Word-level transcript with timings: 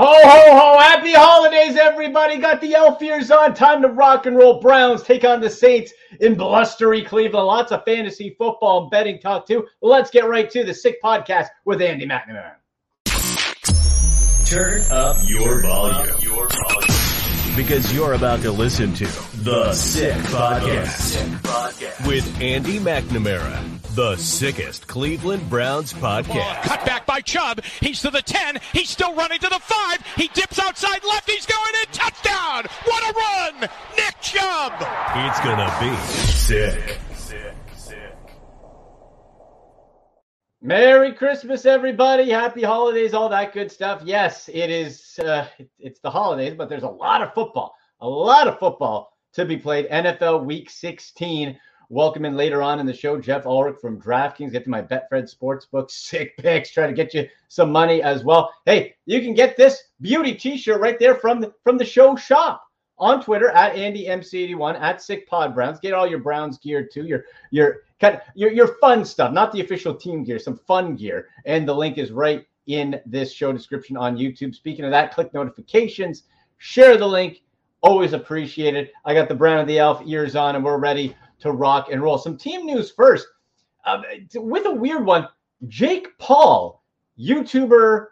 Ho, 0.00 0.06
ho, 0.06 0.58
ho. 0.58 0.78
Happy 0.78 1.12
holidays, 1.12 1.76
everybody. 1.76 2.38
Got 2.38 2.62
the 2.62 2.74
elf 2.74 3.02
ears 3.02 3.30
on. 3.30 3.52
Time 3.52 3.82
to 3.82 3.88
rock 3.88 4.24
and 4.24 4.34
roll. 4.34 4.58
Browns 4.58 5.02
take 5.02 5.24
on 5.24 5.42
the 5.42 5.50
Saints 5.50 5.92
in 6.20 6.36
blustery 6.36 7.02
Cleveland. 7.02 7.46
Lots 7.46 7.70
of 7.70 7.84
fantasy 7.84 8.34
football 8.38 8.84
and 8.84 8.90
betting 8.90 9.18
talk, 9.18 9.46
too. 9.46 9.66
Let's 9.82 10.10
get 10.10 10.26
right 10.26 10.48
to 10.52 10.64
the 10.64 10.72
Sick 10.72 11.02
Podcast 11.04 11.48
with 11.66 11.82
Andy 11.82 12.06
McNamara. 12.06 12.54
Turn 14.46 14.80
up 14.90 15.18
your 15.26 15.60
volume. 15.60 16.16
Your 16.22 16.48
volume. 16.48 17.54
Because 17.54 17.94
you're 17.94 18.14
about 18.14 18.40
to 18.40 18.52
listen 18.52 18.94
to 18.94 19.06
The 19.40 19.72
Sick 19.72 20.12
Podcast 20.24 22.06
with 22.06 22.40
Andy 22.42 22.78
McNamara 22.78 23.80
the 23.94 24.14
sickest 24.16 24.86
Cleveland 24.86 25.48
Browns 25.50 25.92
podcast. 25.92 26.62
Cut 26.62 26.84
back 26.86 27.06
by 27.06 27.20
Chubb. 27.20 27.62
He's 27.80 28.02
to 28.02 28.10
the 28.10 28.22
10. 28.22 28.60
He's 28.72 28.88
still 28.90 29.14
running 29.14 29.38
to 29.38 29.48
the 29.48 29.58
5. 29.58 30.06
He 30.16 30.28
dips 30.28 30.58
outside 30.58 31.02
left. 31.04 31.28
He's 31.28 31.46
going 31.46 31.72
in. 31.82 31.92
Touchdown. 31.92 32.66
What 32.84 33.02
a 33.02 33.18
run. 33.18 33.60
Nick 33.96 34.20
Chubb. 34.20 34.74
It's 35.16 35.40
going 35.40 35.58
to 35.58 35.76
be 35.80 35.96
sick. 36.28 36.98
Sick, 37.14 37.54
sick. 37.74 38.36
Merry 40.62 41.14
Christmas, 41.14 41.66
everybody. 41.66 42.30
Happy 42.30 42.62
holidays, 42.62 43.12
all 43.12 43.30
that 43.30 43.52
good 43.52 43.72
stuff. 43.72 44.02
Yes, 44.04 44.48
it 44.52 44.70
is. 44.70 45.18
Uh, 45.18 45.46
it's 45.78 46.00
the 46.00 46.10
holidays, 46.10 46.54
but 46.56 46.68
there's 46.68 46.84
a 46.84 46.88
lot 46.88 47.22
of 47.22 47.34
football, 47.34 47.74
a 48.00 48.08
lot 48.08 48.46
of 48.46 48.58
football 48.58 49.09
to 49.32 49.44
be 49.44 49.56
played. 49.56 49.88
NFL 49.88 50.44
Week 50.44 50.70
16 50.70 51.58
Welcome 51.92 52.24
in 52.24 52.36
later 52.36 52.62
on 52.62 52.78
in 52.78 52.86
the 52.86 52.94
show, 52.94 53.20
Geoff 53.20 53.46
Ulrich 53.46 53.80
from 53.80 54.00
DraftKings. 54.00 54.52
Get 54.52 54.62
to 54.62 54.70
my 54.70 54.80
Betfred 54.80 55.28
Sportsbook 55.28 55.90
sick 55.90 56.36
picks. 56.36 56.70
Try 56.70 56.86
to 56.86 56.92
get 56.92 57.12
you 57.12 57.26
some 57.48 57.72
money 57.72 58.00
as 58.00 58.22
well. 58.22 58.54
Hey, 58.64 58.94
you 59.06 59.20
can 59.20 59.34
get 59.34 59.56
this 59.56 59.82
beauty 60.00 60.36
T-shirt 60.36 60.80
right 60.80 61.00
there 61.00 61.16
from 61.16 61.40
the 61.40 61.52
from 61.64 61.76
the 61.76 61.84
show 61.84 62.14
shop 62.14 62.62
on 62.96 63.20
Twitter 63.20 63.50
at 63.50 63.74
AndyMC81 63.74 64.80
at 64.80 65.02
Sick 65.02 65.26
Pod 65.26 65.52
Browns. 65.52 65.80
Get 65.80 65.92
all 65.92 66.06
your 66.06 66.20
Browns 66.20 66.58
gear 66.58 66.86
too. 66.86 67.06
Your 67.06 67.24
your 67.50 67.78
kind 68.00 68.20
your 68.36 68.52
your 68.52 68.76
fun 68.80 69.04
stuff, 69.04 69.32
not 69.32 69.50
the 69.50 69.60
official 69.60 69.92
team 69.92 70.22
gear, 70.22 70.38
some 70.38 70.58
fun 70.58 70.94
gear. 70.94 71.26
And 71.44 71.66
the 71.66 71.74
link 71.74 71.98
is 71.98 72.12
right 72.12 72.46
in 72.68 73.00
this 73.04 73.32
show 73.32 73.52
description 73.52 73.96
on 73.96 74.16
YouTube. 74.16 74.54
Speaking 74.54 74.84
of 74.84 74.92
that, 74.92 75.12
click 75.12 75.34
notifications, 75.34 76.22
share 76.58 76.96
the 76.96 77.08
link. 77.08 77.42
Always 77.82 78.12
appreciated. 78.12 78.90
I 79.04 79.14
got 79.14 79.28
the 79.28 79.34
Brown 79.34 79.58
of 79.58 79.66
the 79.66 79.78
Elf 79.78 80.02
ears 80.04 80.36
on, 80.36 80.54
and 80.56 80.64
we're 80.64 80.78
ready 80.78 81.16
to 81.40 81.52
rock 81.52 81.88
and 81.90 82.02
roll. 82.02 82.18
Some 82.18 82.36
team 82.36 82.66
news 82.66 82.90
first. 82.90 83.26
Um, 83.86 84.04
with 84.34 84.66
a 84.66 84.70
weird 84.70 85.06
one, 85.06 85.26
Jake 85.68 86.08
Paul, 86.18 86.84
YouTuber, 87.18 88.06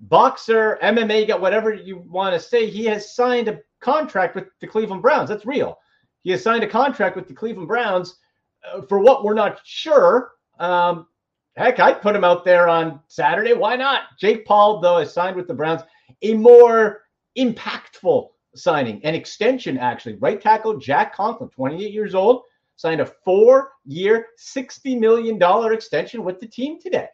boxer, 0.00 0.78
MMA 0.82 1.28
guy, 1.28 1.36
whatever 1.36 1.72
you 1.72 1.98
want 1.98 2.34
to 2.34 2.40
say, 2.40 2.68
he 2.68 2.84
has 2.86 3.14
signed 3.14 3.48
a 3.48 3.60
contract 3.80 4.34
with 4.34 4.46
the 4.60 4.66
Cleveland 4.66 5.02
Browns. 5.02 5.28
That's 5.28 5.46
real. 5.46 5.78
He 6.22 6.30
has 6.30 6.42
signed 6.42 6.64
a 6.64 6.68
contract 6.68 7.16
with 7.16 7.28
the 7.28 7.34
Cleveland 7.34 7.68
Browns 7.68 8.16
uh, 8.72 8.82
for 8.82 8.98
what 8.98 9.24
we're 9.24 9.34
not 9.34 9.60
sure. 9.64 10.32
Um, 10.58 11.06
heck, 11.56 11.80
I'd 11.80 12.02
put 12.02 12.16
him 12.16 12.24
out 12.24 12.44
there 12.44 12.68
on 12.68 13.00
Saturday. 13.08 13.52
Why 13.52 13.76
not? 13.76 14.18
Jake 14.18 14.44
Paul, 14.44 14.80
though, 14.80 14.98
has 14.98 15.12
signed 15.12 15.36
with 15.36 15.48
the 15.48 15.54
Browns. 15.54 15.82
A 16.22 16.34
more 16.34 17.02
impactful 17.36 18.28
signing, 18.54 19.04
an 19.04 19.14
extension, 19.14 19.78
actually. 19.78 20.14
Right 20.16 20.40
tackle 20.40 20.78
Jack 20.78 21.14
Conklin, 21.14 21.50
28 21.50 21.92
years 21.92 22.14
old, 22.14 22.42
signed 22.76 23.00
a 23.00 23.06
four 23.06 23.72
year, 23.84 24.28
$60 24.38 24.98
million 24.98 25.40
extension 25.72 26.24
with 26.24 26.40
the 26.40 26.46
team 26.46 26.80
today. 26.80 27.08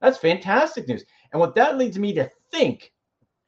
That's 0.00 0.18
fantastic 0.18 0.88
news. 0.88 1.04
And 1.32 1.40
what 1.40 1.54
that 1.56 1.78
leads 1.78 1.98
me 1.98 2.12
to 2.14 2.30
think 2.50 2.92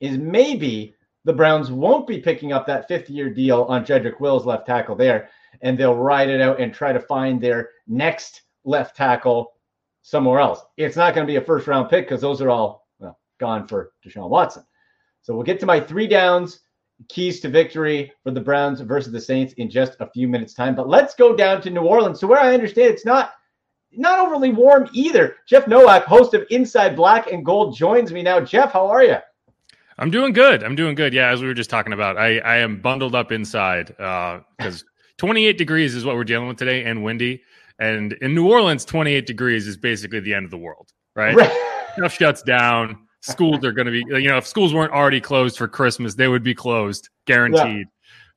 is 0.01 0.19
maybe 0.19 0.95
the 1.25 1.33
Browns 1.33 1.71
won't 1.71 2.07
be 2.07 2.19
picking 2.19 2.53
up 2.53 2.67
that 2.67 2.89
fifth 2.89 3.09
year 3.09 3.31
deal 3.31 3.63
on 3.65 3.85
Jedrick 3.85 4.21
Wills 4.21 4.45
left 4.45 4.67
tackle 4.67 4.97
there, 4.97 5.31
and 5.61 5.79
they'll 5.79 5.95
ride 5.95 6.29
it 6.29 6.41
out 6.41 6.61
and 6.61 6.75
try 6.75 6.93
to 6.93 7.01
find 7.01 7.41
their 7.41 7.71
next 7.87 8.43
left 8.65 8.97
tackle 8.97 9.53
somewhere 10.03 10.41
else. 10.41 10.61
It's 10.77 10.97
not 10.97 11.15
going 11.15 11.27
to 11.27 11.31
be 11.31 11.37
a 11.37 11.41
first 11.41 11.67
round 11.67 11.89
pick 11.89 12.07
because 12.07 12.21
those 12.21 12.41
are 12.43 12.51
all 12.51 12.89
well, 12.99 13.19
gone 13.39 13.67
for 13.67 13.93
Deshaun 14.05 14.29
Watson. 14.29 14.65
So 15.23 15.35
we'll 15.35 15.45
get 15.45 15.61
to 15.61 15.67
my 15.67 15.79
three 15.79 16.09
downs 16.09 16.61
keys 17.09 17.41
to 17.41 17.49
victory 17.49 18.13
for 18.23 18.31
the 18.31 18.41
Browns 18.41 18.81
versus 18.81 19.13
the 19.13 19.21
Saints 19.21 19.55
in 19.55 19.71
just 19.71 19.97
a 20.01 20.11
few 20.11 20.29
minutes 20.29 20.55
time. 20.55 20.75
But 20.75 20.89
let's 20.89 21.15
go 21.15 21.35
down 21.35 21.61
to 21.63 21.71
New 21.71 21.83
Orleans. 21.83 22.21
So 22.21 22.27
where 22.27 22.41
I 22.41 22.55
understand 22.55 22.93
it's 22.93 23.07
not 23.07 23.33
not 23.95 24.19
overly 24.19 24.51
warm 24.51 24.89
either. 24.93 25.37
Jeff 25.47 25.67
Nowak, 25.67 26.05
host 26.05 26.35
of 26.35 26.47
Inside 26.51 26.97
Black 26.97 27.31
and 27.31 27.45
Gold, 27.45 27.77
joins 27.77 28.13
me 28.13 28.23
now. 28.23 28.41
Jeff, 28.41 28.73
how 28.73 28.87
are 28.87 29.05
you? 29.05 29.17
I'm 29.99 30.11
doing 30.11 30.33
good. 30.33 30.63
I'm 30.63 30.75
doing 30.75 30.95
good. 30.95 31.13
Yeah, 31.13 31.31
as 31.31 31.43
we 31.43 31.47
were 31.47 31.55
just 31.55 31.69
talking 31.69 31.93
about, 31.93 32.17
I, 32.17 32.39
I 32.39 32.57
am 32.57 32.81
bundled 32.81 33.15
up 33.15 33.31
inside 33.31 33.89
because 33.89 34.83
uh, 34.83 34.87
28 35.19 35.59
degrees 35.59 35.95
is 35.95 36.05
what 36.05 36.17
we're 36.17 36.25
dealing 36.25 36.49
with 36.49 36.57
today 36.57 36.85
and 36.85 37.05
windy. 37.05 37.43
And 37.79 38.15
in 38.15 38.35
New 38.35 38.49
Orleans, 38.49 38.85
28 38.85 39.27
degrees 39.27 39.67
is 39.67 39.77
basically 39.77 40.21
the 40.21 40.35
end 40.35 40.45
of 40.45 40.51
the 40.51 40.59
world, 40.59 40.91
right? 41.15 41.35
right. 41.35 41.53
Stuff 41.97 42.15
shuts 42.15 42.43
down 42.43 43.02
schools 43.23 43.65
are 43.65 43.73
going 43.73 43.87
to 43.87 43.93
be, 43.93 44.05
you 44.21 44.29
know, 44.29 44.37
if 44.37 44.47
schools 44.47 44.75
weren't 44.75 44.93
already 44.93 45.21
closed 45.21 45.57
for 45.57 45.69
Christmas, 45.69 46.15
they 46.15 46.29
would 46.29 46.43
be 46.43 46.55
closed, 46.55 47.09
guaranteed. 47.27 47.87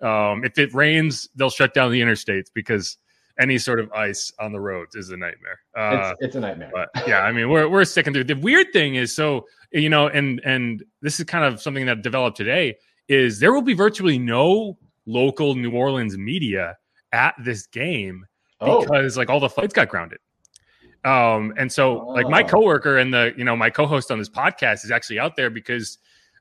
Yeah. 0.01 0.31
Um, 0.31 0.43
if 0.43 0.57
it 0.57 0.73
rains, 0.73 1.29
they'll 1.35 1.49
shut 1.49 1.73
down 1.73 1.91
the 1.91 2.01
interstates 2.01 2.47
because 2.53 2.97
any 3.39 3.57
sort 3.57 3.79
of 3.79 3.91
ice 3.91 4.31
on 4.39 4.51
the 4.51 4.59
roads 4.59 4.95
is 4.95 5.09
a 5.09 5.17
nightmare. 5.17 5.59
Uh, 5.75 6.13
it's, 6.13 6.27
it's, 6.27 6.35
a 6.35 6.39
nightmare. 6.39 6.71
But 6.73 6.89
yeah, 7.07 7.19
I 7.19 7.31
mean, 7.31 7.49
we're 7.49 7.67
we're 7.67 7.85
sticking 7.85 8.13
through. 8.13 8.25
The 8.25 8.35
weird 8.35 8.67
thing 8.71 8.95
is, 8.95 9.15
so 9.15 9.45
you 9.71 9.89
know, 9.89 10.07
and 10.07 10.41
and 10.45 10.83
this 11.01 11.19
is 11.19 11.25
kind 11.25 11.43
of 11.43 11.61
something 11.61 11.85
that 11.85 12.01
developed 12.01 12.37
today 12.37 12.77
is 13.07 13.39
there 13.39 13.53
will 13.53 13.61
be 13.61 13.73
virtually 13.73 14.17
no 14.17 14.77
local 15.05 15.55
New 15.55 15.71
Orleans 15.71 16.17
media 16.17 16.77
at 17.11 17.35
this 17.43 17.67
game 17.67 18.25
oh. 18.61 18.81
because 18.81 19.17
like 19.17 19.29
all 19.29 19.39
the 19.39 19.49
flights 19.49 19.73
got 19.73 19.89
grounded. 19.89 20.19
Um, 21.05 21.53
and 21.55 21.71
so 21.71 22.01
oh. 22.01 22.07
like 22.09 22.27
my 22.27 22.41
oh. 22.41 22.47
coworker 22.47 22.97
and 22.97 23.13
the, 23.13 23.33
you 23.37 23.45
know, 23.45 23.55
my 23.55 23.69
co-host 23.69 24.11
on 24.11 24.19
this 24.19 24.29
podcast 24.29 24.83
is 24.83 24.91
actually 24.91 25.19
out 25.19 25.35
there 25.35 25.49
because 25.49 25.99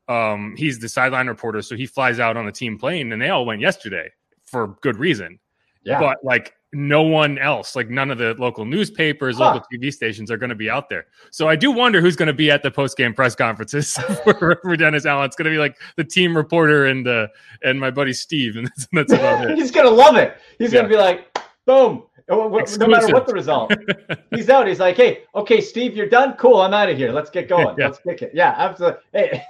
um, 0.08 0.54
he's 0.56 0.78
the 0.78 0.88
sideline 0.88 1.28
reporter. 1.28 1.62
So 1.62 1.76
he 1.76 1.86
flies 1.86 2.18
out 2.18 2.36
on 2.36 2.46
the 2.46 2.52
team 2.52 2.78
plane 2.78 3.12
and 3.12 3.20
they 3.20 3.28
all 3.28 3.44
went 3.44 3.60
yesterday 3.60 4.10
for 4.44 4.68
good 4.80 4.96
reason. 4.96 5.38
Yeah. 5.84 6.00
But 6.00 6.24
like 6.24 6.54
no 6.72 7.02
one 7.02 7.38
else, 7.38 7.76
like 7.76 7.88
none 7.90 8.10
of 8.10 8.18
the 8.18 8.34
local 8.38 8.64
newspapers, 8.64 9.36
huh. 9.36 9.54
local 9.54 9.66
TV 9.72 9.92
stations 9.92 10.30
are 10.30 10.36
going 10.36 10.48
to 10.48 10.56
be 10.56 10.68
out 10.68 10.88
there. 10.88 11.06
So 11.30 11.48
I 11.48 11.56
do 11.56 11.70
wonder 11.70 12.00
who's 12.00 12.16
going 12.16 12.26
to 12.28 12.32
be 12.34 12.50
at 12.50 12.62
the 12.62 12.70
post 12.70 12.96
game 12.96 13.14
press 13.14 13.34
conferences 13.34 13.92
for, 14.24 14.58
for, 14.62 14.76
Dennis 14.76 15.06
Allen. 15.06 15.26
It's 15.26 15.36
going 15.36 15.44
to 15.44 15.50
be 15.50 15.58
like 15.58 15.76
the 15.96 16.04
team 16.04 16.36
reporter 16.36 16.86
and 16.86 17.06
uh, 17.06 17.28
and 17.62 17.78
my 17.78 17.90
buddy 17.90 18.12
Steve, 18.12 18.56
and 18.56 18.66
that's, 18.66 18.88
that's 18.92 19.12
about 19.12 19.50
it. 19.50 19.58
He's 19.58 19.70
going 19.70 19.86
to 19.86 19.94
love 19.94 20.16
it. 20.16 20.36
He's 20.58 20.72
yeah. 20.72 20.80
going 20.80 20.90
to 20.90 20.96
be 20.96 21.00
like, 21.00 21.38
boom, 21.66 22.04
no 22.28 22.48
matter 22.48 23.12
what 23.12 23.26
the 23.26 23.34
result. 23.34 23.72
he's 24.34 24.48
out. 24.48 24.66
He's 24.66 24.80
like, 24.80 24.96
hey, 24.96 25.24
okay, 25.34 25.60
Steve, 25.60 25.94
you're 25.94 26.08
done. 26.08 26.34
Cool, 26.34 26.56
I'm 26.56 26.74
out 26.74 26.88
of 26.88 26.96
here. 26.96 27.12
Let's 27.12 27.30
get 27.30 27.48
going. 27.48 27.76
Yeah. 27.78 27.86
Let's 27.86 27.98
kick 27.98 28.22
it. 28.22 28.32
Yeah, 28.34 28.54
absolutely. 28.56 29.00
Hey, 29.12 29.42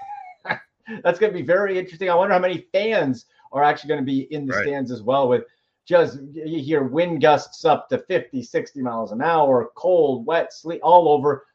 that's 1.03 1.19
going 1.19 1.33
to 1.33 1.39
be 1.39 1.45
very 1.45 1.79
interesting. 1.79 2.11
I 2.11 2.15
wonder 2.15 2.35
how 2.35 2.41
many 2.41 2.67
fans 2.73 3.27
are 3.53 3.62
actually 3.62 3.89
going 3.89 4.01
to 4.01 4.07
be 4.07 4.23
in 4.33 4.47
the 4.47 4.55
right. 4.55 4.67
stands 4.67 4.91
as 4.91 5.03
well 5.03 5.29
with 5.29 5.45
just 5.87 6.19
you 6.33 6.61
hear 6.61 6.83
wind 6.83 7.21
gusts 7.21 7.65
up 7.65 7.89
to 7.89 7.99
50 7.99 8.43
60 8.43 8.81
miles 8.81 9.12
an 9.12 9.21
hour 9.21 9.71
cold 9.77 10.27
wet 10.27 10.53
sleet 10.53 10.81
all 10.83 11.09
over 11.09 11.47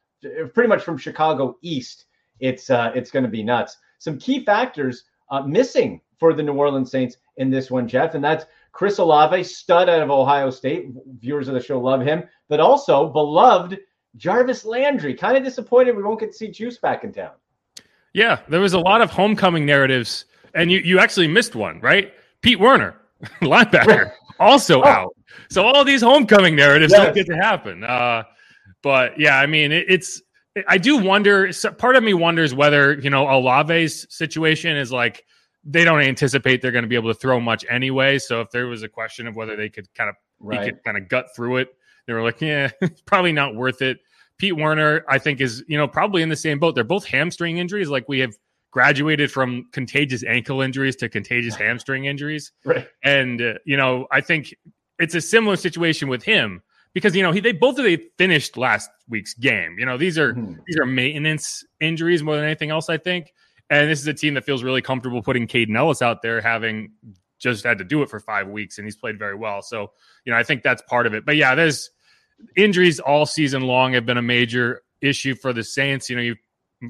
pretty 0.54 0.68
much 0.68 0.82
from 0.82 0.96
chicago 0.96 1.56
east 1.62 2.06
it's 2.38 2.70
uh 2.70 2.92
it's 2.94 3.10
going 3.10 3.24
to 3.24 3.28
be 3.28 3.42
nuts 3.42 3.76
some 3.98 4.18
key 4.18 4.44
factors 4.44 5.04
uh, 5.30 5.42
missing 5.42 6.00
for 6.18 6.32
the 6.32 6.42
new 6.42 6.52
orleans 6.52 6.90
saints 6.90 7.16
in 7.38 7.50
this 7.50 7.70
one 7.70 7.88
jeff 7.88 8.14
and 8.14 8.22
that's 8.22 8.44
Chris 8.72 8.98
Olave, 8.98 9.42
stud 9.44 9.88
out 9.88 10.02
of 10.02 10.10
Ohio 10.10 10.50
State. 10.50 10.88
Viewers 11.18 11.48
of 11.48 11.54
the 11.54 11.62
show 11.62 11.80
love 11.80 12.00
him, 12.00 12.24
but 12.48 12.60
also 12.60 13.08
beloved 13.08 13.78
Jarvis 14.16 14.64
Landry. 14.64 15.14
Kind 15.14 15.36
of 15.36 15.44
disappointed 15.44 15.96
we 15.96 16.02
won't 16.02 16.20
get 16.20 16.32
to 16.32 16.36
see 16.36 16.48
Juice 16.48 16.78
back 16.78 17.04
in 17.04 17.12
town. 17.12 17.32
Yeah, 18.12 18.40
there 18.48 18.60
was 18.60 18.72
a 18.72 18.78
lot 18.78 19.02
of 19.02 19.10
homecoming 19.10 19.64
narratives, 19.66 20.24
and 20.54 20.70
you 20.70 20.80
you 20.80 20.98
actually 20.98 21.28
missed 21.28 21.54
one, 21.54 21.80
right? 21.80 22.12
Pete 22.42 22.58
Werner, 22.58 22.96
linebacker, 23.42 24.12
also 24.40 24.82
oh. 24.82 24.86
out. 24.86 25.16
So 25.48 25.64
all 25.64 25.84
these 25.84 26.02
homecoming 26.02 26.56
narratives 26.56 26.92
yes. 26.92 27.04
don't 27.04 27.14
get 27.14 27.26
to 27.26 27.36
happen. 27.36 27.84
Uh, 27.84 28.24
but 28.82 29.18
yeah, 29.18 29.38
I 29.38 29.46
mean, 29.46 29.72
it, 29.72 29.86
it's 29.88 30.22
I 30.68 30.78
do 30.78 30.96
wonder. 30.96 31.50
Part 31.78 31.96
of 31.96 32.02
me 32.02 32.14
wonders 32.14 32.54
whether 32.54 32.94
you 32.94 33.10
know 33.10 33.28
Olave's 33.28 34.06
situation 34.14 34.76
is 34.76 34.90
like 34.90 35.24
they 35.64 35.84
don't 35.84 36.00
anticipate 36.00 36.62
they're 36.62 36.72
going 36.72 36.84
to 36.84 36.88
be 36.88 36.94
able 36.94 37.12
to 37.12 37.18
throw 37.18 37.40
much 37.40 37.64
anyway. 37.68 38.18
So 38.18 38.40
if 38.40 38.50
there 38.50 38.66
was 38.66 38.82
a 38.82 38.88
question 38.88 39.26
of 39.26 39.36
whether 39.36 39.56
they 39.56 39.68
could 39.68 39.92
kind 39.94 40.08
of 40.08 40.16
right. 40.38 40.62
he 40.62 40.70
could 40.70 40.82
kind 40.84 40.96
of 40.96 41.08
gut 41.08 41.26
through 41.36 41.58
it, 41.58 41.68
they 42.06 42.12
were 42.12 42.22
like, 42.22 42.40
yeah, 42.40 42.70
it's 42.80 43.02
probably 43.02 43.32
not 43.32 43.54
worth 43.54 43.82
it. 43.82 43.98
Pete 44.38 44.56
Werner, 44.56 45.04
I 45.08 45.18
think, 45.18 45.40
is 45.40 45.62
you 45.68 45.76
know 45.76 45.86
probably 45.86 46.22
in 46.22 46.30
the 46.30 46.36
same 46.36 46.58
boat. 46.58 46.74
They're 46.74 46.84
both 46.84 47.04
hamstring 47.04 47.58
injuries. 47.58 47.90
Like 47.90 48.08
we 48.08 48.20
have 48.20 48.34
graduated 48.70 49.30
from 49.30 49.68
contagious 49.72 50.24
ankle 50.24 50.62
injuries 50.62 50.96
to 50.96 51.08
contagious 51.08 51.54
hamstring 51.56 52.06
injuries, 52.06 52.52
right? 52.64 52.88
And 53.04 53.42
uh, 53.42 53.54
you 53.66 53.76
know, 53.76 54.06
I 54.10 54.22
think 54.22 54.54
it's 54.98 55.14
a 55.14 55.20
similar 55.20 55.56
situation 55.56 56.08
with 56.08 56.22
him 56.22 56.62
because 56.94 57.14
you 57.14 57.22
know 57.22 57.32
he 57.32 57.40
they 57.40 57.52
both 57.52 57.78
of 57.78 57.84
they 57.84 57.98
finished 58.18 58.56
last 58.56 58.90
week's 59.08 59.34
game. 59.34 59.76
You 59.78 59.86
know, 59.86 59.98
these 59.98 60.18
are 60.18 60.32
mm-hmm. 60.32 60.54
these 60.66 60.78
are 60.78 60.86
maintenance 60.86 61.64
injuries 61.80 62.22
more 62.22 62.36
than 62.36 62.44
anything 62.44 62.70
else. 62.70 62.88
I 62.88 62.96
think 62.96 63.32
And 63.70 63.88
this 63.88 64.00
is 64.00 64.06
a 64.08 64.14
team 64.14 64.34
that 64.34 64.44
feels 64.44 64.62
really 64.62 64.82
comfortable 64.82 65.22
putting 65.22 65.46
Kaden 65.46 65.76
Elliss 65.76 66.02
out 66.02 66.22
there, 66.22 66.40
having 66.40 66.90
just 67.38 67.64
had 67.64 67.78
to 67.78 67.84
do 67.84 68.02
it 68.02 68.10
for 68.10 68.20
five 68.20 68.48
weeks, 68.48 68.78
and 68.78 68.86
he's 68.86 68.96
played 68.96 69.18
very 69.18 69.34
well. 69.34 69.62
So, 69.62 69.92
you 70.24 70.32
know, 70.32 70.38
I 70.38 70.42
think 70.42 70.62
that's 70.62 70.82
part 70.82 71.06
of 71.06 71.14
it. 71.14 71.24
But 71.24 71.36
yeah, 71.36 71.54
there's 71.54 71.90
injuries 72.56 73.00
all 73.00 73.26
season 73.26 73.62
long 73.62 73.94
have 73.94 74.06
been 74.06 74.18
a 74.18 74.22
major 74.22 74.82
issue 75.00 75.34
for 75.34 75.52
the 75.52 75.64
Saints. 75.64 76.10
You 76.10 76.16
know, 76.16 76.22
you 76.22 76.36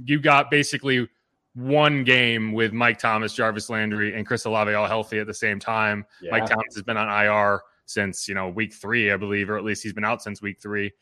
you 0.04 0.20
got 0.20 0.50
basically 0.50 1.08
one 1.54 2.04
game 2.04 2.52
with 2.52 2.72
Mike 2.72 2.98
Thomas, 2.98 3.34
Jarvis 3.34 3.70
Landry, 3.70 4.16
and 4.16 4.26
Chris 4.26 4.44
Olave 4.44 4.72
all 4.72 4.86
healthy 4.86 5.18
at 5.18 5.26
the 5.26 5.34
same 5.34 5.58
time. 5.58 6.04
Yeah. 6.20 6.32
Mike 6.32 6.46
Thomas 6.46 6.74
has 6.74 6.82
been 6.82 6.96
on 6.96 7.08
IR 7.08 7.60
since 7.86 8.28
you 8.28 8.34
know 8.34 8.48
week 8.48 8.72
three, 8.72 9.12
I 9.12 9.16
believe, 9.16 9.50
or 9.50 9.56
at 9.56 9.64
least 9.64 9.82
he's 9.82 9.92
been 9.92 10.04
out 10.04 10.22
since 10.22 10.40
week 10.40 10.60
three. 10.60 10.92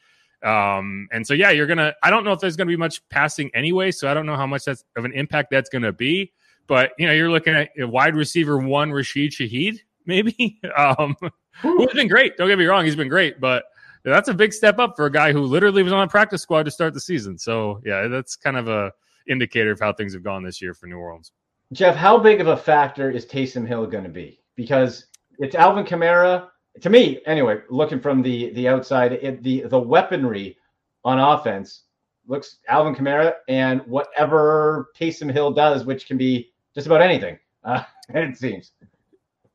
Um, 0.43 1.09
and 1.13 1.27
so 1.27 1.35
yeah, 1.35 1.51
you're 1.51 1.67
gonna. 1.67 1.95
I 2.03 2.11
don't 2.11 2.25
know 2.25 2.33
if 2.33 2.41
there's 2.41 2.57
gonna 2.57 2.69
be 2.69 2.77
much 2.77 3.07
passing 3.09 3.51
anyway, 3.55 3.91
so 3.91 4.11
I 4.11 4.15
don't 4.15 4.27
know 4.27 4.37
how 4.37 4.47
much 4.47 4.65
that's 4.65 4.85
of 4.97 5.05
an 5.05 5.13
impact 5.13 5.51
that's 5.51 5.69
gonna 5.69 5.93
be. 5.93 6.33
But 6.67 6.93
you 6.99 7.07
know, 7.07 7.13
you're 7.13 7.31
looking 7.31 7.55
at 7.55 7.71
wide 7.79 8.15
receiver 8.15 8.59
one, 8.59 8.93
Rashid 8.93 9.33
Shaheed, 9.33 9.81
maybe. 10.07 10.61
um, 10.77 11.17
who's 11.61 11.93
been 11.93 12.09
great. 12.09 12.37
Don't 12.37 12.49
get 12.49 12.59
me 12.59 12.67
wrong, 12.67 12.85
he's 12.85 12.97
been 12.97 13.09
great, 13.09 13.41
but 13.41 13.65
that's 14.05 14.29
a 14.29 14.35
big 14.35 14.53
step 14.53 14.79
up 14.79 14.95
for 14.97 15.07
a 15.07 15.13
guy 15.13 15.33
who 15.33 15.41
literally 15.43 15.83
was 15.83 15.93
on 15.93 16.03
a 16.03 16.09
practice 16.09 16.43
squad 16.43 16.65
to 16.65 16.71
start 16.71 16.95
the 16.95 17.01
season. 17.01 17.39
So 17.39 17.81
yeah, 17.85 18.07
that's 18.09 18.37
kind 18.37 18.57
of 18.57 18.69
a 18.69 18.93
indicator 19.29 19.71
of 19.71 19.81
how 19.81 19.93
things 19.93 20.13
have 20.15 20.23
gone 20.23 20.43
this 20.43 20.63
year 20.63 20.75
for 20.75 20.87
New 20.87 20.97
Orleans. 20.99 21.33
Jeff, 21.73 21.95
how 21.95 22.19
big 22.19 22.41
of 22.41 22.47
a 22.47 22.57
factor 22.57 23.11
is 23.11 23.27
Taysom 23.27 23.67
Hill 23.67 23.87
going 23.87 24.05
to 24.05 24.11
be? 24.11 24.41
Because 24.57 25.07
it's 25.39 25.55
Alvin 25.55 25.85
Kamara, 25.85 26.49
to 26.81 26.91
me 26.91 27.21
anyway, 27.27 27.61
looking 27.69 28.01
from 28.01 28.23
the 28.23 28.51
the 28.53 28.69
outside, 28.69 29.13
it, 29.13 29.43
the 29.43 29.63
the 29.63 29.79
weaponry 29.79 30.57
on 31.05 31.19
offense 31.19 31.85
looks 32.27 32.59
Alvin 32.69 32.95
Kamara 32.95 33.35
and 33.49 33.81
whatever 33.83 34.91
Taysom 34.99 35.33
Hill 35.33 35.53
does, 35.53 35.85
which 35.85 36.07
can 36.07 36.19
be 36.19 36.51
just 36.75 36.87
about 36.87 37.01
anything. 37.01 37.39
Uh, 37.65 37.83
it 38.11 38.37
seems. 38.37 38.73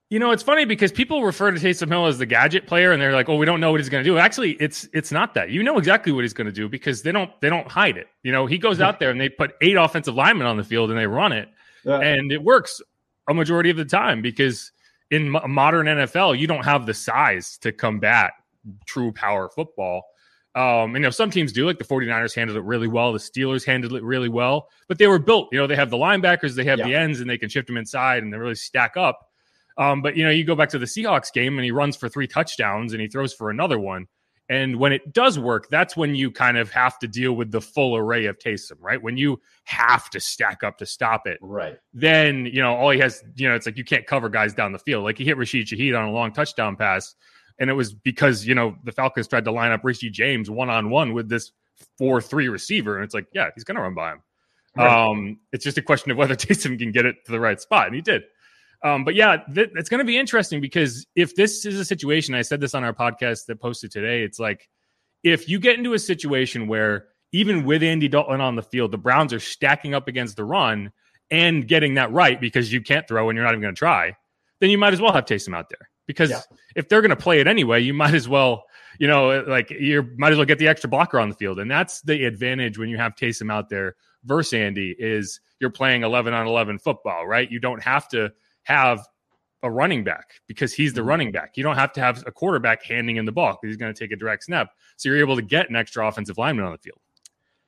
You 0.10 0.20
know, 0.20 0.30
it's 0.30 0.44
funny 0.44 0.66
because 0.66 0.92
people 0.92 1.24
refer 1.24 1.50
to 1.50 1.60
Taysom 1.60 1.88
Hill 1.88 2.06
as 2.06 2.20
the 2.20 2.26
gadget 2.28 2.68
player, 2.68 2.92
and 2.92 3.02
they're 3.02 3.14
like, 3.14 3.30
"Oh, 3.30 3.36
we 3.36 3.48
don't 3.48 3.60
know 3.60 3.72
what 3.72 3.80
he's 3.80 3.90
going 3.90 4.04
to 4.04 4.10
do." 4.10 4.18
Actually, 4.20 4.52
it's 4.54 4.88
it's 4.94 5.12
not 5.12 5.34
that. 5.34 5.50
You 5.50 5.64
know 5.64 5.78
exactly 5.78 6.12
what 6.12 6.24
he's 6.24 6.34
going 6.34 6.46
to 6.46 6.54
do 6.54 6.70
because 6.70 7.02
they 7.02 7.12
don't 7.12 7.32
they 7.42 7.50
don't 7.50 7.68
hide 7.68 7.98
it. 7.98 8.08
You 8.22 8.32
know, 8.32 8.46
he 8.46 8.60
goes 8.60 8.80
out 8.80 9.00
there 9.00 9.10
and 9.10 9.20
they 9.20 9.30
put 9.30 9.56
eight 9.62 9.76
offensive 9.76 10.14
linemen 10.14 10.46
on 10.46 10.58
the 10.58 10.64
field 10.64 10.92
and 10.92 11.00
they 11.00 11.08
run 11.08 11.32
it, 11.32 11.50
yeah. 11.84 12.00
and 12.00 12.32
it 12.32 12.44
works 12.44 12.80
a 13.28 13.34
majority 13.34 13.70
of 13.70 13.78
the 13.78 13.86
time 13.86 14.22
because 14.22 14.72
in 15.12 15.30
modern 15.30 15.88
NFL, 15.88 16.38
you 16.38 16.48
don't 16.48 16.66
have 16.66 16.86
the 16.86 16.94
size 16.94 17.58
to 17.60 17.72
combat 17.72 18.32
true 18.86 19.12
power 19.12 19.50
football. 19.50 20.04
Um, 20.56 20.94
you 20.96 21.02
know, 21.02 21.10
some 21.10 21.32
teams 21.32 21.52
do, 21.52 21.66
like 21.66 21.80
the 21.80 21.84
49ers 21.84 22.36
handled 22.36 22.58
it 22.58 22.64
really 22.64 22.88
well. 22.88 23.12
The 23.12 23.20
Steelers 23.20 23.66
handled 23.66 23.94
it 23.94 24.04
really 24.04 24.30
well, 24.30 24.70
but 24.88 25.00
they 25.00 25.08
were 25.08 25.20
built, 25.20 25.50
you 25.52 25.58
know, 25.58 25.66
they 25.66 25.76
have 25.76 25.90
the 25.90 25.98
linebackers, 25.98 26.56
they 26.56 26.64
have 26.66 26.80
yeah. 26.80 26.86
the 26.86 26.96
ends, 26.96 27.22
and 27.22 27.30
they 27.30 27.38
can 27.38 27.50
shift 27.50 27.68
them 27.68 27.78
inside 27.78 28.22
and 28.22 28.32
they 28.32 28.38
really 28.38 28.56
stack 28.56 28.96
up. 28.96 29.30
Um, 29.78 30.04
but, 30.04 30.16
you 30.16 30.24
know, 30.24 30.30
you 30.30 30.44
go 30.44 30.56
back 30.56 30.70
to 30.70 30.80
the 30.80 30.86
Seahawks 30.86 31.34
game 31.34 31.58
and 31.58 31.66
he 31.66 31.72
runs 31.72 31.96
for 31.96 32.08
three 32.08 32.28
touchdowns 32.28 32.94
and 32.94 33.02
he 33.02 33.08
throws 33.08 33.34
for 33.34 33.50
another 33.50 33.80
one. 33.80 34.08
And 34.50 34.78
when 34.78 34.92
it 34.92 35.14
does 35.14 35.40
work, 35.40 35.70
that's 35.70 35.96
when 35.96 36.16
you 36.16 36.30
kind 36.30 36.58
of 36.58 36.70
have 36.72 37.00
to 37.00 37.08
deal 37.08 37.34
with 37.34 37.52
the 37.52 37.62
full 37.62 37.96
array 37.96 38.26
of 38.26 38.38
Taysom, 38.40 38.74
right? 38.80 39.02
When 39.02 39.16
you 39.16 39.42
have 39.64 40.10
to 40.10 40.20
stack 40.20 40.64
up 40.64 40.78
to 40.80 40.86
stop 40.86 41.26
it. 41.28 41.38
Right. 41.42 41.78
Then, 41.94 42.46
you 42.48 42.62
know, 42.62 42.76
all 42.76 42.90
he 42.90 43.00
has, 43.00 43.24
you 43.36 43.48
know, 43.48 43.56
it's 43.56 43.66
like 43.66 43.78
you 43.78 43.86
can't 43.86 44.06
cover 44.06 44.28
guys 44.28 44.54
down 44.54 44.74
the 44.74 44.80
field. 44.80 45.06
Like 45.06 45.18
he 45.18 45.24
hit 45.24 45.38
Rashid 45.38 45.68
Shaheed 45.68 45.98
on 45.98 46.10
a 46.10 46.12
long 46.12 46.34
touchdown 46.34 46.76
pass. 46.76 47.16
And 47.60 47.70
it 47.70 47.74
was 47.74 47.94
because, 47.94 48.46
you 48.46 48.54
know, 48.54 48.76
the 48.84 48.92
Falcons 48.92 49.28
tried 49.28 49.46
to 49.46 49.52
line 49.52 49.72
up 49.72 49.82
Richie 49.84 50.10
James 50.10 50.50
one 50.50 50.70
on 50.70 50.90
one 50.90 51.14
with 51.14 51.30
this 51.30 51.52
4 51.98 52.22
3 52.22 52.50
receiver. 52.50 52.98
And 52.98 53.06
it's 53.06 53.14
like, 53.14 53.28
yeah, 53.34 53.50
he's 53.56 53.64
going 53.64 53.76
to 53.76 53.82
run 53.82 53.94
by 53.94 54.14
him. 54.14 54.22
Right. 54.76 55.10
Um, 55.10 55.40
it's 55.52 55.64
just 55.64 55.78
a 55.78 55.82
question 55.82 56.12
of 56.12 56.18
whether 56.18 56.36
Taysom 56.38 56.78
can 56.78 56.92
get 56.92 57.06
it 57.06 57.16
to 57.26 57.32
the 57.32 57.40
right 57.40 57.62
spot. 57.62 57.88
And 57.88 57.96
he 57.96 58.02
did. 58.02 58.24
Um, 58.84 59.06
but 59.06 59.16
yeah, 59.16 59.38
th- 59.54 59.72
it's 59.76 59.90
going 59.90 60.00
to 60.00 60.06
be 60.06 60.18
interesting 60.18 60.60
because 60.60 61.06
if 61.16 61.36
this 61.36 61.66
is 61.66 61.80
a 61.80 61.86
situation, 61.86 62.36
I 62.36 62.42
said 62.42 62.60
this 62.60 62.76
on 62.76 62.84
our 62.84 62.94
podcast 62.94 63.46
that 63.46 63.62
posted 63.62 63.92
today, 63.92 64.24
it's 64.24 64.40
like 64.40 64.70
if 65.24 65.48
you 65.48 65.60
get 65.60 65.78
into 65.78 65.94
a 65.94 66.00
situation 66.00 66.68
where 66.68 67.08
even 67.32 67.64
with 67.64 67.82
Andy 67.82 68.08
Dalton 68.08 68.42
on 68.42 68.56
the 68.56 68.62
field, 68.62 68.92
the 68.92 68.98
Browns 68.98 69.34
are 69.34 69.40
stacking 69.40 69.94
up 69.94 70.08
against 70.08 70.36
the 70.36 70.44
run 70.44 70.92
and 71.32 71.68
getting 71.68 71.96
that 71.96 72.12
right 72.12 72.40
because 72.40 72.72
you 72.72 72.82
can't 72.82 73.08
throw 73.08 73.30
and 73.30 73.36
you're 73.38 73.46
not 73.46 73.54
even 73.54 73.62
going 73.62 73.74
to 73.74 73.80
try, 73.80 74.16
then 74.60 74.70
you 74.70 74.78
might 74.78 74.94
as 74.94 75.02
well 75.02 75.14
have 75.14 75.26
Taysom 75.26 75.56
out 75.56 75.70
there 75.70 75.90
because 76.06 76.30
yeah. 76.30 76.42
if 76.76 76.90
they're 76.90 77.02
going 77.02 77.10
to 77.10 77.16
play 77.16 77.40
it 77.40 77.48
anyway, 77.48 77.82
you 77.82 77.94
might 77.94 78.14
as 78.14 78.28
well, 78.28 78.66
you 79.00 79.08
know, 79.08 79.44
like 79.48 79.72
you 79.72 80.08
might 80.18 80.32
as 80.32 80.38
well 80.38 80.46
get 80.46 80.60
the 80.60 80.68
extra 80.68 80.90
blocker 80.90 81.20
on 81.20 81.30
the 81.30 81.36
field. 81.36 81.60
And 81.60 81.72
that's 81.72 82.02
the 82.02 82.26
advantage 82.26 82.78
when 82.78 82.90
you 82.90 82.98
have 82.98 83.16
Taysom 83.16 83.52
out 83.52 83.70
there 83.70 83.96
versus 84.26 84.54
Andy 84.54 84.96
is 85.00 85.40
you're 85.60 85.70
playing 85.70 86.04
11 86.04 86.34
on 86.34 86.48
11 86.48 86.80
football, 86.80 87.26
right? 87.26 87.50
You 87.50 87.60
don't 87.60 87.82
have 87.82 88.08
to 88.10 88.32
have 88.64 89.06
a 89.64 89.72
running 89.72 90.04
back 90.04 90.42
because 90.48 90.74
he's 90.74 90.94
the 90.94 91.02
mm-hmm. 91.02 91.10
running 91.10 91.32
back. 91.32 91.54
You 91.56 91.64
don't 91.64 91.78
have 91.78 91.94
to 91.94 92.02
have 92.02 92.24
a 92.28 92.32
quarterback 92.32 92.84
handing 92.84 93.16
in 93.16 93.26
the 93.26 93.32
ball 93.32 93.58
because 93.60 93.74
he's 93.74 93.78
going 93.78 93.94
to 93.94 94.00
take 94.00 94.12
a 94.12 94.16
direct 94.16 94.44
snap. 94.44 94.70
So 94.98 95.10
you're 95.10 95.20
able 95.20 95.38
to 95.38 95.42
get 95.42 95.70
an 95.70 95.76
extra 95.76 96.08
offensive 96.08 96.38
lineman 96.38 96.66
on 96.66 96.74
the 96.74 96.78
field. 96.78 97.00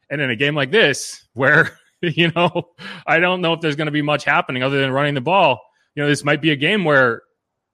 And 0.09 0.21
in 0.21 0.30
a 0.30 0.36
game 0.36 0.56
like 0.56 0.71
this, 0.71 1.25
where, 1.33 1.80
you 2.01 2.31
know, 2.36 2.69
I 3.07 3.19
don't 3.19 3.42
know 3.42 3.53
if 3.53 3.62
there's 3.62 3.77
going 3.77 3.88
to 3.88 3.92
be 3.92 4.01
much 4.01 4.25
happening 4.25 4.62
other 4.62 4.80
than 4.80 4.92
running 4.92 5.15
the 5.15 5.21
ball, 5.21 5.62
you 5.95 6.03
know, 6.03 6.09
this 6.09 6.25
might 6.25 6.42
be 6.42 6.51
a 6.51 6.56
game 6.56 6.83
where 6.83 7.24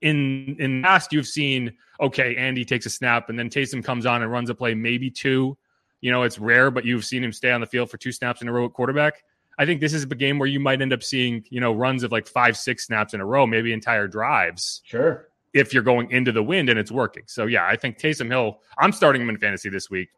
in 0.02 0.56
in 0.60 0.84
past 0.84 1.12
you've 1.12 1.28
seen, 1.28 1.74
okay, 2.00 2.36
Andy 2.36 2.64
takes 2.64 2.86
a 2.86 2.90
snap 2.90 3.30
and 3.30 3.38
then 3.38 3.50
Taysom 3.50 3.84
comes 3.84 4.06
on 4.06 4.22
and 4.22 4.32
runs 4.32 4.50
a 4.50 4.56
play, 4.56 4.76
maybe 4.76 5.10
two. 5.10 5.58
You 6.02 6.12
know, 6.12 6.24
it's 6.24 6.40
rare, 6.40 6.72
but 6.72 6.86
you've 6.86 7.06
seen 7.06 7.24
him 7.24 7.32
stay 7.32 7.52
on 7.52 7.62
the 7.62 7.68
field 7.68 7.92
for 7.92 7.98
two 7.98 8.12
snaps 8.12 8.42
in 8.42 8.48
a 8.48 8.52
row 8.52 8.66
at 8.66 8.74
quarterback. 8.74 9.24
I 9.62 9.66
think 9.66 9.80
this 9.80 9.94
is 9.94 10.02
a 10.02 10.08
game 10.08 10.40
where 10.40 10.48
you 10.48 10.60
might 10.60 10.82
end 10.82 10.92
up 10.92 11.04
seeing, 11.04 11.46
you 11.52 11.62
know, 11.62 11.72
runs 11.72 12.02
of 12.02 12.12
like 12.12 12.26
five, 12.26 12.58
six 12.58 12.88
snaps 12.88 13.14
in 13.14 13.22
a 13.22 13.26
row, 13.26 13.46
maybe 13.46 13.72
entire 13.72 14.08
drives. 14.08 14.82
Sure. 14.86 15.28
If 15.54 15.72
you're 15.72 15.84
going 15.84 16.10
into 16.10 16.32
the 16.32 16.42
wind 16.42 16.68
and 16.68 16.80
it's 16.80 16.92
working. 16.92 17.22
So 17.28 17.46
yeah, 17.46 17.68
I 17.68 17.76
think 17.76 18.00
Taysom 18.00 18.28
Hill, 18.28 18.60
I'm 18.80 18.92
starting 18.92 19.22
him 19.22 19.30
in 19.30 19.38
fantasy 19.38 19.70
this 19.70 19.88
week. 19.88 20.10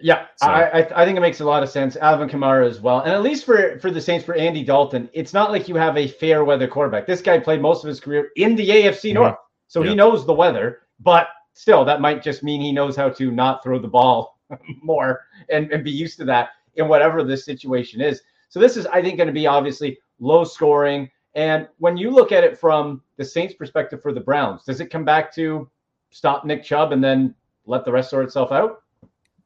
Yeah, 0.00 0.26
so. 0.34 0.48
I, 0.48 0.80
I 1.00 1.04
think 1.04 1.16
it 1.16 1.20
makes 1.20 1.38
a 1.38 1.44
lot 1.44 1.62
of 1.62 1.70
sense. 1.70 1.94
Alvin 1.94 2.28
Kamara 2.28 2.68
as 2.68 2.80
well, 2.80 3.02
and 3.02 3.12
at 3.12 3.22
least 3.22 3.46
for 3.46 3.78
for 3.78 3.90
the 3.90 4.00
Saints 4.00 4.26
for 4.26 4.34
Andy 4.34 4.64
Dalton, 4.64 5.08
it's 5.14 5.32
not 5.32 5.52
like 5.52 5.68
you 5.68 5.76
have 5.76 5.96
a 5.96 6.08
fair 6.08 6.44
weather 6.44 6.68
quarterback. 6.68 7.06
This 7.06 7.22
guy 7.22 7.38
played 7.38 7.62
most 7.62 7.82
of 7.82 7.88
his 7.88 7.98
career 7.98 8.28
in 8.36 8.56
the 8.56 8.68
AFC 8.68 9.14
North, 9.14 9.32
mm-hmm. 9.32 9.68
so 9.68 9.82
he 9.82 9.94
knows 9.94 10.26
the 10.26 10.34
weather. 10.34 10.80
But 11.00 11.28
still, 11.54 11.82
that 11.86 12.02
might 12.02 12.22
just 12.22 12.42
mean 12.42 12.60
he 12.60 12.72
knows 12.72 12.94
how 12.94 13.08
to 13.10 13.30
not 13.30 13.62
throw 13.62 13.78
the 13.78 13.88
ball 13.88 14.38
more 14.82 15.22
and, 15.48 15.72
and 15.72 15.82
be 15.82 15.92
used 15.92 16.18
to 16.18 16.26
that 16.26 16.50
in 16.74 16.88
whatever 16.88 17.24
this 17.24 17.46
situation 17.46 18.02
is. 18.02 18.20
So 18.48 18.60
this 18.60 18.76
is, 18.76 18.86
I 18.86 19.02
think, 19.02 19.16
going 19.16 19.28
to 19.28 19.32
be 19.32 19.46
obviously 19.46 19.98
low 20.18 20.44
scoring. 20.44 21.10
And 21.34 21.68
when 21.78 21.96
you 21.96 22.10
look 22.10 22.32
at 22.32 22.44
it 22.44 22.58
from 22.58 23.02
the 23.16 23.24
Saints' 23.24 23.54
perspective 23.54 24.00
for 24.00 24.12
the 24.12 24.20
Browns, 24.20 24.64
does 24.64 24.80
it 24.80 24.86
come 24.86 25.04
back 25.04 25.34
to 25.34 25.68
stop 26.10 26.44
Nick 26.44 26.62
Chubb 26.62 26.92
and 26.92 27.02
then 27.02 27.34
let 27.66 27.84
the 27.84 27.92
rest 27.92 28.10
sort 28.10 28.24
itself 28.24 28.52
out? 28.52 28.82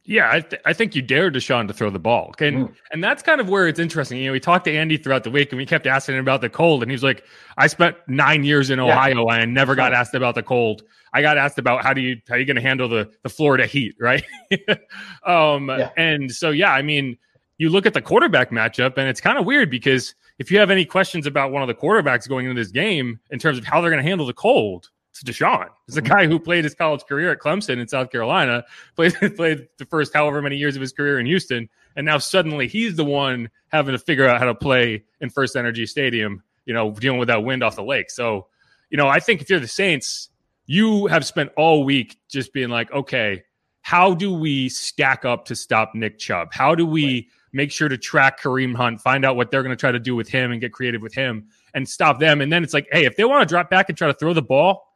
Yeah, 0.05 0.31
I, 0.33 0.41
th- 0.41 0.63
I 0.65 0.73
think 0.73 0.95
you 0.95 1.03
dared 1.03 1.35
Deshaun 1.35 1.69
to 1.69 1.75
throw 1.75 1.91
the 1.91 1.99
ball. 1.99 2.35
And, 2.39 2.69
mm. 2.69 2.75
and 2.91 3.05
that's 3.05 3.23
kind 3.23 3.41
of 3.41 3.49
where 3.49 3.69
it's 3.69 3.79
interesting. 3.79 4.19
You 4.19 4.27
know, 4.27 4.33
we 4.33 4.41
talked 4.41 4.65
to 4.65 4.75
Andy 4.75 4.97
throughout 4.97 5.25
the 5.25 5.31
week 5.31 5.53
and 5.53 5.59
we 5.59 5.67
kept 5.67 5.87
asking 5.87 6.15
him 6.15 6.23
about 6.23 6.41
the 6.41 6.49
cold. 6.49 6.83
And 6.83 6.91
he's 6.91 7.03
like, 7.03 7.25
I 7.59 7.67
spent 7.67 7.97
nine 8.09 8.43
years 8.43 8.71
in 8.71 8.81
Ohio 8.81 9.27
yeah. 9.29 9.35
and 9.35 9.43
I 9.43 9.45
never 9.45 9.75
got 9.75 9.93
asked 9.93 10.15
about 10.15 10.35
the 10.35 10.43
cold. 10.43 10.83
I 11.13 11.23
got 11.23 11.39
asked 11.39 11.59
about 11.59 11.85
how 11.85 11.93
do 11.93 12.01
you 12.01 12.21
how 12.29 12.37
are 12.37 12.39
you 12.39 12.45
going 12.45 12.57
to 12.57 12.63
handle 12.63 12.89
the 12.89 13.11
the 13.23 13.29
Florida 13.29 13.67
heat, 13.67 13.95
right? 14.01 14.25
um, 15.27 15.69
yeah. 15.69 15.91
and 15.97 16.31
so 16.31 16.51
yeah, 16.51 16.73
I 16.73 16.83
mean, 16.83 17.19
you 17.61 17.69
look 17.69 17.85
at 17.85 17.93
the 17.93 18.01
quarterback 18.01 18.51
matchup, 18.51 18.97
and 18.97 19.07
it's 19.07 19.21
kind 19.21 19.39
of 19.39 19.45
weird 19.45 19.71
because 19.71 20.15
if 20.39 20.51
you 20.51 20.59
have 20.59 20.71
any 20.71 20.87
questions 20.87 21.27
about 21.27 21.53
one 21.53 21.61
of 21.61 21.69
the 21.69 21.75
quarterbacks 21.75 22.27
going 22.27 22.47
into 22.47 22.59
this 22.59 22.73
game 22.73 23.21
in 23.31 23.39
terms 23.39 23.59
of 23.59 23.67
how 23.67 23.83
they're 23.83 23.91
going 23.91 24.03
to 24.03 24.09
handle 24.09 24.27
the 24.27 24.33
cold, 24.33 24.89
it's 25.11 25.23
Deshaun. 25.23 25.69
It's 25.87 25.95
a 25.95 26.01
mm-hmm. 26.01 26.11
guy 26.11 26.27
who 26.27 26.41
played 26.41 26.65
his 26.65 26.75
college 26.75 27.05
career 27.05 27.31
at 27.33 27.39
Clemson 27.39 27.79
in 27.79 27.87
South 27.87 28.11
Carolina, 28.11 28.65
played 28.97 29.13
played 29.37 29.69
the 29.77 29.85
first 29.85 30.15
however 30.15 30.41
many 30.41 30.57
years 30.57 30.75
of 30.75 30.81
his 30.81 30.95
career 30.95 31.21
in 31.21 31.27
Houston, 31.27 31.69
and 31.97 32.07
now 32.07 32.17
suddenly 32.17 32.67
he's 32.67 32.97
the 32.97 33.05
one 33.05 33.51
having 33.69 33.93
to 33.93 33.99
figure 33.99 34.27
out 34.27 34.39
how 34.39 34.47
to 34.47 34.55
play 34.55 35.05
in 35.21 35.29
First 35.29 35.55
Energy 35.55 35.85
Stadium. 35.85 36.43
You 36.65 36.73
know, 36.73 36.93
dealing 36.93 37.19
with 37.19 37.29
that 37.29 37.45
wind 37.45 37.63
off 37.63 37.77
the 37.77 37.85
lake. 37.85 38.11
So, 38.11 38.47
you 38.89 38.97
know, 38.97 39.09
I 39.09 39.21
think 39.21 39.43
if 39.43 39.51
you're 39.51 39.61
the 39.61 39.69
Saints, 39.69 40.31
you 40.65 41.09
have 41.09 41.27
spent 41.27 41.51
all 41.59 41.85
week 41.85 42.17
just 42.31 42.55
being 42.55 42.71
like, 42.71 42.91
okay, 42.91 43.43
how 43.83 44.15
do 44.15 44.33
we 44.33 44.71
stack 44.71 45.27
up 45.27 45.45
to 45.47 45.55
stop 45.55 45.95
Nick 45.95 46.19
Chubb? 46.19 46.49
How 46.53 46.75
do 46.75 46.87
we 46.87 47.13
right 47.13 47.27
make 47.53 47.73
sure 47.73 47.89
to 47.89 47.99
track 47.99 48.41
Kareem 48.41 48.75
Hunt, 48.75 49.01
find 49.01 49.25
out 49.25 49.37
what 49.37 49.51
they're 49.51 49.63
going 49.63 49.77
to 49.77 49.81
try 49.81 49.93
to 49.93 49.99
do 49.99 50.15
with 50.15 50.29
him 50.29 50.53
and 50.53 50.61
get 50.61 50.73
creative 50.73 51.03
with 51.03 51.15
him 51.15 51.49
and 51.75 51.89
stop 51.89 52.21
them. 52.21 52.41
And 52.41 52.53
then 52.53 52.63
it's 52.63 52.75
like, 52.75 52.89
hey, 52.93 53.05
if 53.05 53.17
they 53.17 53.25
want 53.25 53.47
to 53.49 53.53
drop 53.53 53.71
back 53.71 53.89
and 53.89 53.99
try 53.99 54.09
to 54.09 54.15
throw 54.15 54.33
the 54.33 54.43
ball, 54.43 54.87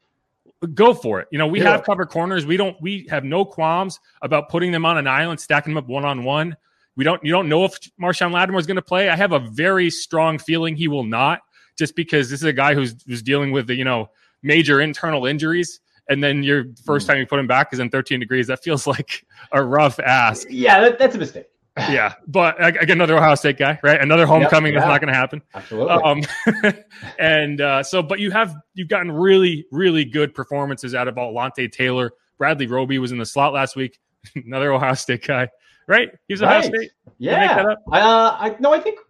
go 0.72 0.94
for 0.94 1.20
it. 1.20 1.28
You 1.30 1.38
know, 1.38 1.46
we 1.46 1.60
yeah. 1.60 1.72
have 1.72 1.84
covered 1.84 2.06
corners. 2.06 2.46
We 2.46 2.56
don't, 2.56 2.80
we 2.80 3.06
have 3.10 3.24
no 3.24 3.44
qualms 3.44 4.00
about 4.22 4.48
putting 4.48 4.72
them 4.72 4.86
on 4.86 4.96
an 4.98 5.06
island, 5.06 5.40
stacking 5.40 5.74
them 5.74 5.82
up 5.82 5.88
one 5.88 6.04
on 6.04 6.24
one. 6.24 6.56
We 6.96 7.04
don't, 7.04 7.22
you 7.24 7.32
don't 7.32 7.48
know 7.48 7.64
if 7.64 7.78
Marshon 8.00 8.32
Lattimore 8.32 8.60
is 8.60 8.66
going 8.66 8.76
to 8.76 8.82
play. 8.82 9.08
I 9.08 9.16
have 9.16 9.32
a 9.32 9.40
very 9.40 9.90
strong 9.90 10.38
feeling 10.38 10.76
he 10.76 10.86
will 10.86 11.04
not, 11.04 11.40
just 11.76 11.96
because 11.96 12.30
this 12.30 12.40
is 12.40 12.44
a 12.44 12.52
guy 12.52 12.74
who's, 12.74 12.94
who's 13.04 13.22
dealing 13.22 13.50
with 13.50 13.66
the, 13.66 13.74
you 13.74 13.84
know, 13.84 14.10
major 14.42 14.80
internal 14.80 15.26
injuries. 15.26 15.80
And 16.08 16.22
then 16.22 16.42
your 16.44 16.66
first 16.84 17.06
hmm. 17.06 17.12
time 17.12 17.20
you 17.20 17.26
put 17.26 17.40
him 17.40 17.46
back 17.46 17.72
is 17.72 17.80
in 17.80 17.90
13 17.90 18.20
degrees. 18.20 18.46
That 18.46 18.62
feels 18.62 18.86
like 18.86 19.26
a 19.50 19.62
rough 19.62 19.98
ask. 19.98 20.46
Yeah, 20.48 20.80
that, 20.82 20.98
that's 21.00 21.16
a 21.16 21.18
mistake 21.18 21.46
yeah, 21.76 22.14
but 22.26 22.60
I 22.60 22.68
again, 22.68 22.98
another 22.98 23.16
Ohio 23.16 23.34
State 23.34 23.58
guy, 23.58 23.78
right? 23.82 24.00
Another 24.00 24.26
homecoming 24.26 24.72
yep, 24.72 24.80
yeah. 24.82 24.86
that's 24.86 24.92
not 24.92 25.00
going 25.00 25.12
to 25.12 25.18
happen. 25.18 25.42
Absolutely. 25.54 25.92
Um, 25.92 26.74
and 27.18 27.60
uh, 27.60 27.82
so, 27.82 28.02
but 28.02 28.20
you 28.20 28.30
have 28.30 28.54
you've 28.74 28.88
gotten 28.88 29.10
really, 29.10 29.66
really 29.72 30.04
good 30.04 30.34
performances 30.34 30.94
out 30.94 31.08
of 31.08 31.16
Alontae 31.16 31.70
Taylor. 31.70 32.12
Bradley 32.38 32.66
Roby 32.66 32.98
was 32.98 33.12
in 33.12 33.18
the 33.18 33.26
slot 33.26 33.52
last 33.52 33.74
week. 33.74 33.98
another 34.34 34.72
Ohio 34.72 34.94
State 34.94 35.26
guy, 35.26 35.48
right? 35.86 36.10
He's 36.28 36.40
right. 36.40 36.58
Ohio 36.58 36.68
State. 36.68 36.90
Yeah. 37.18 37.74
Uh, 37.92 38.36
I 38.38 38.56
no, 38.60 38.72
I 38.72 38.80
think 38.80 39.00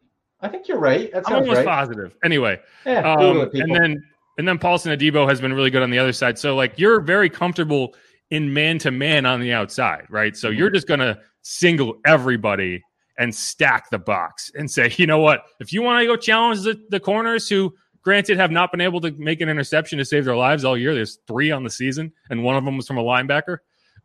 I 0.41 0.49
think 0.49 0.69
you're 0.69 0.79
right. 0.79 1.13
That 1.13 1.25
I'm 1.27 1.37
almost 1.37 1.59
right. 1.59 1.67
positive. 1.67 2.17
Anyway, 2.25 2.61
yeah, 2.85 3.15
um, 3.15 3.51
and 3.53 3.75
then 3.75 4.03
and 4.39 4.49
then 4.49 4.59
Paulson 4.59 4.97
Adebo 4.97 5.29
has 5.29 5.41
been 5.41 5.53
really 5.53 5.71
good 5.71 5.83
on 5.83 5.91
the 5.91 5.99
other 5.99 6.13
side. 6.13 6.39
So 6.39 6.57
like 6.57 6.79
you're 6.79 7.01
very 7.01 7.31
comfortable 7.31 7.95
in 8.31 8.53
man 8.53 8.79
to 8.81 8.91
man 8.91 9.27
on 9.27 9.41
the 9.41 9.53
outside, 9.53 10.07
right? 10.11 10.37
So 10.37 10.49
mm-hmm. 10.49 10.59
you're 10.59 10.71
just 10.71 10.89
gonna 10.89 11.19
single 11.45 12.01
everybody 12.05 12.83
and 13.19 13.33
stack 13.33 13.91
the 13.91 13.99
box 13.99 14.51
and 14.57 14.69
say, 14.69 14.93
you 14.97 15.07
know 15.07 15.19
what? 15.19 15.45
If 15.61 15.73
you 15.73 15.83
want 15.83 16.01
to 16.01 16.07
go 16.07 16.17
challenge 16.17 16.63
the, 16.63 16.83
the 16.89 16.99
corners 16.99 17.49
who, 17.49 17.73
granted, 18.03 18.39
have 18.39 18.51
not 18.51 18.73
been 18.73 18.81
able 18.81 19.01
to 19.03 19.13
make 19.13 19.41
an 19.41 19.49
interception 19.49 19.99
to 19.99 20.05
save 20.05 20.25
their 20.25 20.37
lives 20.37 20.65
all 20.65 20.77
year, 20.77 20.95
there's 20.95 21.19
three 21.29 21.51
on 21.51 21.63
the 21.63 21.71
season, 21.71 22.13
and 22.31 22.43
one 22.43 22.57
of 22.57 22.65
them 22.65 22.77
was 22.77 22.89
from 22.89 22.99
a 22.99 23.05
linebacker. 23.05 23.59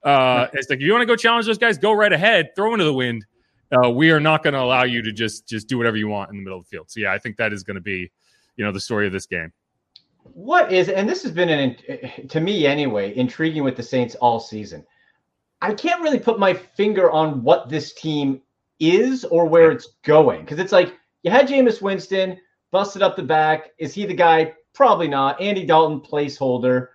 Uh, 0.03 0.47
it's 0.53 0.69
like 0.69 0.77
if 0.77 0.83
you 0.83 0.91
want 0.91 1.01
to 1.01 1.05
go 1.05 1.15
challenge 1.15 1.45
those 1.45 1.57
guys, 1.57 1.77
go 1.77 1.91
right 1.91 2.13
ahead, 2.13 2.49
throw 2.55 2.73
into 2.73 2.85
the 2.85 2.93
wind. 2.93 3.25
Uh, 3.71 3.89
we 3.89 4.11
are 4.11 4.19
not 4.19 4.43
going 4.43 4.53
to 4.53 4.61
allow 4.61 4.83
you 4.83 5.01
to 5.01 5.11
just 5.11 5.47
just 5.47 5.67
do 5.67 5.77
whatever 5.77 5.97
you 5.97 6.07
want 6.07 6.29
in 6.31 6.37
the 6.37 6.43
middle 6.43 6.57
of 6.57 6.65
the 6.65 6.69
field. 6.69 6.89
So 6.89 7.01
yeah, 7.01 7.11
I 7.11 7.19
think 7.19 7.37
that 7.37 7.53
is 7.53 7.63
going 7.63 7.75
to 7.75 7.81
be, 7.81 8.11
you 8.55 8.65
know, 8.65 8.71
the 8.71 8.79
story 8.79 9.05
of 9.05 9.13
this 9.13 9.25
game. 9.25 9.51
What 10.23 10.71
is 10.71 10.89
and 10.89 11.07
this 11.07 11.23
has 11.23 11.31
been 11.31 11.49
an 11.49 12.27
to 12.29 12.39
me 12.39 12.65
anyway 12.65 13.15
intriguing 13.15 13.63
with 13.63 13.75
the 13.75 13.83
Saints 13.83 14.15
all 14.15 14.39
season. 14.39 14.85
I 15.61 15.73
can't 15.73 16.01
really 16.01 16.19
put 16.19 16.39
my 16.39 16.53
finger 16.53 17.11
on 17.11 17.43
what 17.43 17.69
this 17.69 17.93
team 17.93 18.41
is 18.79 19.25
or 19.25 19.45
where 19.45 19.71
it's 19.71 19.87
going 20.03 20.41
because 20.41 20.59
it's 20.59 20.71
like 20.71 20.93
you 21.23 21.31
had 21.31 21.47
Jameis 21.47 21.81
Winston 21.81 22.39
busted 22.71 23.01
up 23.01 23.15
the 23.15 23.23
back. 23.23 23.71
Is 23.77 23.93
he 23.93 24.05
the 24.05 24.13
guy? 24.13 24.53
Probably 24.73 25.07
not. 25.07 25.39
Andy 25.41 25.65
Dalton 25.65 25.99
placeholder. 25.99 26.87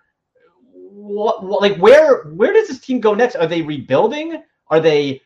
What, 0.73 1.43
what 1.43 1.61
like 1.61 1.77
where 1.77 2.23
where 2.23 2.53
does 2.53 2.67
this 2.67 2.79
team 2.79 2.99
go 2.99 3.13
next? 3.13 3.35
Are 3.35 3.47
they 3.47 3.61
rebuilding? 3.61 4.41
Are 4.69 4.79
they 4.79 5.21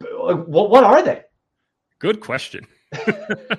what 0.00 0.70
what 0.70 0.84
are 0.84 1.02
they? 1.02 1.22
Good 1.98 2.20
question. 2.20 2.66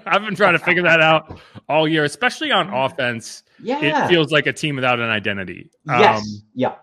I've 0.05 0.23
been 0.23 0.35
trying 0.35 0.53
to 0.53 0.59
figure 0.59 0.83
that 0.83 0.99
out 0.99 1.39
all 1.69 1.87
year, 1.87 2.03
especially 2.03 2.51
on 2.51 2.69
offense. 2.69 3.43
Yeah. 3.63 4.05
It 4.05 4.09
feels 4.09 4.31
like 4.31 4.45
a 4.45 4.53
team 4.53 4.75
without 4.75 4.99
an 4.99 5.09
identity. 5.09 5.71
Yes. 5.87 6.19
Um, 6.19 6.25
yeah 6.53 6.75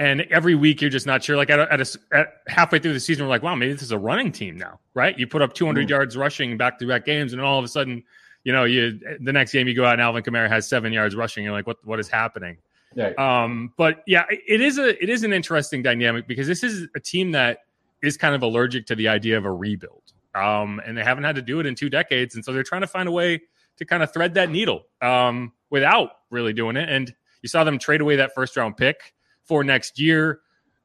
and 0.00 0.22
every 0.30 0.54
week 0.54 0.80
you're 0.80 0.90
just 0.90 1.06
not 1.06 1.22
sure. 1.22 1.36
Like 1.36 1.50
at, 1.50 1.60
a, 1.60 1.70
at, 1.70 1.80
a, 1.80 1.98
at, 2.12 2.32
halfway 2.48 2.78
through 2.78 2.94
the 2.94 3.00
season, 3.00 3.24
we're 3.26 3.28
like, 3.28 3.42
wow, 3.42 3.54
maybe 3.54 3.74
this 3.74 3.82
is 3.82 3.92
a 3.92 3.98
running 3.98 4.32
team 4.32 4.56
now, 4.56 4.80
right? 4.94 5.16
You 5.18 5.26
put 5.26 5.42
up 5.42 5.52
200 5.52 5.86
mm. 5.86 5.90
yards 5.90 6.16
rushing 6.16 6.56
back 6.56 6.78
to 6.78 6.86
back 6.86 7.04
games, 7.04 7.34
and 7.34 7.42
all 7.42 7.58
of 7.58 7.64
a 7.66 7.68
sudden, 7.68 8.02
you 8.42 8.52
know, 8.52 8.64
you 8.64 8.98
the 9.20 9.32
next 9.32 9.52
game 9.52 9.68
you 9.68 9.74
go 9.74 9.84
out 9.84 9.92
and 9.92 10.00
Alvin 10.00 10.22
Kamara 10.22 10.48
has 10.48 10.66
seven 10.66 10.94
yards 10.94 11.14
rushing. 11.14 11.44
You're 11.44 11.52
like, 11.52 11.66
what 11.66 11.84
what 11.84 12.00
is 12.00 12.08
happening? 12.08 12.56
Right. 12.96 13.16
Um, 13.18 13.74
but 13.76 14.02
yeah, 14.06 14.24
it 14.30 14.62
is 14.62 14.78
a 14.78 15.00
it 15.02 15.10
is 15.10 15.22
an 15.22 15.34
interesting 15.34 15.82
dynamic 15.82 16.26
because 16.26 16.46
this 16.46 16.64
is 16.64 16.88
a 16.96 17.00
team 17.00 17.32
that 17.32 17.58
is 18.02 18.16
kind 18.16 18.34
of 18.34 18.42
allergic 18.42 18.86
to 18.86 18.94
the 18.94 19.08
idea 19.08 19.36
of 19.36 19.44
a 19.44 19.52
rebuild. 19.52 20.14
Um, 20.34 20.80
and 20.86 20.96
they 20.96 21.04
haven't 21.04 21.24
had 21.24 21.36
to 21.36 21.42
do 21.42 21.60
it 21.60 21.66
in 21.66 21.74
two 21.74 21.90
decades, 21.90 22.34
and 22.36 22.42
so 22.42 22.54
they're 22.54 22.62
trying 22.62 22.80
to 22.80 22.86
find 22.86 23.06
a 23.06 23.12
way 23.12 23.42
to 23.76 23.84
kind 23.84 24.02
of 24.02 24.12
thread 24.14 24.32
that 24.34 24.48
needle 24.48 24.86
um, 25.02 25.52
without 25.68 26.10
really 26.30 26.54
doing 26.54 26.76
it. 26.76 26.88
And 26.88 27.14
you 27.42 27.50
saw 27.50 27.64
them 27.64 27.78
trade 27.78 28.00
away 28.00 28.16
that 28.16 28.34
first 28.34 28.56
round 28.56 28.78
pick 28.78 29.12
for 29.50 29.64
next 29.64 29.98
year. 29.98 30.42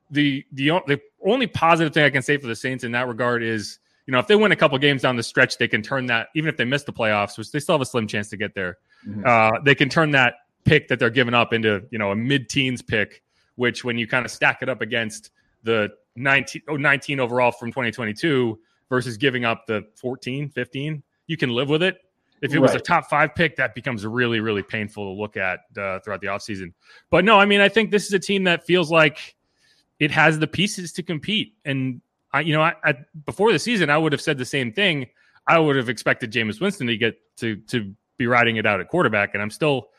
The 0.09 0.43
the 0.51 0.71
the 0.87 0.99
only 1.23 1.45
positive 1.45 1.93
thing 1.93 2.03
I 2.03 2.09
can 2.09 2.23
say 2.23 2.37
for 2.37 2.47
the 2.47 2.55
Saints 2.55 2.83
in 2.83 2.91
that 2.93 3.07
regard 3.07 3.43
is, 3.43 3.77
you 4.07 4.11
know, 4.11 4.17
if 4.17 4.25
they 4.25 4.35
win 4.35 4.51
a 4.51 4.55
couple 4.55 4.75
games 4.79 5.03
down 5.03 5.15
the 5.15 5.23
stretch, 5.23 5.59
they 5.59 5.67
can 5.67 5.83
turn 5.83 6.07
that 6.07 6.29
even 6.35 6.49
if 6.49 6.57
they 6.57 6.65
miss 6.65 6.83
the 6.83 6.91
playoffs, 6.91 7.37
which 7.37 7.51
they 7.51 7.59
still 7.59 7.75
have 7.75 7.81
a 7.81 7.85
slim 7.85 8.07
chance 8.07 8.27
to 8.29 8.37
get 8.37 8.55
there. 8.55 8.77
Mm-hmm. 9.07 9.21
Uh, 9.23 9.59
they 9.63 9.75
can 9.75 9.87
turn 9.87 10.09
that 10.11 10.33
pick 10.63 10.87
that 10.87 10.97
they're 10.97 11.11
giving 11.11 11.35
up 11.35 11.53
into 11.53 11.85
you 11.91 11.99
know 11.99 12.09
a 12.09 12.15
mid-teens 12.15 12.81
pick, 12.81 13.21
which 13.55 13.83
when 13.83 13.99
you 13.99 14.07
kind 14.07 14.25
of 14.25 14.31
stack 14.31 14.63
it 14.63 14.69
up 14.69 14.81
against 14.81 15.29
the 15.61 15.89
19, 16.15 16.63
oh, 16.67 16.75
19 16.75 17.19
overall 17.19 17.51
from 17.51 17.69
2022 17.69 18.57
versus 18.89 19.15
giving 19.15 19.45
up 19.45 19.67
the 19.67 19.85
14, 19.95 20.49
15, 20.49 21.03
you 21.27 21.37
can 21.37 21.51
live 21.51 21.69
with 21.69 21.83
it. 21.83 21.97
If 22.41 22.53
it 22.53 22.59
right. 22.59 22.61
was 22.61 22.75
a 22.75 22.79
top 22.79 23.09
five 23.09 23.33
pick, 23.33 23.55
that 23.55 23.73
becomes 23.73 24.05
really, 24.05 24.39
really 24.39 24.61
painful 24.61 25.15
to 25.15 25.19
look 25.19 25.37
at 25.37 25.59
uh, 25.77 25.99
throughout 25.99 26.21
the 26.21 26.27
offseason. 26.27 26.73
But 27.09 27.25
no, 27.25 27.39
I 27.39 27.45
mean, 27.45 27.61
I 27.61 27.69
think 27.69 27.91
this 27.91 28.05
is 28.05 28.13
a 28.13 28.19
team 28.19 28.43
that 28.43 28.65
feels 28.65 28.91
like 28.91 29.35
it 29.99 30.11
has 30.11 30.39
the 30.39 30.47
pieces 30.47 30.91
to 30.93 31.03
compete. 31.03 31.53
And 31.63 32.01
I, 32.33 32.41
you 32.41 32.53
know, 32.53 32.61
I, 32.61 32.73
I, 32.83 32.95
before 33.25 33.51
the 33.51 33.59
season, 33.59 33.89
I 33.89 33.97
would 33.97 34.11
have 34.11 34.21
said 34.21 34.37
the 34.37 34.45
same 34.45 34.73
thing. 34.73 35.07
I 35.47 35.59
would 35.59 35.75
have 35.75 35.89
expected 35.89 36.31
Jameis 36.31 36.59
Winston 36.59 36.87
to 36.87 36.97
get 36.97 37.17
to 37.37 37.55
to 37.67 37.93
be 38.17 38.27
riding 38.27 38.57
it 38.57 38.65
out 38.65 38.79
at 38.79 38.89
quarterback, 38.89 39.33
and 39.33 39.41
I'm 39.41 39.51
still. 39.51 39.89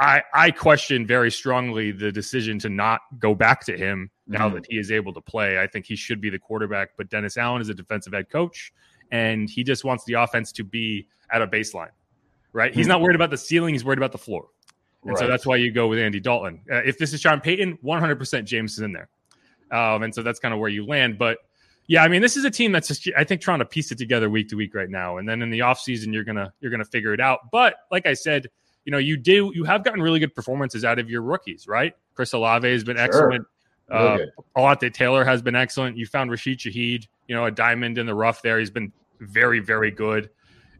I, 0.00 0.22
I 0.34 0.50
question 0.50 1.06
very 1.06 1.30
strongly 1.30 1.92
the 1.92 2.10
decision 2.10 2.58
to 2.58 2.68
not 2.68 3.02
go 3.20 3.32
back 3.32 3.64
to 3.66 3.78
him 3.78 4.10
now 4.26 4.50
mm. 4.50 4.54
that 4.54 4.66
he 4.68 4.76
is 4.76 4.90
able 4.90 5.12
to 5.12 5.20
play. 5.20 5.60
I 5.60 5.68
think 5.68 5.86
he 5.86 5.94
should 5.94 6.20
be 6.20 6.30
the 6.30 6.38
quarterback, 6.38 6.90
but 6.96 7.08
Dennis 7.10 7.36
Allen 7.36 7.62
is 7.62 7.68
a 7.68 7.74
defensive 7.74 8.12
head 8.12 8.28
coach, 8.28 8.72
and 9.12 9.48
he 9.48 9.62
just 9.62 9.84
wants 9.84 10.02
the 10.04 10.14
offense 10.14 10.50
to 10.50 10.64
be 10.64 11.06
at 11.34 11.42
a 11.42 11.46
baseline, 11.46 11.90
right? 12.52 12.72
He's 12.72 12.86
hmm. 12.86 12.92
not 12.92 13.00
worried 13.00 13.16
about 13.16 13.30
the 13.30 13.36
ceiling; 13.36 13.74
he's 13.74 13.84
worried 13.84 13.98
about 13.98 14.12
the 14.12 14.18
floor, 14.18 14.46
and 15.02 15.10
right. 15.10 15.18
so 15.18 15.26
that's 15.26 15.44
why 15.44 15.56
you 15.56 15.72
go 15.72 15.88
with 15.88 15.98
Andy 15.98 16.20
Dalton. 16.20 16.60
Uh, 16.70 16.76
if 16.76 16.96
this 16.96 17.12
is 17.12 17.20
Sean 17.20 17.40
Payton, 17.40 17.78
100% 17.84 18.18
Jameis 18.18 18.64
is 18.64 18.78
in 18.80 18.92
there, 18.92 19.08
um, 19.70 20.02
and 20.02 20.14
so 20.14 20.22
that's 20.22 20.38
kind 20.38 20.54
of 20.54 20.60
where 20.60 20.70
you 20.70 20.86
land. 20.86 21.18
But 21.18 21.38
yeah, 21.86 22.02
I 22.02 22.08
mean, 22.08 22.22
this 22.22 22.36
is 22.36 22.44
a 22.44 22.50
team 22.50 22.72
that's 22.72 22.88
just 22.88 23.08
I 23.16 23.24
think 23.24 23.40
trying 23.40 23.58
to 23.58 23.64
piece 23.64 23.90
it 23.92 23.98
together 23.98 24.30
week 24.30 24.48
to 24.50 24.56
week 24.56 24.74
right 24.74 24.88
now, 24.88 25.18
and 25.18 25.28
then 25.28 25.42
in 25.42 25.50
the 25.50 25.60
offseason, 25.60 26.12
you're 26.14 26.24
gonna 26.24 26.52
you're 26.60 26.70
gonna 26.70 26.84
figure 26.84 27.12
it 27.12 27.20
out. 27.20 27.50
But 27.50 27.74
like 27.90 28.06
I 28.06 28.14
said, 28.14 28.48
you 28.84 28.92
know, 28.92 28.98
you 28.98 29.16
do 29.16 29.52
you 29.54 29.64
have 29.64 29.84
gotten 29.84 30.00
really 30.00 30.20
good 30.20 30.34
performances 30.34 30.84
out 30.84 30.98
of 30.98 31.10
your 31.10 31.22
rookies, 31.22 31.66
right? 31.66 31.94
Chris 32.14 32.32
Olave 32.32 32.70
has 32.70 32.84
been 32.84 32.96
sure. 32.96 33.04
excellent. 33.04 33.46
Uh, 33.90 34.18
Alontae 34.56 34.92
Taylor 34.92 35.24
has 35.24 35.42
been 35.42 35.54
excellent. 35.54 35.96
You 35.96 36.06
found 36.06 36.30
Rashid 36.30 36.58
Shaheed, 36.58 37.06
you 37.28 37.34
know, 37.34 37.44
a 37.44 37.50
diamond 37.50 37.98
in 37.98 38.06
the 38.06 38.14
rough 38.14 38.40
there. 38.40 38.58
He's 38.58 38.70
been 38.70 38.92
very, 39.20 39.60
very 39.60 39.90
good. 39.90 40.30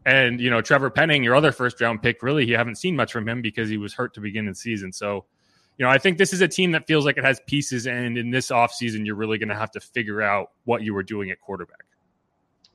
And 0.05 0.39
you 0.39 0.49
know, 0.49 0.61
Trevor 0.61 0.89
Penning, 0.89 1.23
your 1.23 1.35
other 1.35 1.51
first 1.51 1.81
round 1.81 2.01
pick, 2.01 2.21
really 2.21 2.45
you 2.45 2.55
haven't 2.55 2.75
seen 2.75 2.95
much 2.95 3.11
from 3.11 3.27
him 3.27 3.41
because 3.41 3.69
he 3.69 3.77
was 3.77 3.93
hurt 3.93 4.13
to 4.13 4.21
begin 4.21 4.45
the 4.45 4.53
season. 4.53 4.93
So, 4.93 5.25
you 5.77 5.85
know, 5.85 5.89
I 5.89 5.97
think 5.97 6.17
this 6.17 6.31
is 6.31 6.41
a 6.41 6.47
team 6.47 6.71
that 6.71 6.85
feels 6.87 7.05
like 7.05 7.17
it 7.17 7.25
has 7.25 7.41
pieces, 7.47 7.87
and 7.87 8.17
in 8.17 8.29
this 8.29 8.49
offseason, 8.49 9.05
you're 9.05 9.15
really 9.15 9.37
going 9.37 9.49
to 9.49 9.55
have 9.55 9.71
to 9.71 9.79
figure 9.79 10.21
out 10.21 10.51
what 10.65 10.83
you 10.83 10.93
were 10.93 11.03
doing 11.03 11.31
at 11.31 11.41
quarterback. 11.41 11.85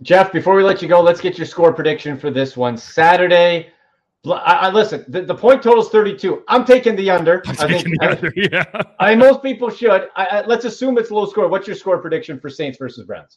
Jeff, 0.02 0.32
before 0.32 0.54
we 0.54 0.62
let 0.62 0.82
you 0.82 0.88
go, 0.88 1.00
let's 1.00 1.20
get 1.20 1.38
your 1.38 1.46
score 1.46 1.72
prediction 1.72 2.18
for 2.18 2.30
this 2.30 2.56
one. 2.56 2.76
Saturday. 2.76 3.68
I, 4.26 4.30
I 4.32 4.70
listen. 4.70 5.04
The, 5.08 5.22
the, 5.22 5.34
point 5.34 5.62
total 5.62 5.82
is 5.82 5.88
32. 5.88 6.42
I'm 6.48 6.64
taking 6.64 6.94
the 6.94 7.10
under. 7.10 7.42
I'm 7.46 7.56
I 7.58 7.68
think. 7.68 7.84
The 7.84 8.08
under, 8.08 8.32
yeah. 8.36 8.82
I 8.98 9.14
most 9.14 9.42
people 9.42 9.70
should. 9.70 10.08
I, 10.16 10.42
let's 10.46 10.64
assume 10.64 10.98
it's 10.98 11.10
low 11.10 11.26
score. 11.26 11.48
What's 11.48 11.66
your 11.66 11.76
score 11.76 11.98
prediction 11.98 12.38
for 12.38 12.50
Saints 12.50 12.76
versus 12.76 13.06
Browns? 13.06 13.36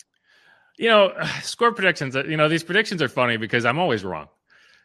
You 0.77 0.89
know, 0.89 1.13
score 1.41 1.71
predictions. 1.71 2.15
You 2.15 2.37
know, 2.37 2.49
these 2.49 2.63
predictions 2.63 3.01
are 3.01 3.09
funny 3.09 3.37
because 3.37 3.65
I'm 3.65 3.79
always 3.79 4.03
wrong. 4.03 4.27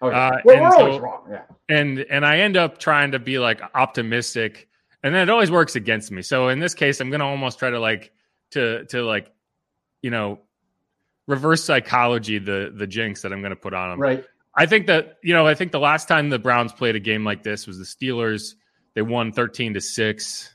Okay. 0.00 0.16
Uh, 0.16 0.30
well, 0.44 0.62
we're 0.62 0.70
so, 0.70 0.78
always 0.78 1.00
wrong. 1.00 1.22
Yeah. 1.30 1.42
And 1.68 1.98
and 1.98 2.24
I 2.24 2.38
end 2.38 2.56
up 2.56 2.78
trying 2.78 3.12
to 3.12 3.18
be 3.18 3.38
like 3.38 3.60
optimistic, 3.74 4.68
and 5.02 5.14
then 5.14 5.28
it 5.28 5.30
always 5.30 5.50
works 5.50 5.76
against 5.76 6.10
me. 6.10 6.22
So 6.22 6.48
in 6.48 6.60
this 6.60 6.74
case, 6.74 7.00
I'm 7.00 7.10
gonna 7.10 7.26
almost 7.26 7.58
try 7.58 7.70
to 7.70 7.80
like 7.80 8.12
to 8.52 8.84
to 8.86 9.02
like, 9.02 9.32
you 10.02 10.10
know, 10.10 10.40
reverse 11.26 11.64
psychology 11.64 12.38
the 12.38 12.72
the 12.74 12.86
jinx 12.86 13.22
that 13.22 13.32
I'm 13.32 13.42
gonna 13.42 13.56
put 13.56 13.74
on 13.74 13.90
them. 13.90 14.00
Right. 14.00 14.24
I 14.54 14.66
think 14.66 14.86
that 14.86 15.18
you 15.22 15.34
know 15.34 15.46
I 15.46 15.54
think 15.54 15.72
the 15.72 15.80
last 15.80 16.06
time 16.06 16.30
the 16.30 16.38
Browns 16.38 16.72
played 16.72 16.94
a 16.94 17.00
game 17.00 17.24
like 17.24 17.42
this 17.42 17.66
was 17.66 17.78
the 17.78 17.84
Steelers. 17.84 18.54
They 18.94 19.02
won 19.02 19.32
13 19.32 19.74
to 19.74 19.80
six. 19.80 20.54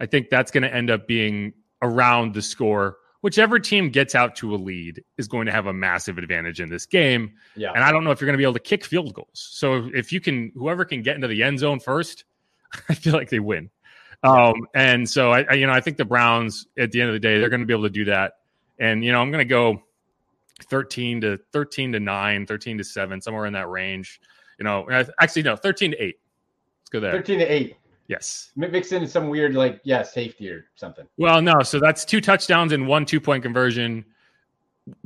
I 0.00 0.06
think 0.06 0.30
that's 0.30 0.50
going 0.50 0.62
to 0.62 0.74
end 0.74 0.90
up 0.90 1.06
being 1.06 1.52
around 1.82 2.34
the 2.34 2.42
score 2.42 2.96
whichever 3.22 3.58
team 3.58 3.90
gets 3.90 4.14
out 4.14 4.36
to 4.36 4.54
a 4.54 4.56
lead 4.56 5.02
is 5.18 5.28
going 5.28 5.46
to 5.46 5.52
have 5.52 5.66
a 5.66 5.72
massive 5.72 6.18
advantage 6.18 6.60
in 6.60 6.68
this 6.68 6.86
game. 6.86 7.32
Yeah. 7.56 7.72
And 7.74 7.84
I 7.84 7.92
don't 7.92 8.04
know 8.04 8.10
if 8.10 8.20
you're 8.20 8.26
going 8.26 8.34
to 8.34 8.38
be 8.38 8.44
able 8.44 8.54
to 8.54 8.60
kick 8.60 8.84
field 8.84 9.12
goals. 9.14 9.28
So 9.32 9.90
if 9.92 10.12
you 10.12 10.20
can, 10.20 10.52
whoever 10.54 10.84
can 10.84 11.02
get 11.02 11.16
into 11.16 11.28
the 11.28 11.42
end 11.42 11.58
zone 11.58 11.80
first, 11.80 12.24
I 12.88 12.94
feel 12.94 13.12
like 13.12 13.30
they 13.30 13.40
win. 13.40 13.70
Um, 14.22 14.66
and 14.74 15.08
so 15.08 15.32
I, 15.32 15.46
I, 15.48 15.54
you 15.54 15.66
know, 15.66 15.72
I 15.72 15.80
think 15.80 15.96
the 15.96 16.04
Browns 16.04 16.66
at 16.78 16.92
the 16.92 17.00
end 17.00 17.08
of 17.08 17.14
the 17.14 17.20
day, 17.20 17.38
they're 17.38 17.48
going 17.48 17.60
to 17.60 17.66
be 17.66 17.72
able 17.72 17.84
to 17.84 17.90
do 17.90 18.06
that. 18.06 18.34
And, 18.78 19.04
you 19.04 19.12
know, 19.12 19.20
I'm 19.20 19.30
going 19.30 19.46
to 19.46 19.48
go 19.48 19.82
13 20.68 21.22
to 21.22 21.38
13 21.52 21.92
to 21.92 22.00
9, 22.00 22.46
13 22.46 22.78
to 22.78 22.84
7, 22.84 23.20
somewhere 23.20 23.46
in 23.46 23.54
that 23.54 23.68
range. 23.68 24.20
You 24.58 24.64
know, 24.64 24.86
actually, 25.18 25.42
no, 25.42 25.56
13 25.56 25.92
to 25.92 26.02
8. 26.02 26.16
Let's 26.80 26.90
go 26.90 27.00
there. 27.00 27.12
13 27.12 27.38
to 27.38 27.46
8. 27.46 27.76
Yes. 28.10 28.50
Mix 28.56 28.90
in 28.90 29.06
some 29.06 29.28
weird, 29.28 29.54
like, 29.54 29.80
yeah, 29.84 30.02
safety 30.02 30.50
or 30.50 30.64
something. 30.74 31.06
Well, 31.16 31.40
no. 31.40 31.62
So 31.62 31.78
that's 31.78 32.04
two 32.04 32.20
touchdowns 32.20 32.72
and 32.72 32.88
one 32.88 33.06
two 33.06 33.20
point 33.20 33.44
conversion 33.44 34.04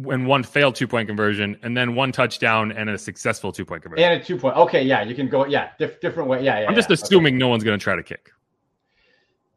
and 0.08 0.26
one 0.26 0.42
failed 0.42 0.74
two 0.74 0.88
point 0.88 1.06
conversion, 1.06 1.58
and 1.62 1.76
then 1.76 1.94
one 1.94 2.12
touchdown 2.12 2.72
and 2.72 2.88
a 2.88 2.96
successful 2.96 3.52
two 3.52 3.66
point 3.66 3.82
conversion. 3.82 4.10
And 4.10 4.22
a 4.22 4.24
two 4.24 4.38
point. 4.38 4.56
Okay. 4.56 4.82
Yeah. 4.82 5.02
You 5.02 5.14
can 5.14 5.28
go, 5.28 5.44
yeah, 5.44 5.72
diff- 5.78 6.00
different 6.00 6.30
way. 6.30 6.42
Yeah. 6.42 6.60
yeah 6.60 6.66
I'm 6.66 6.74
just 6.74 6.88
yeah, 6.88 6.94
assuming 6.94 7.34
okay. 7.34 7.40
no 7.40 7.48
one's 7.48 7.62
going 7.62 7.78
to 7.78 7.84
try 7.84 7.94
to 7.94 8.02
kick. 8.02 8.30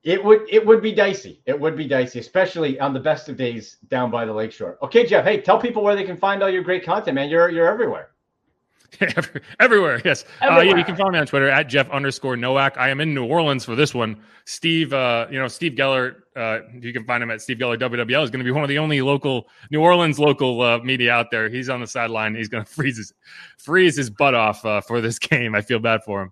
It 0.04 0.22
would 0.22 0.42
it 0.50 0.66
would 0.66 0.82
be 0.82 0.92
dicey. 0.92 1.42
It 1.46 1.58
would 1.58 1.78
be 1.78 1.88
dicey, 1.88 2.20
especially 2.20 2.78
on 2.82 2.94
the 2.94 3.00
best 3.00 3.30
of 3.30 3.38
days 3.38 3.78
down 3.88 4.12
by 4.12 4.26
the 4.26 4.34
lakeshore. 4.34 4.78
Okay, 4.82 5.06
Jeff. 5.06 5.24
Hey, 5.24 5.40
tell 5.40 5.58
people 5.58 5.84
where 5.84 5.96
they 5.96 6.04
can 6.04 6.18
find 6.18 6.44
all 6.44 6.50
your 6.50 6.64
great 6.64 6.84
content, 6.86 7.16
man. 7.16 7.30
You're 7.30 7.50
you're 7.50 7.72
everywhere. 7.72 8.10
Everywhere, 9.60 10.02
yes. 10.04 10.26
Everywhere. 10.42 10.60
Uh, 10.60 10.64
yeah, 10.64 10.78
you 10.78 10.84
can 10.84 10.96
follow 10.96 11.12
me 11.12 11.20
on 11.20 11.28
Twitter 11.28 11.50
at 11.50 11.64
Jeff 11.64 11.90
underscore 11.90 12.38
Nowak. 12.38 12.78
I 12.78 12.90
am 12.90 13.02
in 13.02 13.14
New 13.14 13.26
Orleans 13.26 13.66
for 13.66 13.76
this 13.76 13.94
one. 13.94 14.22
Steve, 14.46 14.94
uh, 14.94 15.28
you 15.30 15.38
know, 15.38 15.48
Steve 15.48 15.74
Geller, 15.74 16.16
uh, 16.36 16.60
you 16.80 16.94
can 16.94 17.04
find 17.04 17.22
him 17.22 17.30
at 17.30 17.42
Steve 17.42 17.58
Geller 17.58 17.78
WWL, 17.78 18.24
is 18.24 18.30
going 18.30 18.40
to 18.40 18.46
be 18.46 18.52
one 18.52 18.64
of 18.64 18.70
the 18.70 18.78
only 18.80 19.02
local 19.02 19.50
New 19.72 19.82
Orleans 19.82 20.20
local 20.20 20.62
uh, 20.62 20.80
media 20.80 21.12
out 21.12 21.32
there. 21.32 21.50
He's 21.50 21.70
on 21.70 21.82
the 21.82 21.88
sideline. 21.88 22.34
He's 22.36 22.48
going 22.48 22.64
to 22.66 22.72
freeze 22.72 22.98
his 22.98 23.14
freeze 23.58 23.98
his 23.98 24.10
butt 24.10 24.36
off 24.36 24.66
uh, 24.66 24.82
for 24.82 25.02
this 25.02 25.20
game. 25.20 25.54
I 25.54 25.62
feel 25.62 25.80
bad 25.80 26.04
for 26.04 26.24
him. 26.24 26.32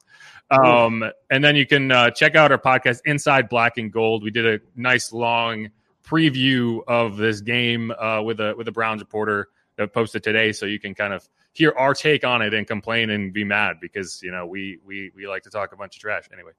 Um, 0.52 1.04
and 1.30 1.44
then 1.44 1.56
you 1.56 1.66
can 1.66 1.92
uh, 1.92 2.12
check 2.12 2.36
out 2.36 2.52
our 2.52 2.58
podcast, 2.58 3.02
Inside 3.06 3.50
Black 3.50 3.78
and 3.78 3.92
Gold. 3.92 4.24
We 4.24 4.32
did 4.32 4.46
a 4.46 4.60
nice 4.76 5.12
long 5.12 5.70
preview 6.06 6.82
of 6.88 7.18
this 7.18 7.42
game 7.42 7.92
uh, 7.92 8.22
with 8.22 8.40
a 8.40 8.54
with 8.56 8.68
a 8.68 8.72
Browns 8.72 9.02
reporter 9.02 9.50
that 9.78 9.92
posted 9.94 10.24
today, 10.24 10.52
so 10.52 10.66
you 10.66 10.80
can 10.80 10.96
kind 10.96 11.14
of 11.14 11.28
hear 11.56 11.74
our 11.78 11.94
take 11.94 12.26
on 12.26 12.42
it 12.42 12.54
and 12.54 12.68
complain 12.68 13.12
and 13.12 13.34
be 13.34 13.44
mad 13.44 13.78
because 13.80 14.22
you 14.22 14.30
know 14.30 14.46
we 14.46 14.78
we 14.86 15.12
we 15.16 15.28
like 15.28 15.42
to 15.44 15.50
talk 15.50 15.72
a 15.72 15.76
bunch 15.76 15.96
of 15.96 16.02
trash 16.02 16.26
anyway. 16.34 16.52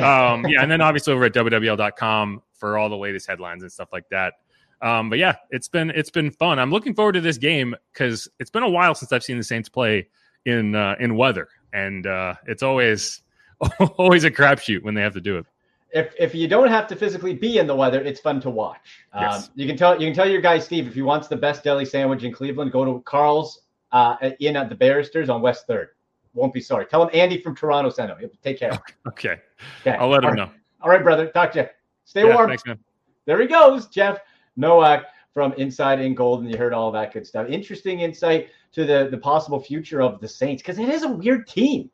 Um, 0.00 0.46
yeah, 0.46 0.62
and 0.62 0.70
then 0.70 0.80
obviously 0.80 1.12
over 1.12 1.24
at 1.24 1.34
wwl.com 1.34 2.40
for 2.54 2.78
all 2.78 2.88
the 2.88 2.96
latest 2.96 3.26
headlines 3.26 3.62
and 3.62 3.70
stuff 3.70 3.88
like 3.92 4.08
that. 4.10 4.34
Um, 4.80 5.10
but 5.10 5.18
yeah, 5.18 5.36
it's 5.50 5.68
been 5.68 5.90
it's 5.90 6.10
been 6.10 6.30
fun. 6.30 6.58
I'm 6.58 6.70
looking 6.70 6.94
forward 6.94 7.12
to 7.12 7.20
this 7.20 7.38
game 7.38 7.74
because 7.92 8.28
it's 8.38 8.50
been 8.50 8.62
a 8.62 8.70
while 8.70 8.94
since 8.94 9.12
I've 9.12 9.24
seen 9.24 9.38
the 9.38 9.44
Saints 9.44 9.68
play 9.68 10.08
in 10.44 10.74
uh, 10.74 10.94
in 11.00 11.16
weather, 11.16 11.48
and 11.72 12.06
uh, 12.06 12.34
it's 12.46 12.62
always 12.62 13.22
always 13.98 14.24
a 14.24 14.30
crapshoot 14.30 14.82
when 14.82 14.94
they 14.94 15.02
have 15.02 15.14
to 15.14 15.20
do 15.20 15.38
it. 15.38 15.46
If, 15.92 16.12
if 16.18 16.34
you 16.34 16.48
don't 16.48 16.68
have 16.68 16.88
to 16.88 16.96
physically 16.96 17.34
be 17.34 17.58
in 17.58 17.68
the 17.68 17.74
weather, 17.74 18.02
it's 18.02 18.18
fun 18.18 18.40
to 18.40 18.50
watch. 18.50 18.98
Yes. 19.14 19.44
Um, 19.44 19.50
you 19.54 19.66
can 19.68 19.76
tell 19.76 20.00
you 20.00 20.08
can 20.08 20.14
tell 20.14 20.28
your 20.28 20.40
guy 20.40 20.58
Steve 20.58 20.88
if 20.88 20.94
he 20.94 21.02
wants 21.02 21.28
the 21.28 21.36
best 21.36 21.62
deli 21.64 21.84
sandwich 21.84 22.24
in 22.24 22.32
Cleveland, 22.32 22.72
go 22.72 22.84
to 22.84 23.00
Carl's 23.02 23.60
uh, 23.94 24.16
in 24.40 24.56
at 24.56 24.68
the 24.68 24.74
Barristers 24.74 25.30
on 25.30 25.40
West 25.40 25.66
Third. 25.66 25.90
Won't 26.34 26.52
be 26.52 26.60
sorry. 26.60 26.84
Tell 26.84 27.00
him 27.02 27.10
Andy 27.14 27.40
from 27.40 27.54
Toronto 27.54 27.88
sent 27.90 28.10
him. 28.10 28.30
Take 28.42 28.58
care. 28.58 28.72
Okay. 29.06 29.38
okay. 29.80 29.96
I'll 29.96 30.08
let 30.08 30.24
him 30.24 30.34
know. 30.34 30.50
All 30.82 30.90
right, 30.90 31.02
brother. 31.02 31.28
Talk 31.28 31.52
to 31.52 31.60
you. 31.60 31.68
Stay 32.04 32.26
yeah, 32.26 32.34
warm. 32.34 32.48
Thanks, 32.48 32.66
man. 32.66 32.78
There 33.24 33.40
he 33.40 33.46
goes, 33.46 33.86
Jeff 33.86 34.18
Nowak 34.56 35.06
from 35.32 35.52
Inside 35.54 36.00
in 36.00 36.14
Gold, 36.14 36.42
and 36.42 36.50
you 36.50 36.58
heard 36.58 36.72
all 36.72 36.90
that 36.92 37.12
good 37.12 37.26
stuff. 37.26 37.48
Interesting 37.48 38.00
insight 38.00 38.48
to 38.72 38.84
the 38.84 39.08
the 39.10 39.18
possible 39.18 39.60
future 39.60 40.02
of 40.02 40.20
the 40.20 40.28
Saints 40.28 40.60
because 40.60 40.78
it 40.78 40.88
is 40.88 41.04
a 41.04 41.08
weird 41.08 41.46
team. 41.46 41.88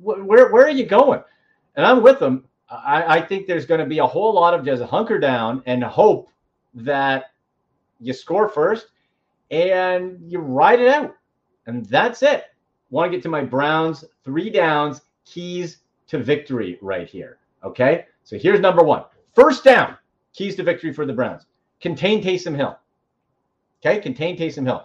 Where 0.00 0.52
where 0.52 0.66
are 0.66 0.70
you 0.70 0.84
going? 0.84 1.22
And 1.76 1.86
I'm 1.86 2.02
with 2.02 2.18
them. 2.18 2.44
I, 2.68 3.18
I 3.18 3.20
think 3.22 3.46
there's 3.46 3.66
going 3.66 3.80
to 3.80 3.86
be 3.86 3.98
a 3.98 4.06
whole 4.06 4.34
lot 4.34 4.52
of 4.52 4.64
just 4.64 4.82
hunker 4.82 5.18
down 5.18 5.62
and 5.64 5.82
hope 5.82 6.28
that 6.74 7.32
you 8.00 8.12
score 8.12 8.48
first 8.48 8.88
and 9.50 10.18
you 10.26 10.40
ride 10.40 10.80
it 10.80 10.88
out. 10.88 11.14
And 11.66 11.86
that's 11.86 12.22
it. 12.22 12.44
Want 12.90 13.10
to 13.10 13.16
get 13.16 13.22
to 13.22 13.28
my 13.28 13.42
Browns 13.42 14.04
three 14.24 14.50
downs, 14.50 15.02
keys 15.24 15.78
to 16.08 16.18
victory 16.18 16.78
right 16.82 17.08
here. 17.08 17.38
Okay. 17.64 18.06
So 18.24 18.38
here's 18.38 18.60
number 18.60 18.82
one 18.82 19.04
first 19.34 19.64
down, 19.64 19.96
keys 20.34 20.56
to 20.56 20.62
victory 20.62 20.92
for 20.92 21.06
the 21.06 21.12
Browns. 21.12 21.46
Contain 21.80 22.22
Taysom 22.22 22.54
Hill. 22.54 22.78
Okay. 23.84 24.00
Contain 24.00 24.36
Taysom 24.36 24.64
Hill. 24.64 24.84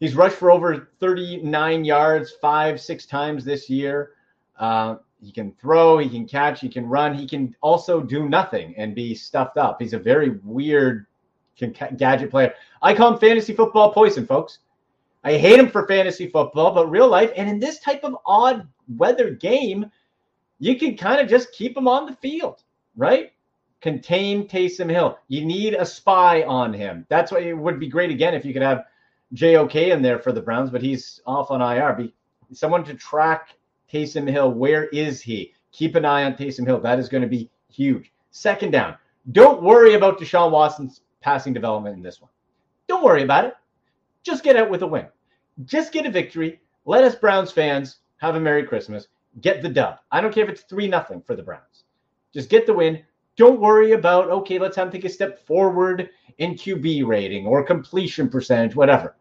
He's 0.00 0.14
rushed 0.14 0.36
for 0.36 0.50
over 0.50 0.88
39 1.00 1.84
yards 1.84 2.32
five, 2.40 2.80
six 2.80 3.06
times 3.06 3.44
this 3.44 3.70
year. 3.70 4.12
Uh, 4.58 4.96
he 5.24 5.32
can 5.32 5.52
throw, 5.52 5.98
he 5.98 6.08
can 6.08 6.26
catch, 6.26 6.60
he 6.60 6.68
can 6.68 6.86
run. 6.86 7.14
He 7.14 7.26
can 7.26 7.56
also 7.62 8.02
do 8.02 8.28
nothing 8.28 8.74
and 8.76 8.94
be 8.94 9.14
stuffed 9.14 9.56
up. 9.56 9.80
He's 9.80 9.94
a 9.94 9.98
very 9.98 10.40
weird 10.44 11.06
gadget 11.96 12.30
player. 12.30 12.52
I 12.82 12.94
call 12.94 13.14
him 13.14 13.18
fantasy 13.18 13.54
football 13.54 13.92
poison, 13.92 14.26
folks. 14.26 14.58
I 15.24 15.38
hate 15.38 15.58
him 15.58 15.70
for 15.70 15.86
fantasy 15.86 16.28
football, 16.28 16.72
but 16.72 16.90
real 16.90 17.08
life 17.08 17.32
and 17.34 17.48
in 17.48 17.58
this 17.58 17.80
type 17.80 18.04
of 18.04 18.16
odd 18.26 18.68
weather 18.96 19.30
game, 19.30 19.90
you 20.58 20.78
can 20.78 20.96
kind 20.96 21.20
of 21.20 21.28
just 21.28 21.52
keep 21.52 21.76
him 21.76 21.88
on 21.88 22.06
the 22.06 22.16
field, 22.16 22.62
right? 22.94 23.32
Contain 23.80 24.46
Taysom 24.46 24.90
Hill. 24.90 25.18
You 25.28 25.44
need 25.44 25.74
a 25.74 25.86
spy 25.86 26.42
on 26.42 26.72
him. 26.72 27.06
That's 27.08 27.32
why 27.32 27.40
it 27.40 27.56
would 27.56 27.80
be 27.80 27.88
great 27.88 28.10
again 28.10 28.34
if 28.34 28.44
you 28.44 28.52
could 28.52 28.62
have 28.62 28.84
JOK 29.34 29.74
in 29.74 30.02
there 30.02 30.18
for 30.18 30.32
the 30.32 30.42
Browns, 30.42 30.70
but 30.70 30.82
he's 30.82 31.20
off 31.26 31.50
on 31.50 31.60
IR. 31.60 31.94
Be 31.94 32.14
someone 32.52 32.84
to 32.84 32.94
track 32.94 33.56
Taysom 33.92 34.30
Hill. 34.30 34.52
Where 34.52 34.86
is 34.88 35.22
he? 35.22 35.54
Keep 35.72 35.96
an 35.96 36.04
eye 36.04 36.24
on 36.24 36.34
Taysom 36.34 36.66
Hill. 36.66 36.80
That 36.80 36.98
is 36.98 37.08
going 37.08 37.22
to 37.22 37.28
be 37.28 37.50
huge. 37.70 38.12
Second 38.30 38.70
down. 38.70 38.96
Don't 39.32 39.62
worry 39.62 39.94
about 39.94 40.18
Deshaun 40.18 40.50
Watson's 40.50 41.00
passing 41.20 41.54
development 41.54 41.96
in 41.96 42.02
this 42.02 42.20
one. 42.20 42.30
Don't 42.86 43.02
worry 43.02 43.22
about 43.22 43.46
it. 43.46 43.54
Just 44.22 44.44
get 44.44 44.56
out 44.56 44.70
with 44.70 44.82
a 44.82 44.86
win. 44.86 45.06
Just 45.64 45.92
get 45.92 46.06
a 46.06 46.10
victory. 46.10 46.60
Let 46.84 47.04
us 47.04 47.14
Browns 47.14 47.52
fans 47.52 47.98
have 48.18 48.34
a 48.34 48.40
Merry 48.40 48.64
Christmas. 48.64 49.08
Get 49.40 49.62
the 49.62 49.68
dub. 49.68 49.98
I 50.10 50.20
don't 50.20 50.34
care 50.34 50.44
if 50.44 50.50
it's 50.50 50.62
3 50.62 50.88
nothing 50.88 51.22
for 51.22 51.36
the 51.36 51.42
Browns. 51.42 51.84
Just 52.32 52.50
get 52.50 52.66
the 52.66 52.74
win. 52.74 53.02
Don't 53.36 53.60
worry 53.60 53.92
about, 53.92 54.30
okay, 54.30 54.58
let's 54.58 54.76
have 54.76 54.86
them 54.86 54.92
take 54.92 55.04
a 55.04 55.12
step 55.12 55.44
forward 55.46 56.10
in 56.38 56.54
QB 56.54 57.06
rating 57.06 57.46
or 57.46 57.64
completion 57.64 58.28
percentage, 58.28 58.76
whatever. 58.76 59.16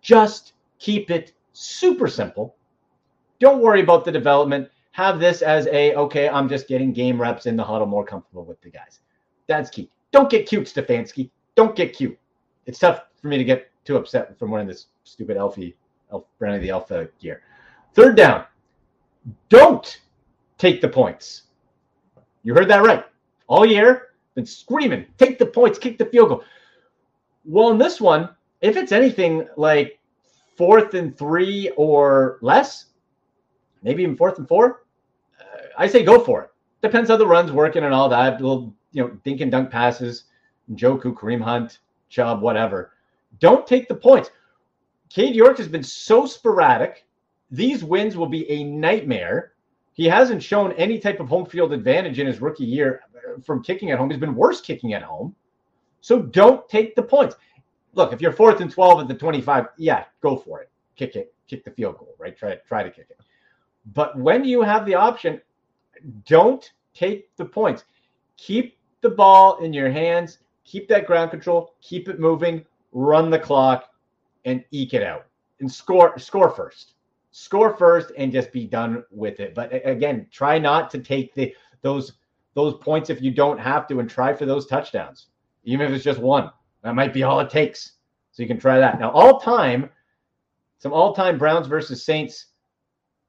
Just 0.00 0.52
keep 0.78 1.10
it 1.10 1.32
super 1.52 2.06
simple. 2.06 2.54
Don't 3.40 3.62
worry 3.62 3.80
about 3.80 4.04
the 4.04 4.12
development. 4.12 4.68
Have 4.92 5.20
this 5.20 5.42
as 5.42 5.66
a, 5.68 5.94
okay, 5.94 6.28
I'm 6.28 6.48
just 6.48 6.68
getting 6.68 6.92
game 6.92 7.20
reps 7.20 7.46
in 7.46 7.56
the 7.56 7.64
huddle 7.64 7.86
more 7.86 8.04
comfortable 8.04 8.44
with 8.44 8.60
the 8.60 8.70
guys. 8.70 9.00
That's 9.46 9.70
key. 9.70 9.90
Don't 10.12 10.30
get 10.30 10.48
cute, 10.48 10.66
Stefanski. 10.66 11.30
Don't 11.54 11.76
get 11.76 11.92
cute. 11.92 12.18
It's 12.66 12.78
tough 12.78 13.02
for 13.20 13.28
me 13.28 13.38
to 13.38 13.44
get 13.44 13.70
too 13.84 13.96
upset 13.96 14.38
from 14.38 14.50
wearing 14.50 14.68
this 14.68 14.86
stupid 15.08 15.36
Elfie, 15.36 15.74
Elf, 16.12 16.24
Brandy 16.38 16.66
the 16.66 16.70
Alpha 16.70 17.08
gear. 17.20 17.42
Third 17.94 18.16
down. 18.16 18.44
Don't 19.48 20.00
take 20.58 20.80
the 20.80 20.88
points. 20.88 21.42
You 22.42 22.54
heard 22.54 22.68
that 22.68 22.84
right. 22.84 23.04
All 23.46 23.66
year, 23.66 24.08
been 24.34 24.46
screaming, 24.46 25.06
take 25.18 25.38
the 25.38 25.46
points, 25.46 25.78
kick 25.78 25.98
the 25.98 26.06
field 26.06 26.28
goal. 26.28 26.44
Well, 27.44 27.70
in 27.70 27.78
this 27.78 28.00
one, 28.00 28.28
if 28.60 28.76
it's 28.76 28.92
anything 28.92 29.48
like 29.56 29.98
fourth 30.56 30.94
and 30.94 31.16
three 31.16 31.70
or 31.76 32.38
less, 32.40 32.86
maybe 33.82 34.02
even 34.02 34.16
fourth 34.16 34.38
and 34.38 34.46
four, 34.46 34.84
uh, 35.40 35.66
I 35.78 35.86
say 35.86 36.04
go 36.04 36.22
for 36.22 36.42
it. 36.42 36.50
Depends 36.82 37.10
how 37.10 37.16
the 37.16 37.26
run's 37.26 37.52
working 37.52 37.84
and 37.84 37.94
all 37.94 38.08
that. 38.08 38.40
Little, 38.40 38.74
you 38.92 39.02
know, 39.02 39.08
dink 39.24 39.40
and 39.40 39.50
dunk 39.50 39.70
passes. 39.70 40.24
Njoku, 40.70 41.14
Kareem 41.14 41.40
Hunt, 41.40 41.78
Chubb, 42.08 42.42
whatever. 42.42 42.92
Don't 43.40 43.66
take 43.66 43.88
the 43.88 43.94
points. 43.94 44.30
Cade 45.08 45.34
York 45.34 45.58
has 45.58 45.68
been 45.68 45.82
so 45.82 46.26
sporadic. 46.26 47.06
These 47.50 47.82
wins 47.82 48.16
will 48.16 48.28
be 48.28 48.48
a 48.50 48.64
nightmare. 48.64 49.52
He 49.92 50.06
hasn't 50.06 50.42
shown 50.42 50.72
any 50.72 50.98
type 50.98 51.20
of 51.20 51.28
home 51.28 51.46
field 51.46 51.72
advantage 51.72 52.18
in 52.18 52.26
his 52.26 52.40
rookie 52.40 52.64
year 52.64 53.00
uh, 53.16 53.40
from 53.40 53.62
kicking 53.62 53.90
at 53.90 53.98
home. 53.98 54.10
He's 54.10 54.20
been 54.20 54.34
worse 54.34 54.60
kicking 54.60 54.94
at 54.94 55.02
home. 55.02 55.34
So 56.00 56.22
don't 56.22 56.68
take 56.68 56.94
the 56.94 57.02
points. 57.02 57.36
Look, 57.94 58.12
if 58.12 58.20
you're 58.20 58.32
fourth 58.32 58.60
and 58.60 58.70
12 58.70 59.00
at 59.00 59.08
the 59.08 59.14
25, 59.14 59.66
yeah, 59.76 60.04
go 60.20 60.36
for 60.36 60.60
it. 60.60 60.70
Kick 60.96 61.16
it, 61.16 61.34
kick 61.48 61.64
the 61.64 61.70
field 61.70 61.98
goal, 61.98 62.14
right? 62.18 62.36
Try, 62.36 62.56
try 62.66 62.82
to 62.82 62.90
kick 62.90 63.06
it. 63.10 63.18
But 63.94 64.16
when 64.18 64.44
you 64.44 64.62
have 64.62 64.86
the 64.86 64.94
option, 64.94 65.40
don't 66.26 66.70
take 66.94 67.34
the 67.36 67.44
points. 67.44 67.84
Keep 68.36 68.76
the 69.00 69.10
ball 69.10 69.58
in 69.58 69.72
your 69.72 69.90
hands 69.90 70.38
keep 70.68 70.86
that 70.88 71.06
ground 71.06 71.30
control, 71.30 71.74
keep 71.80 72.08
it 72.08 72.20
moving, 72.20 72.64
run 72.92 73.30
the 73.30 73.38
clock, 73.38 73.88
and 74.48 74.64
eke 74.70 74.94
it 74.94 75.02
out 75.02 75.26
and 75.60 75.70
score 75.70 76.18
score 76.18 76.50
first. 76.50 76.94
Score 77.30 77.76
first 77.76 78.12
and 78.16 78.32
just 78.32 78.52
be 78.52 78.66
done 78.66 79.04
with 79.10 79.38
it. 79.38 79.54
But 79.54 79.70
again, 79.86 80.26
try 80.32 80.58
not 80.58 80.90
to 80.90 80.98
take 80.98 81.34
the 81.34 81.54
those 81.82 82.14
those 82.54 82.74
points 82.74 83.10
if 83.10 83.22
you 83.22 83.30
don't 83.30 83.58
have 83.58 83.86
to, 83.88 84.00
and 84.00 84.10
try 84.10 84.32
for 84.32 84.46
those 84.46 84.66
touchdowns, 84.66 85.28
even 85.64 85.86
if 85.86 85.92
it's 85.92 86.04
just 86.04 86.18
one. 86.18 86.50
That 86.82 86.94
might 86.94 87.12
be 87.12 87.22
all 87.22 87.40
it 87.40 87.50
takes. 87.50 87.92
So 88.32 88.42
you 88.42 88.48
can 88.48 88.58
try 88.58 88.78
that. 88.78 88.98
Now, 88.98 89.10
all 89.10 89.40
time, 89.40 89.90
some 90.78 90.92
all 90.92 91.14
time 91.14 91.38
Browns 91.38 91.66
versus 91.66 92.04
Saints 92.04 92.46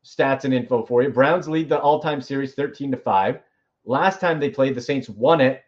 stats 0.06 0.46
and 0.46 0.54
info 0.54 0.86
for 0.86 1.04
you. 1.04 1.10
Browns 1.10 1.48
lead 1.48 1.70
the 1.70 1.80
all 1.80 2.00
time 2.00 2.22
series 2.22 2.54
13 2.54 2.92
to 2.92 2.98
5. 2.98 3.40
Last 3.86 4.20
time 4.20 4.40
they 4.40 4.50
played, 4.50 4.76
the 4.76 4.82
Saints 4.82 5.10
won 5.10 5.42
it 5.42 5.64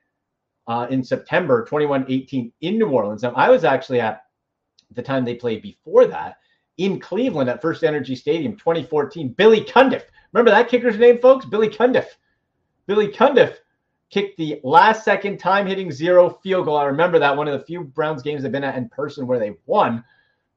uh, 0.68 0.88
in 0.90 1.04
September 1.04 1.66
21 1.66 2.06
18 2.08 2.52
in 2.62 2.78
New 2.78 2.90
Orleans. 2.90 3.24
Now, 3.24 3.34
I 3.36 3.50
was 3.50 3.64
actually 3.64 4.00
at 4.00 4.24
the 4.94 5.02
time 5.02 5.26
they 5.26 5.36
played 5.36 5.62
before 5.62 6.06
that 6.06 6.38
in 6.78 7.00
Cleveland 7.00 7.50
at 7.50 7.62
First 7.62 7.84
Energy 7.84 8.16
Stadium 8.16 8.56
2014. 8.56 9.30
Billy 9.30 9.62
Cundiff. 9.62 10.04
Remember 10.34 10.52
that 10.52 10.70
kicker's 10.70 10.98
name, 10.98 11.20
folks? 11.20 11.46
Billy 11.46 11.70
Cundiff. 11.70 12.08
Billy 12.88 13.08
Cundiff 13.08 13.58
kicked 14.10 14.38
the 14.38 14.60
last 14.64 15.04
second 15.06 15.38
time 15.38 15.66
hitting 15.66 15.92
zero 15.92 16.30
field 16.44 16.66
goal. 16.66 16.78
I 16.78 16.86
remember 16.86 17.20
that 17.20 17.36
one 17.36 17.48
of 17.48 17.58
the 17.58 17.66
few 17.66 17.84
Browns 17.84 18.22
games 18.22 18.44
I've 18.44 18.52
been 18.52 18.64
at 18.64 18.76
in 18.76 18.90
person 18.90 19.28
where 19.28 19.40
they 19.40 19.56
won. 19.66 20.04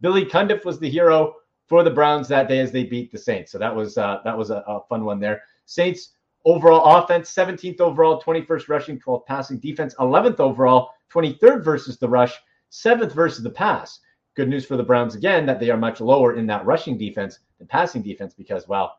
Billy 0.01 0.25
Cundiff 0.25 0.65
was 0.65 0.79
the 0.79 0.91
hero 0.91 1.37
for 1.67 1.83
the 1.83 1.91
Browns 1.91 2.29
that 2.29 2.49
day 2.49 2.59
as 2.59 2.73
they 2.73 2.85
beat 2.85 3.11
the 3.11 3.19
Saints. 3.19 3.53
So 3.53 3.59
that 3.59 3.75
was 3.75 3.97
uh, 3.97 4.21
that 4.25 4.37
was 4.37 4.51
a, 4.51 4.65
a 4.67 4.81
fun 4.89 5.05
one 5.05 5.21
there. 5.21 5.43
Saints 5.67 6.15
overall 6.45 6.99
offense, 6.99 7.33
17th 7.35 7.81
overall, 7.81 8.21
21st 8.21 8.69
rushing, 8.69 8.99
12th 8.99 9.27
passing 9.27 9.59
defense, 9.59 9.95
11th 9.95 10.41
overall, 10.41 10.91
23rd 11.13 11.65
versus 11.65 11.99
the 11.99 12.09
rush, 12.09 12.39
7th 12.71 13.13
versus 13.13 13.43
the 13.43 13.51
pass. 13.51 14.01
Good 14.35 14.49
news 14.49 14.67
for 14.67 14.77
the 14.77 14.83
Browns 14.83 15.15
again 15.15 15.47
that 15.47 15.61
they 15.61 15.71
are 15.71 15.77
much 15.77 16.01
lower 16.01 16.35
in 16.35 16.47
that 16.47 16.67
rushing 16.67 16.99
defense 16.99 17.39
than 17.59 17.69
passing 17.69 18.03
defense 18.03 18.35
because, 18.35 18.67
well, 18.67 18.99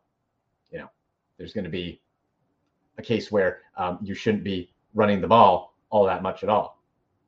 you 0.72 0.80
know, 0.80 0.90
there's 1.38 1.54
going 1.54 1.66
to 1.66 1.70
be 1.70 2.02
a 2.98 3.02
case 3.02 3.32
where 3.32 3.60
um, 3.78 4.00
you 4.02 4.14
shouldn't 4.14 4.44
be 4.44 4.72
running 4.94 5.20
the 5.20 5.28
ball 5.28 5.76
all 5.90 6.06
that 6.06 6.24
much 6.24 6.44
at 6.44 6.50
all. 6.50 6.82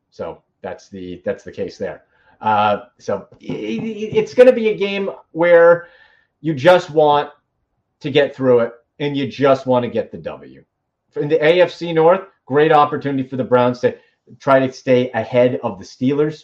So 0.10 0.42
that's 0.62 0.90
the 0.90 1.22
that's 1.26 1.44
the 1.44 1.52
case 1.52 1.78
there. 1.78 2.04
Uh, 2.42 2.86
so 2.98 3.28
it, 3.40 3.46
it's 3.46 4.34
going 4.34 4.48
to 4.48 4.54
be 4.54 4.70
a 4.70 4.78
game 4.78 5.10
where 5.32 5.88
you 6.42 6.54
just 6.54 6.90
want 6.90 7.32
to 8.00 8.12
get 8.12 8.36
through 8.36 8.60
it 8.60 8.74
and 9.00 9.18
you 9.18 9.28
just 9.28 9.66
want 9.66 9.84
to 9.84 9.90
get 9.90 10.12
the 10.12 10.18
W. 10.18 10.64
In 11.16 11.28
the 11.28 11.38
AFC 11.38 11.94
North, 11.94 12.22
great 12.46 12.72
opportunity 12.72 13.28
for 13.28 13.38
the 13.38 13.44
Browns 13.44 13.80
to 13.82 13.98
try 14.40 14.60
to 14.60 14.72
stay 14.72 15.10
ahead 15.12 15.60
of 15.64 15.80
the 15.80 15.86
Steelers, 15.86 16.44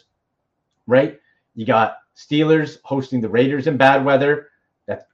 right? 0.88 1.20
You 1.56 1.66
got 1.66 1.98
Steelers 2.16 2.78
hosting 2.84 3.22
the 3.22 3.30
Raiders 3.30 3.68
in 3.68 3.78
bad 3.78 4.04
weather. 4.06 4.50
That's 4.88 5.06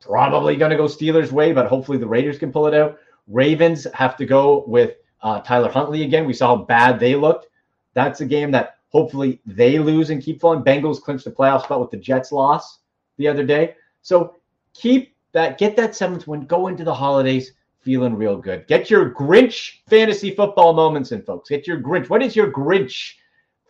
probably 0.00 0.56
going 0.56 0.70
to 0.70 0.76
go 0.76 0.84
Steelers' 0.84 1.32
way, 1.32 1.52
but 1.52 1.66
hopefully 1.66 1.98
the 1.98 2.06
Raiders 2.06 2.38
can 2.38 2.52
pull 2.52 2.66
it 2.66 2.74
out. 2.74 2.98
Ravens 3.28 3.86
have 3.94 4.16
to 4.18 4.26
go 4.26 4.64
with 4.66 4.96
uh, 5.22 5.40
Tyler 5.40 5.70
Huntley 5.70 6.02
again. 6.02 6.26
We 6.26 6.32
saw 6.32 6.56
how 6.56 6.64
bad 6.64 7.00
they 7.00 7.14
looked. 7.14 7.48
That's 7.94 8.20
a 8.20 8.26
game 8.26 8.50
that 8.52 8.76
hopefully 8.90 9.40
they 9.46 9.78
lose 9.78 10.10
and 10.10 10.22
keep 10.22 10.40
falling. 10.40 10.62
Bengals 10.62 11.00
clinched 11.00 11.24
the 11.24 11.30
playoff 11.30 11.64
spot 11.64 11.80
with 11.80 11.90
the 11.90 11.96
Jets 11.96 12.30
loss 12.30 12.80
the 13.16 13.26
other 13.26 13.44
day. 13.44 13.74
So 14.02 14.36
keep 14.74 15.14
that, 15.32 15.58
get 15.58 15.76
that 15.76 15.94
seventh 15.96 16.26
win, 16.26 16.46
go 16.46 16.68
into 16.68 16.84
the 16.84 16.94
holidays 16.94 17.52
feeling 17.80 18.14
real 18.14 18.36
good. 18.36 18.66
Get 18.66 18.90
your 18.90 19.10
Grinch 19.10 19.78
fantasy 19.88 20.34
football 20.34 20.72
moments 20.72 21.12
in, 21.12 21.22
folks. 21.22 21.48
Get 21.48 21.66
your 21.66 21.80
Grinch. 21.80 22.08
What 22.08 22.22
is 22.22 22.34
your 22.34 22.50
Grinch 22.50 23.14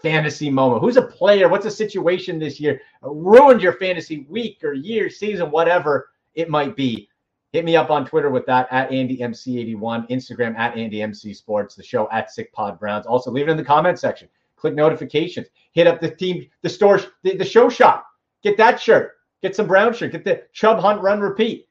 fantasy 0.02 0.50
moment? 0.50 0.82
Who's 0.82 0.96
a 0.96 1.02
player? 1.02 1.48
What's 1.48 1.66
a 1.66 1.70
situation 1.70 2.38
this 2.38 2.61
year? 2.61 2.80
Ruined 3.02 3.62
your 3.62 3.74
fantasy 3.74 4.26
week 4.28 4.62
or 4.62 4.72
year, 4.72 5.11
season, 5.11 5.50
whatever 5.50 6.11
it 6.35 6.48
might 6.48 6.76
be. 6.76 7.09
Hit 7.52 7.64
me 7.64 7.76
up 7.76 7.90
on 7.90 8.04
Twitter 8.04 8.28
with 8.28 8.44
that 8.46 8.68
at 8.70 8.90
AndyMC81, 8.90 10.11
Instagram 10.11 10.56
at 10.59 10.74
AndyMC 10.74 11.35
Sports, 11.35 11.74
the 11.74 11.82
show 11.82 12.09
at 12.11 12.30
Sick 12.30 12.52
Pod 12.52 12.78
Browns. 12.78 13.06
Also, 13.06 13.30
leave 13.30 13.48
it 13.48 13.50
in 13.50 13.56
the 13.56 13.64
comment 13.64 13.98
section. 13.98 14.28
Click 14.56 14.74
notifications. 14.74 15.46
Hit 15.72 15.87
up 15.87 16.00
the 16.00 16.11
team, 16.11 16.46
the 16.62 16.68
store, 16.68 17.00
the, 17.22 17.37
the 17.37 17.44
show 17.44 17.68
shop. 17.68 18.06
Get 18.42 18.56
that 18.59 18.80
shirt. 18.80 19.12
Get 19.42 19.56
some 19.56 19.66
brown 19.66 19.94
shirt. 19.94 20.12
Get 20.12 20.24
the 20.24 20.42
Chubb 20.52 20.80
Hunt 20.80 21.00
Run 21.02 21.20
Repeat. 21.20 21.68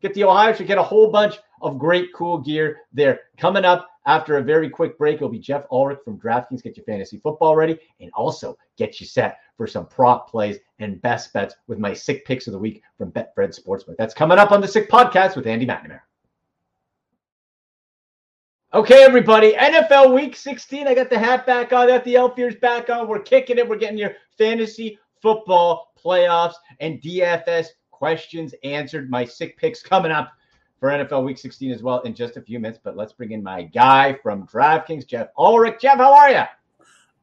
Get 0.00 0.14
the 0.14 0.24
Ohio 0.24 0.54
shirt. 0.54 0.66
Get 0.66 0.78
a 0.78 0.82
whole 0.82 1.10
bunch 1.10 1.36
of 1.60 1.78
great, 1.78 2.12
cool 2.14 2.38
gear 2.38 2.80
there. 2.92 3.20
Coming 3.38 3.64
up 3.64 3.88
after 4.06 4.36
a 4.36 4.42
very 4.42 4.70
quick 4.70 4.96
break, 4.98 5.16
it'll 5.16 5.28
be 5.28 5.38
Geoff 5.38 5.64
Ulrich 5.70 5.98
from 6.04 6.18
DraftKings. 6.18 6.62
Get 6.62 6.76
your 6.76 6.84
fantasy 6.84 7.18
football 7.18 7.56
ready 7.56 7.78
and 8.00 8.10
also 8.14 8.56
get 8.76 9.00
you 9.00 9.06
set 9.06 9.38
for 9.56 9.66
some 9.66 9.86
prop 9.86 10.30
plays 10.30 10.58
and 10.78 11.00
best 11.02 11.32
bets 11.32 11.54
with 11.66 11.78
my 11.78 11.92
sick 11.92 12.24
picks 12.24 12.46
of 12.46 12.52
the 12.52 12.58
week 12.58 12.82
from 12.98 13.10
Betfred 13.10 13.58
Sportsbook. 13.58 13.96
That's 13.98 14.14
coming 14.14 14.38
up 14.38 14.52
on 14.52 14.60
the 14.60 14.68
Sick 14.68 14.90
Podcast 14.90 15.36
with 15.36 15.46
Andy 15.46 15.66
McNamara. 15.66 16.00
Okay, 18.74 19.02
everybody. 19.04 19.52
NFL 19.54 20.14
Week 20.14 20.36
16. 20.36 20.86
I 20.86 20.94
got 20.94 21.08
the 21.08 21.18
hat 21.18 21.46
back 21.46 21.72
on. 21.72 21.88
Got 21.88 22.04
the 22.04 22.16
elf 22.16 22.38
ears 22.38 22.56
back 22.56 22.90
on. 22.90 23.08
We're 23.08 23.20
kicking 23.20 23.58
it. 23.58 23.66
We're 23.66 23.76
getting 23.76 23.96
your 23.96 24.12
fantasy 24.36 24.98
football 25.22 25.92
playoffs 26.02 26.54
and 26.80 27.00
DFS 27.00 27.68
questions 27.90 28.54
answered. 28.64 29.08
My 29.08 29.24
sick 29.24 29.56
picks 29.56 29.82
coming 29.82 30.12
up 30.12 30.32
for 30.78 30.88
NFL 30.88 31.24
Week 31.24 31.38
16 31.38 31.70
as 31.70 31.82
well 31.82 32.00
in 32.00 32.14
just 32.14 32.36
a 32.36 32.42
few 32.42 32.58
minutes. 32.58 32.78
But 32.82 32.96
let's 32.96 33.12
bring 33.12 33.32
in 33.32 33.42
my 33.42 33.62
guy 33.62 34.18
from 34.22 34.46
DraftKings, 34.46 35.06
Geoff 35.06 35.28
Ulrich. 35.36 35.80
Jeff, 35.80 35.98
how 35.98 36.14
are 36.14 36.30
you? 36.30 36.42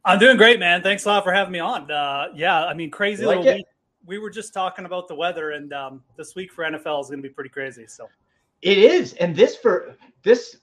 I'm 0.06 0.20
doing 0.20 0.38
great, 0.38 0.60
man. 0.60 0.82
Thanks 0.82 1.06
a 1.06 1.10
lot 1.10 1.24
for 1.24 1.32
having 1.32 1.54
me 1.54 1.60
on. 1.60 1.90
Uh, 1.90 2.28
yeah, 2.36 2.66
I 2.66 2.74
mean, 2.74 2.92
crazy 2.92 3.26
like 3.26 3.38
little 3.38 3.54
it? 3.54 3.56
week. 3.58 3.66
We 4.06 4.18
were 4.20 4.30
just 4.30 4.54
talking 4.54 4.84
about 4.84 5.08
the 5.08 5.16
weather, 5.16 5.52
and 5.52 5.72
um, 5.72 6.04
this 6.18 6.36
week 6.36 6.52
for 6.52 6.66
NFL 6.66 7.02
is 7.02 7.08
going 7.08 7.22
to 7.22 7.28
be 7.28 7.34
pretty 7.34 7.50
crazy. 7.50 7.86
So 7.88 8.10
It 8.62 8.78
is, 8.78 9.14
and 9.14 9.34
this 9.34 9.56
for 9.56 9.96
this 10.24 10.58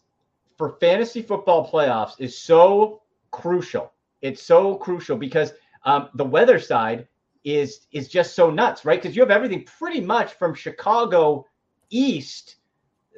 for 0.59 0.76
fantasy 0.79 1.22
football 1.22 1.70
playoffs 1.70 2.14
is 2.18 2.37
so 2.37 3.00
crucial. 3.31 3.92
It's 4.20 4.42
so 4.42 4.74
crucial 4.74 5.16
because 5.16 5.55
um, 5.85 6.11
the 6.14 6.24
weather 6.24 6.59
side 6.59 7.09
is 7.44 7.87
is 7.92 8.09
just 8.09 8.35
so 8.35 8.50
nuts, 8.50 8.85
right? 8.85 9.00
Because 9.00 9.16
you 9.16 9.22
have 9.22 9.31
everything 9.31 9.64
pretty 9.64 10.03
much 10.03 10.35
from 10.35 10.55
Chicago 10.55 11.46
east. 11.88 12.57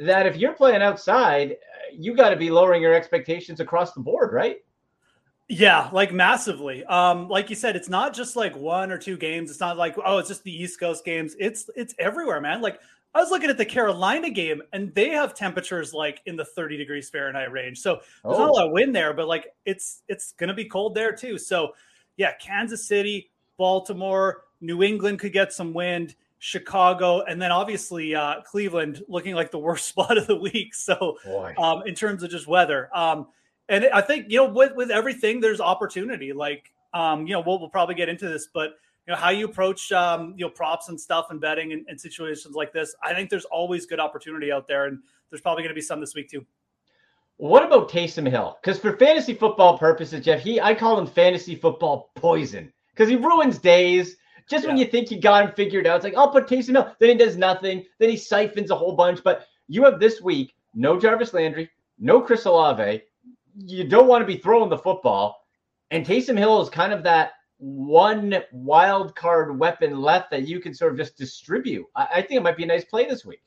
That 0.01 0.27
if 0.27 0.37
you're 0.37 0.55
playing 0.55 0.83
outside, 0.83 1.53
uh, 1.53 1.57
you 1.93 2.15
got 2.17 2.31
to 2.31 2.37
be 2.37 2.51
lowering 2.51 2.83
your 2.83 2.95
expectations 2.95 3.61
across 3.61 3.93
the 3.93 4.01
board, 4.01 4.33
right? 4.33 4.57
yeah, 5.49 5.91
like 5.93 6.13
massively. 6.13 6.85
Um, 6.85 7.29
like 7.29 7.51
you 7.51 7.57
said, 7.57 7.77
it's 7.77 7.89
not 7.89 8.15
just 8.15 8.37
like 8.37 8.57
one 8.57 8.91
or 8.91 8.97
two 8.99 9.17
games. 9.17 9.51
It's 9.51 9.61
not 9.61 9.77
like 9.77 9.97
oh, 10.05 10.19
it's 10.19 10.29
just 10.29 10.45
the 10.45 10.63
East 10.63 10.81
Coast 10.81 11.05
games. 11.05 11.37
It's 11.39 11.69
it's 11.77 11.95
everywhere, 11.99 12.41
man. 12.41 12.63
Like 12.63 12.81
I 13.15 13.21
was 13.21 13.31
looking 13.31 13.51
at 13.51 13.59
the 13.59 13.65
Carolina 13.67 14.31
game, 14.31 14.63
and 14.73 14.95
they 14.95 15.11
have 15.11 15.35
temperatures 15.35 15.93
like 15.93 16.23
in 16.25 16.37
the 16.37 16.45
30 16.45 16.79
degrees 16.79 17.11
Fahrenheit 17.11 17.53
range. 17.53 17.81
So 17.81 18.01
there's 18.27 18.39
not 18.39 18.49
a 18.49 18.53
Oh. 18.53 18.53
lot 18.53 18.67
of 18.67 18.73
wind 18.73 18.95
there, 18.97 19.13
but 19.13 19.29
like 19.29 19.49
it's 19.67 20.03
it's 20.09 20.33
gonna 20.33 20.55
be 20.55 20.65
cold 20.65 20.95
there 20.95 21.13
too. 21.13 21.37
So 21.37 21.75
yeah, 22.17 22.33
Kansas 22.41 22.87
City, 22.89 23.31
Baltimore, 23.59 24.45
New 24.63 24.83
England 24.83 25.19
could 25.19 25.33
get 25.33 25.53
some 25.53 25.75
wind. 25.75 26.15
Chicago, 26.45 27.21
and 27.21 27.41
then 27.41 27.53
obviously 27.53 28.17
uh, 28.17 28.41
Cleveland 28.41 29.01
looking 29.07 29.37
like 29.37 29.53
the 29.53 29.61
worst 29.61 29.87
spot 29.89 30.19
of 30.19 30.27
the 30.27 30.35
week. 30.35 30.75
So 30.75 31.17
um, 31.57 31.85
in 31.87 31.95
terms 31.95 32.25
of 32.25 32.31
just 32.31 32.49
weather. 32.49 32.91
Um, 32.93 33.29
and 33.69 33.87
I 33.95 34.01
think 34.01 34.27
you 34.29 34.39
know 34.39 34.49
with 34.49 34.75
with 34.75 34.91
everything 34.91 35.41
there's 35.41 35.61
opportunity. 35.61 36.33
Like 36.33 36.73
um, 36.93 37.29
you 37.29 37.33
know 37.35 37.45
we'll, 37.47 37.61
we'll 37.61 37.69
probably 37.69 37.95
get 37.95 38.09
into 38.09 38.29
this, 38.29 38.49
but 38.53 38.71
you 39.07 39.13
know 39.13 39.17
how 39.17 39.31
you 39.31 39.45
approach 39.45 39.93
um, 39.93 40.35
you 40.37 40.45
know 40.45 40.51
props 40.51 40.89
and 40.89 41.01
stuff 41.01 41.27
and 41.31 41.41
betting 41.41 41.73
and, 41.75 41.89
in 41.89 41.97
situations 41.97 42.57
like 42.57 42.73
this. 42.73 42.93
I 43.05 43.15
think 43.15 43.31
there's 43.31 43.45
always 43.45 43.87
good 43.87 44.01
opportunity 44.01 44.51
out 44.51 44.67
there, 44.67 44.87
and 44.87 44.99
there's 45.31 45.41
probably 45.41 45.63
going 45.63 45.71
to 45.71 45.77
be 45.77 45.81
some 45.81 46.01
this 46.01 46.17
week 46.17 46.29
too. 46.29 46.45
What 47.37 47.65
about 47.65 47.89
Taysom 47.89 48.29
Hill? 48.29 48.59
Because 48.61 48.81
for 48.81 48.97
fantasy 48.97 49.35
football 49.35 49.79
purposes, 49.79 50.25
Jeff, 50.25 50.41
he 50.41 50.61
I 50.61 50.75
call 50.75 50.99
him 50.99 51.07
fantasy 51.07 51.55
football 51.55 52.11
poison 52.17 52.73
because 52.91 53.09
he 53.09 53.15
ruins 53.15 53.59
days. 53.59 54.17
Just 54.49 54.67
when 54.67 54.77
you 54.77 54.87
think 54.87 55.11
you 55.11 55.21
got 55.21 55.45
him 55.45 55.53
figured 55.55 55.87
out, 55.87 55.97
it's 55.97 56.05
like, 56.05 56.17
I'll 56.17 56.31
put 56.31 56.47
Taysom 56.47 56.71
Hill. 56.71 56.95
Then 56.99 57.11
he 57.11 57.15
does 57.15 57.37
nothing. 57.37 57.85
Then 57.99 58.11
he 58.11 58.17
siphons 58.17 58.71
a 58.71 58.77
whole 58.77 58.95
bunch. 58.95 59.23
But 59.23 59.47
you 59.69 59.85
have 59.85 60.01
this 60.01 60.21
week 60.21 60.55
no 60.75 60.99
Jarvis 60.99 61.35
Landry, 61.35 61.71
no 61.99 62.21
Chris 62.21 62.45
Olave. 62.47 63.03
You 63.57 63.85
don't 63.85 64.07
want 64.07 64.23
to 64.23 64.27
be 64.27 64.39
throwing 64.39 64.71
the 64.71 64.79
football. 64.79 65.47
And 65.91 66.07
Taysom 66.07 66.39
Hill 66.39 66.63
is 66.63 66.71
kind 66.71 66.93
of 66.93 67.03
that 67.03 67.33
one 67.59 68.43
wild 68.51 69.15
card 69.15 69.59
weapon 69.59 70.01
left 70.01 70.31
that 70.31 70.49
you 70.49 70.59
can 70.59 70.75
sort 70.75 70.93
of 70.93 70.99
just 70.99 71.17
distribute. 71.17 71.87
I, 71.95 72.09
I 72.15 72.23
think 72.23 72.33
it 72.33 72.43
might 72.43 72.57
be 72.57 72.65
a 72.65 72.67
nice 72.67 72.85
play 72.85 73.07
this 73.07 73.25
week. 73.25 73.43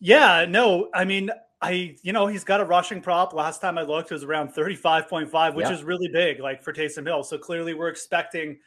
Yeah, 0.00 0.46
no, 0.48 0.88
I 0.94 1.04
mean, 1.04 1.30
I 1.60 1.94
you 2.02 2.14
know 2.14 2.26
he's 2.26 2.42
got 2.42 2.60
a 2.60 2.64
rushing 2.64 3.02
prop. 3.02 3.34
Last 3.34 3.60
time 3.60 3.76
I 3.76 3.82
looked, 3.82 4.10
it 4.10 4.14
was 4.14 4.24
around 4.24 4.48
thirty 4.48 4.74
five 4.74 5.08
point 5.08 5.30
five, 5.30 5.54
which 5.54 5.66
Yeah. 5.66 5.74
is 5.74 5.84
really 5.84 6.08
big, 6.08 6.40
like 6.40 6.62
for 6.62 6.72
Taysom 6.72 7.06
Hill. 7.06 7.22
So 7.22 7.36
clearly, 7.36 7.74
we're 7.74 7.88
expecting 7.90 8.58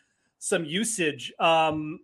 some 0.44 0.66
usage. 0.66 1.32
Um, 1.40 2.00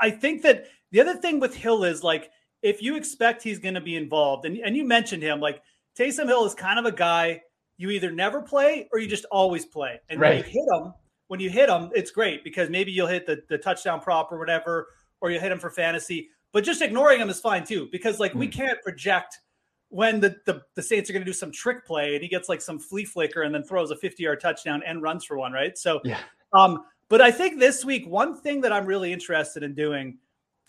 I 0.00 0.10
think 0.10 0.42
that 0.42 0.66
the 0.90 1.00
other 1.00 1.14
thing 1.14 1.38
with 1.38 1.54
Hill 1.54 1.84
is 1.84 2.02
like 2.02 2.30
if 2.60 2.82
you 2.82 2.96
expect 2.96 3.42
he's 3.42 3.60
going 3.60 3.74
to 3.74 3.80
be 3.80 3.94
involved, 3.94 4.44
and 4.44 4.56
and 4.58 4.76
you 4.76 4.84
mentioned 4.84 5.22
him, 5.22 5.38
like 5.38 5.62
Taysom 5.96 6.26
Hill 6.26 6.44
is 6.44 6.54
kind 6.54 6.78
of 6.78 6.86
a 6.86 6.96
guy 6.96 7.42
you 7.76 7.90
either 7.90 8.10
never 8.10 8.42
play 8.42 8.88
or 8.92 8.98
you 8.98 9.06
just 9.06 9.26
always 9.30 9.64
play, 9.64 10.00
and 10.08 10.20
when 10.20 10.38
you 10.38 10.42
hit 10.42 10.64
him, 10.72 10.92
when 11.28 11.38
you 11.38 11.50
hit 11.50 11.68
him, 11.68 11.90
it's 11.94 12.10
great 12.10 12.42
because 12.42 12.68
maybe 12.68 12.90
you'll 12.90 13.06
hit 13.06 13.26
the 13.26 13.42
the 13.48 13.58
touchdown 13.58 14.00
prop 14.00 14.32
or 14.32 14.38
whatever, 14.38 14.88
or 15.20 15.30
you 15.30 15.38
hit 15.38 15.52
him 15.52 15.60
for 15.60 15.70
fantasy. 15.70 16.30
But 16.52 16.64
just 16.64 16.82
ignoring 16.82 17.20
him 17.20 17.30
is 17.30 17.38
fine 17.40 17.64
too, 17.64 17.88
because 17.92 18.18
like 18.18 18.34
we 18.34 18.48
can't 18.48 18.80
project 18.82 19.40
when 19.88 20.18
the, 20.18 20.34
the, 20.46 20.62
the 20.74 20.82
Saints 20.82 21.08
are 21.08 21.12
going 21.12 21.24
to 21.24 21.28
do 21.28 21.32
some 21.32 21.52
trick 21.52 21.86
play 21.86 22.14
and 22.14 22.22
he 22.22 22.28
gets 22.28 22.48
like 22.48 22.60
some 22.60 22.80
flea 22.80 23.04
flicker 23.04 23.42
and 23.42 23.54
then 23.54 23.62
throws 23.62 23.92
a 23.92 23.96
50 23.96 24.22
yard 24.24 24.40
touchdown 24.40 24.82
and 24.84 25.02
runs 25.02 25.24
for 25.24 25.36
one, 25.36 25.52
right? 25.52 25.78
So, 25.78 26.00
Yeah. 26.04 26.18
um, 26.52 26.84
but 27.14 27.20
I 27.20 27.30
think 27.30 27.60
this 27.60 27.84
week, 27.84 28.08
one 28.08 28.34
thing 28.34 28.60
that 28.62 28.72
I'm 28.72 28.86
really 28.86 29.12
interested 29.12 29.62
in 29.62 29.72
doing 29.72 30.18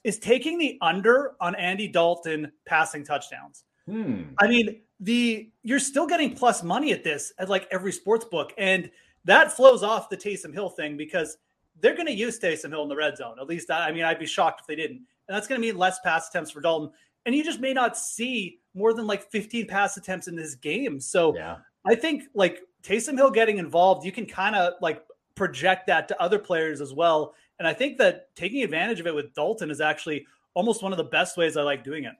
is 0.03 0.19
taking 0.19 0.59
the 0.59 0.77
under 0.79 1.31
on 1.41 1.55
Andy 1.55 1.87
Dalton 1.87 2.51
passing 2.67 3.03
touchdowns. 3.03 3.63
Hmm. 3.87 4.25
I 4.37 4.45
mean, 4.45 4.81
the 4.99 5.49
you're 5.63 5.79
still 5.79 6.05
getting 6.05 6.35
plus 6.35 6.61
money 6.61 6.93
at 6.93 7.03
this 7.03 7.33
at 7.39 7.49
like 7.49 7.67
every 7.71 7.91
sports 7.91 8.25
book, 8.25 8.53
and 8.59 8.91
that 9.23 9.53
flows 9.53 9.81
off 9.81 10.07
the 10.07 10.17
Taysom 10.17 10.53
Hill 10.53 10.69
thing 10.69 10.97
because 10.97 11.39
they're 11.81 11.95
going 11.95 12.05
to 12.05 12.13
use 12.13 12.39
Taysom 12.39 12.69
Hill 12.69 12.83
in 12.83 12.89
the 12.89 12.95
red 12.95 13.17
zone. 13.17 13.37
At 13.41 13.47
least, 13.47 13.71
I 13.71 13.89
I 13.89 13.91
mean, 13.91 14.03
I'd 14.03 14.19
be 14.19 14.27
shocked 14.27 14.61
if 14.61 14.67
they 14.67 14.75
didn't, 14.75 14.97
and 14.97 15.35
that's 15.35 15.47
going 15.47 15.59
to 15.59 15.67
mean 15.67 15.79
less 15.79 15.99
pass 16.01 16.29
attempts 16.29 16.51
for 16.51 16.61
Dalton. 16.61 16.91
And 17.25 17.33
you 17.33 17.43
just 17.43 17.59
may 17.59 17.73
not 17.73 17.97
see 17.97 18.59
more 18.75 18.93
than 18.93 19.07
like 19.07 19.23
15 19.31 19.65
pass 19.65 19.97
attempts 19.97 20.27
in 20.27 20.35
this 20.35 20.53
game. 20.53 20.99
So 20.99 21.35
Yeah. 21.35 21.55
I 21.87 21.95
think 21.95 22.25
like 22.35 22.61
Taysom 22.83 23.15
Hill 23.15 23.31
getting 23.31 23.57
involved, 23.57 24.05
you 24.05 24.11
can 24.11 24.27
kind 24.27 24.55
of 24.55 24.73
like 24.79 25.01
project 25.35 25.87
that 25.87 26.07
to 26.07 26.21
other 26.21 26.39
players 26.39 26.81
as 26.81 26.93
well. 26.93 27.33
And 27.59 27.67
I 27.67 27.73
think 27.73 27.97
that 27.99 28.33
taking 28.35 28.63
advantage 28.63 28.99
of 28.99 29.07
it 29.07 29.15
with 29.15 29.33
Dalton 29.33 29.71
is 29.71 29.81
actually 29.81 30.25
almost 30.53 30.81
one 30.81 30.91
of 30.91 30.97
the 30.97 31.03
best 31.03 31.37
ways 31.37 31.57
I 31.57 31.61
like 31.61 31.83
doing 31.83 32.05
it. 32.05 32.13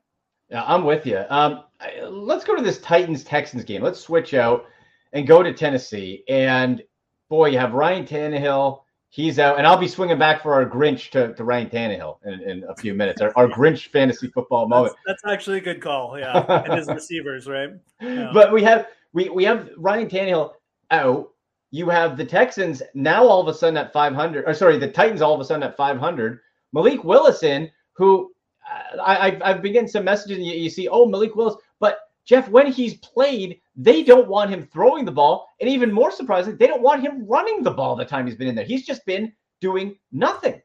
Yeah, 0.50 0.64
I'm 0.66 0.84
with 0.84 1.06
you. 1.06 1.24
Um, 1.30 1.64
let's 2.04 2.46
go 2.46 2.56
to 2.56 2.62
this 2.62 2.80
Titans 2.80 3.24
Texans 3.24 3.64
game. 3.64 3.82
Let's 3.82 4.00
switch 4.00 4.34
out 4.34 4.66
and 5.14 5.26
go 5.26 5.42
to 5.42 5.54
Tennessee. 5.54 6.24
And 6.30 6.84
boy, 7.30 7.50
you 7.50 7.58
have 7.58 7.74
Ryan 7.74 8.06
Tannehill. 8.06 8.82
He's 9.10 9.40
out, 9.40 9.58
and 9.58 9.66
I'll 9.66 9.78
be 9.78 9.88
swinging 9.88 10.20
back 10.20 10.44
for 10.44 10.54
our 10.54 10.70
Grinch 10.70 11.10
to, 11.12 11.34
to 11.36 11.44
Ryan 11.46 11.70
Tannehill 11.70 12.18
in, 12.26 12.42
in 12.42 12.64
a 12.68 12.76
few 12.76 12.94
minutes. 12.94 13.22
Our, 13.22 13.32
our 13.38 13.48
Grinch 13.48 13.88
fantasy 13.88 14.28
football 14.28 14.68
moment. 14.68 14.94
That's, 15.08 15.22
that's, 15.22 15.34
actually 15.34 15.60
a 15.60 15.62
good 15.62 15.82
call. 15.82 16.20
Yeah, 16.20 16.46
and 16.66 16.74
his 16.74 16.88
receivers, 16.90 17.48
right? 17.48 17.70
Yeah. 18.02 18.32
But 18.34 18.52
we 18.52 18.62
have 18.64 18.88
we 19.14 19.30
we 19.30 19.46
have 19.46 19.70
Ryan 19.78 20.10
Tannehill 20.10 20.52
out. 20.92 21.32
You 21.76 21.90
have 21.90 22.16
the 22.16 22.24
Texans 22.24 22.82
now 22.94 23.28
all 23.28 23.42
of 23.42 23.54
a 23.54 23.54
sudden 23.54 23.76
at 23.76 23.92
500. 23.92 24.46
Or 24.48 24.54
sorry, 24.54 24.78
the 24.78 24.88
Titans 24.88 25.22
all 25.22 25.34
of 25.34 25.42
a 25.42 25.44
sudden 25.44 25.62
at 25.64 25.76
500. 25.76 26.40
Malik 26.72 27.04
Willis 27.04 27.44
in, 27.44 27.70
who 27.98 28.32
uh, 28.66 29.02
I, 29.02 29.28
I've, 29.28 29.42
I've 29.42 29.62
been 29.62 29.74
getting 29.74 29.90
some 29.90 30.06
messages. 30.06 30.38
You, 30.38 30.54
you 30.54 30.70
see, 30.70 30.88
oh, 30.88 31.06
Malik 31.06 31.36
Willis. 31.36 31.56
But 31.82 32.00
Jeff, 32.24 32.48
when 32.48 32.72
he's 32.72 32.94
played, 33.00 33.60
they 33.76 34.04
don't 34.04 34.30
want 34.30 34.52
him 34.52 34.70
throwing 34.72 35.04
the 35.04 35.12
ball. 35.12 35.50
And 35.60 35.70
even 35.70 35.92
more 35.92 36.12
surprisingly, 36.12 36.58
they 36.58 36.68
don't 36.68 36.82
want 36.82 37.02
him 37.02 37.28
running 37.28 37.62
the 37.62 37.72
ball 37.72 37.98
the 37.98 38.06
time 38.06 38.26
he's 38.26 38.38
been 38.38 38.48
in 38.48 38.56
there. 38.56 38.64
He's 38.64 38.86
just 38.86 39.06
been 39.06 39.34
doing 39.60 39.98
nothing. 40.14 40.62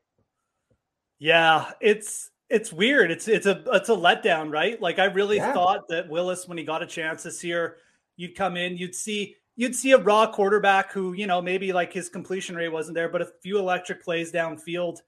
Yeah, 1.19 1.73
it's 1.81 2.31
it's 2.49 2.73
weird. 2.73 3.11
It's 3.11 3.27
it's 3.27 3.47
a 3.47 3.65
it's 3.73 3.89
a 3.89 3.97
letdown, 3.97 4.53
right? 4.53 4.81
Like 4.81 5.01
I 5.01 5.07
really 5.07 5.39
yeah. 5.39 5.53
thought 5.53 5.89
that 5.89 6.09
Willis, 6.09 6.47
when 6.47 6.57
he 6.57 6.63
got 6.63 6.85
a 6.85 6.87
chance 6.87 7.25
this 7.25 7.43
year, 7.43 7.79
you'd 8.17 8.37
come 8.37 8.57
in, 8.57 8.77
you'd 8.77 8.95
see 8.95 9.35
you'd 9.61 9.77
see 9.77 9.93
a 9.93 9.99
raw 9.99 10.27
quarterback 10.27 10.91
who, 10.91 11.13
you 11.13 11.27
know, 11.27 11.43
maybe 11.43 11.71
like 11.71 11.93
his 11.93 12.09
completion 12.09 12.57
rate 12.57 12.73
wasn't 12.73 12.95
there, 12.95 13.11
but 13.11 13.21
a 13.21 13.29
few 13.43 13.59
electric 13.59 14.03
plays 14.03 14.33
downfield 14.33 15.01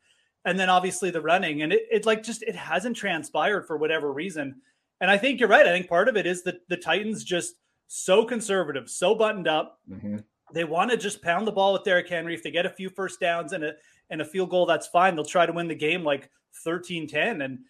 and 0.44 0.58
then 0.58 0.68
obviously 0.68 1.10
the 1.10 1.20
running 1.20 1.62
and 1.62 1.72
it, 1.72 1.86
it 1.90 2.04
like 2.04 2.22
just 2.22 2.42
it 2.42 2.54
hasn't 2.54 2.94
transpired 2.94 3.66
for 3.66 3.78
whatever 3.78 4.12
reason. 4.12 4.60
And 5.00 5.10
i 5.10 5.16
think 5.16 5.40
you're 5.40 5.48
right 5.48 5.66
i 5.66 5.72
think 5.72 5.88
part 5.88 6.08
of 6.08 6.16
it 6.16 6.26
is 6.26 6.42
that 6.42 6.68
the 6.68 6.76
titans 6.76 7.24
just 7.24 7.54
so 7.88 8.24
conservative 8.24 8.88
so 8.90 9.14
buttoned 9.14 9.48
up. 9.48 9.78
Mm-hmm. 9.90 10.18
they 10.52 10.64
want 10.64 10.90
to 10.90 10.96
just 10.96 11.22
pound 11.22 11.46
the 11.46 11.52
ball 11.52 11.72
with 11.72 11.84
Derrick 11.84 12.08
Henry. 12.08 12.34
If 12.34 12.42
they 12.42 12.50
get 12.50 12.66
a 12.66 12.70
few 12.70 12.90
first 12.90 13.20
downs 13.20 13.52
and 13.52 13.64
a 13.64 13.72
and 14.10 14.20
a 14.20 14.24
field 14.24 14.50
goal 14.50 14.66
that's 14.66 14.86
fine. 14.86 15.14
They'll 15.14 15.24
try 15.24 15.46
to 15.46 15.52
win 15.52 15.68
the 15.68 15.74
game 15.74 16.04
like 16.04 16.30
13-10 16.66 17.42
and 17.42 17.60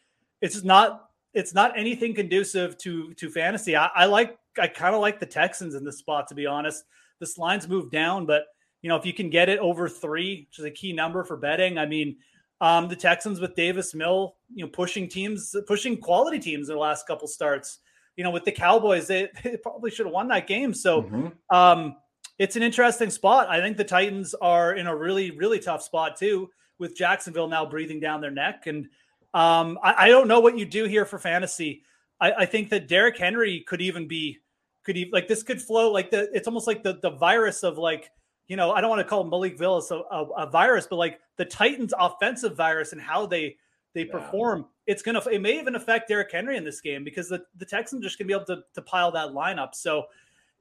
it's 0.41 0.65
not 0.65 1.11
it's 1.33 1.55
not 1.55 1.79
anything 1.79 2.13
conducive 2.13 2.77
to 2.79 3.15
to 3.15 3.31
fantasy. 3.31 3.77
I, 3.77 3.87
I 3.95 4.07
like 4.07 4.37
i 4.59 4.67
kind 4.67 4.95
of 4.95 5.01
like 5.01 5.21
the 5.21 5.27
texans 5.27 5.75
in 5.75 5.85
this 5.85 5.99
spot 5.99 6.27
to 6.29 6.35
be 6.35 6.47
honest 6.47 6.85
this 7.21 7.39
line's 7.39 7.69
moved 7.69 7.93
down 7.93 8.27
but 8.27 8.45
you 8.83 8.89
know 8.89 8.97
if 8.97 9.07
you 9.07 9.13
can 9.13 9.31
get 9.31 9.49
it 9.49 9.59
over 9.59 9.89
three 9.89 10.47
which 10.49 10.59
is 10.59 10.65
a 10.65 10.71
key 10.71 10.93
number 10.93 11.25
for 11.25 11.37
betting 11.37 11.79
i 11.79 11.87
mean 11.87 12.17
um, 12.63 12.87
the 12.87 12.95
Texans 12.95 13.41
with 13.41 13.57
Davis 13.57 13.93
Mill, 13.93 14.37
you 14.55 14.65
know, 14.65 14.71
pushing 14.71 15.09
teams, 15.09 15.55
pushing 15.67 15.97
quality 15.97 16.39
teams 16.39 16.69
in 16.69 16.77
the 16.77 16.81
last 16.81 17.09
couple 17.09 17.27
starts. 17.27 17.81
You 18.17 18.23
know, 18.23 18.31
with 18.31 18.45
the 18.45 18.53
Cowboys, 18.53 19.09
they, 19.09 19.29
they 19.43 19.57
probably 19.57 19.91
should 19.91 20.07
have 20.07 20.13
won 20.13 20.29
that 20.29 20.47
game. 20.47 20.73
So 20.73 21.03
mm-hmm. 21.03 21.29
um, 21.55 21.97
it's 22.39 22.55
an 22.55 22.63
interesting 22.63 23.11
spot. 23.11 23.49
I 23.49 23.61
think 23.61 23.77
the 23.77 23.85
Titans 23.85 24.33
are 24.35 24.75
in 24.75 24.87
a 24.87 24.95
really, 24.95 25.33
really 25.33 25.59
tough 25.59 25.83
spot 25.83 26.17
too, 26.17 26.51
with 26.79 26.97
Jacksonville 26.97 27.49
now 27.49 27.67
breathing 27.67 27.99
down 27.99 28.21
their 28.21 28.31
neck. 28.31 28.69
And 28.69 28.87
um, 29.35 29.77
I, 29.83 30.07
I, 30.07 30.09
don't 30.09 30.29
know 30.29 30.41
what 30.41 30.57
you 30.57 30.65
do 30.65 30.85
here 30.85 31.07
for 31.07 31.19
fantasy. 31.19 31.83
I, 32.21 32.33
I 32.33 32.47
think 32.47 32.69
that 32.71 32.87
Derrick 32.87 33.19
Henry 33.19 33.65
could 33.67 33.81
even 33.81 34.07
be, 34.07 34.39
could 34.85 34.97
even 34.97 35.13
like 35.13 35.29
this 35.29 35.43
could 35.43 35.61
flow 35.61 35.91
like 35.91 36.11
the. 36.11 36.31
It's 36.33 36.49
almost 36.49 36.67
like 36.67 36.83
the 36.83 36.99
the 37.03 37.11
virus 37.11 37.63
of 37.63 37.79
like 37.79 38.11
you 38.49 38.57
know, 38.57 38.73
I 38.73 38.81
don't 38.81 38.91
want 38.91 39.01
to 39.01 39.09
call 39.09 39.25
Malik 39.25 39.59
Willis 39.59 39.91
a, 39.91 39.97
a, 40.11 40.25
a, 40.39 40.47
virus, 40.51 40.87
but 40.87 40.97
like 40.97 41.21
the 41.37 41.45
Titans' 41.45 41.95
offensive 41.99 42.57
virus 42.57 42.93
and 42.93 43.01
how 43.01 43.25
they 43.25 43.57
they 43.95 44.05
yeah. 44.05 44.13
perform, 44.13 44.67
it's 44.87 45.03
gonna 45.03 45.21
it 45.31 45.41
may 45.41 45.59
even 45.59 45.75
affect 45.75 46.09
Derrick 46.09 46.33
Henry 46.33 46.57
in 46.57 46.65
this 46.65 46.81
game 46.81 47.05
because 47.05 47.29
the, 47.29 47.43
the 47.57 47.65
Texans 47.65 48.01
are 48.01 48.09
just 48.09 48.19
gonna 48.19 48.27
be 48.27 48.35
able 48.35 48.45
to, 48.47 48.63
to 48.75 48.83
pile 48.83 49.11
that 49.13 49.29
lineup. 49.29 49.75
So, 49.75 50.05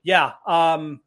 yeah, 0.03 0.33
um, 0.45 1.01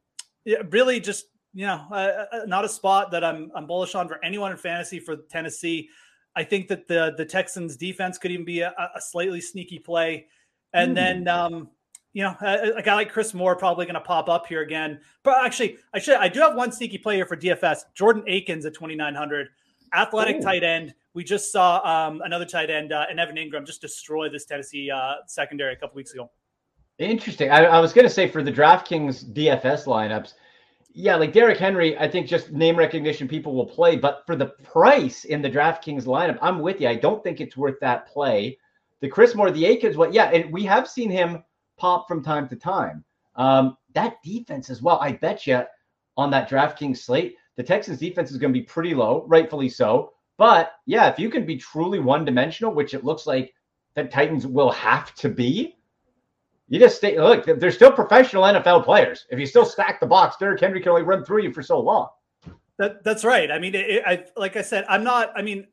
yeah, 0.44 0.58
really 0.70 1.00
just 1.00 1.26
you 1.54 1.66
know, 1.66 1.86
uh, 1.90 2.26
uh, 2.32 2.44
not 2.46 2.64
a 2.64 2.68
spot 2.68 3.10
that 3.12 3.24
I'm 3.24 3.50
I'm 3.54 3.66
bullish 3.66 3.94
on 3.94 4.08
for 4.08 4.22
anyone 4.24 4.50
in 4.50 4.58
fantasy 4.58 4.98
for 4.98 5.16
Tennessee. 5.16 5.88
I 6.34 6.42
think 6.42 6.66
that 6.68 6.88
the 6.88 7.14
the 7.16 7.24
Texans 7.24 7.76
defense 7.76 8.18
could 8.18 8.32
even 8.32 8.44
be 8.44 8.60
a, 8.60 8.74
a 8.94 9.00
slightly 9.00 9.40
sneaky 9.40 9.78
play. 9.78 10.26
And 10.72 10.92
mm. 10.92 10.94
then 10.96 11.28
um, 11.28 11.70
you 12.14 12.22
know, 12.22 12.34
a, 12.40 12.76
a, 12.76 12.82
guy 12.82 12.94
like 12.94 13.12
Chris 13.12 13.34
Moore 13.34 13.56
probably 13.56 13.84
going 13.84 13.94
to 13.94 14.00
pop 14.00 14.28
up 14.28 14.46
here 14.46 14.62
again. 14.62 15.00
But 15.24 15.44
actually, 15.44 15.78
I 15.92 15.98
should 15.98 16.16
I 16.16 16.28
do 16.28 16.40
have 16.40 16.54
one 16.54 16.72
sneaky 16.72 16.96
player 16.96 17.26
for 17.26 17.36
DFS, 17.36 17.80
Jordan 17.94 18.22
Akins 18.28 18.64
at 18.64 18.72
2900, 18.72 19.48
athletic 19.92 20.36
Ooh. 20.36 20.40
tight 20.40 20.62
end. 20.62 20.94
We 21.12 21.24
just 21.24 21.52
saw 21.52 21.80
um, 21.84 22.22
another 22.24 22.46
tight 22.46 22.70
end 22.70 22.92
uh, 22.92 23.06
and 23.10 23.20
Evan 23.20 23.36
Engram 23.36 23.66
just 23.66 23.80
destroy 23.80 24.28
this 24.28 24.46
Tennessee 24.46 24.90
uh, 24.90 25.16
secondary 25.26 25.74
a 25.74 25.76
couple 25.76 25.96
weeks 25.96 26.14
ago. 26.14 26.30
Interesting. 26.98 27.50
I, 27.50 27.64
I 27.64 27.80
was 27.80 27.92
going 27.92 28.06
to 28.06 28.12
say 28.12 28.28
for 28.28 28.42
the 28.42 28.52
DraftKings 28.52 29.32
DFS 29.32 29.84
lineups, 29.86 30.34
yeah, 30.92 31.16
like 31.16 31.32
Derrick 31.32 31.58
Henry, 31.58 31.98
I 31.98 32.08
think 32.08 32.28
just 32.28 32.52
name 32.52 32.76
recognition 32.76 33.26
people 33.26 33.52
will 33.52 33.66
play, 33.66 33.96
but 33.96 34.22
for 34.26 34.36
the 34.36 34.46
price 34.62 35.24
in 35.24 35.42
the 35.42 35.50
DraftKings 35.50 36.04
lineup, 36.04 36.38
I'm 36.40 36.60
with 36.60 36.80
you. 36.80 36.86
I 36.86 36.94
don't 36.94 37.24
think 37.24 37.40
it's 37.40 37.56
worth 37.56 37.80
that 37.80 38.06
play. 38.06 38.56
The 39.00 39.08
Chris 39.08 39.34
Moore, 39.34 39.50
the 39.50 39.66
Akins, 39.66 39.96
what? 39.96 40.12
Yeah, 40.12 40.30
and 40.30 40.52
we 40.52 40.62
have 40.64 40.86
seen 40.86 41.10
him 41.10 41.42
pop 41.76 42.06
from 42.08 42.22
time 42.22 42.48
to 42.48 42.56
time. 42.56 43.04
Um, 43.36 43.76
that 43.94 44.22
defense 44.22 44.70
as 44.70 44.82
well, 44.82 44.98
I 45.00 45.12
bet 45.12 45.46
you 45.46 45.62
on 46.16 46.30
that 46.30 46.48
DraftKings 46.48 46.98
slate, 46.98 47.36
the 47.56 47.62
Texans 47.62 47.98
defense 47.98 48.30
is 48.30 48.38
going 48.38 48.52
to 48.52 48.58
be 48.58 48.64
pretty 48.64 48.94
low, 48.94 49.24
rightfully 49.26 49.68
so. 49.68 50.12
But 50.36 50.72
yeah, 50.86 51.08
if 51.08 51.18
you 51.18 51.30
can 51.30 51.46
be 51.46 51.56
truly 51.56 52.00
one 52.00 52.24
dimensional, 52.24 52.74
which 52.74 52.94
it 52.94 53.04
looks 53.04 53.26
like 53.26 53.54
the 53.94 54.04
Titans 54.04 54.46
will 54.46 54.70
have 54.72 55.14
to 55.16 55.28
be, 55.28 55.76
you 56.68 56.80
just 56.80 56.96
stay. 56.96 57.18
Look, 57.18 57.44
they're 57.44 57.70
still 57.70 57.92
professional 57.92 58.42
NFL 58.42 58.84
players. 58.84 59.26
If 59.30 59.38
you 59.38 59.46
still 59.46 59.66
stack 59.66 60.00
the 60.00 60.06
box, 60.06 60.36
Derrick 60.38 60.60
Henry 60.60 60.80
can 60.80 60.90
only 60.90 61.02
run 61.02 61.24
through 61.24 61.42
you 61.42 61.52
for 61.52 61.62
so 61.62 61.78
long. 61.78 62.08
That, 62.78 63.04
that's 63.04 63.24
right. 63.24 63.50
I 63.50 63.58
mean, 63.58 63.74
it, 63.74 64.02
I 64.04 64.24
like 64.36 64.56
I 64.56 64.62
said, 64.62 64.84
I'm 64.88 65.04
not. 65.04 65.32
I 65.36 65.42
mean, 65.42 65.68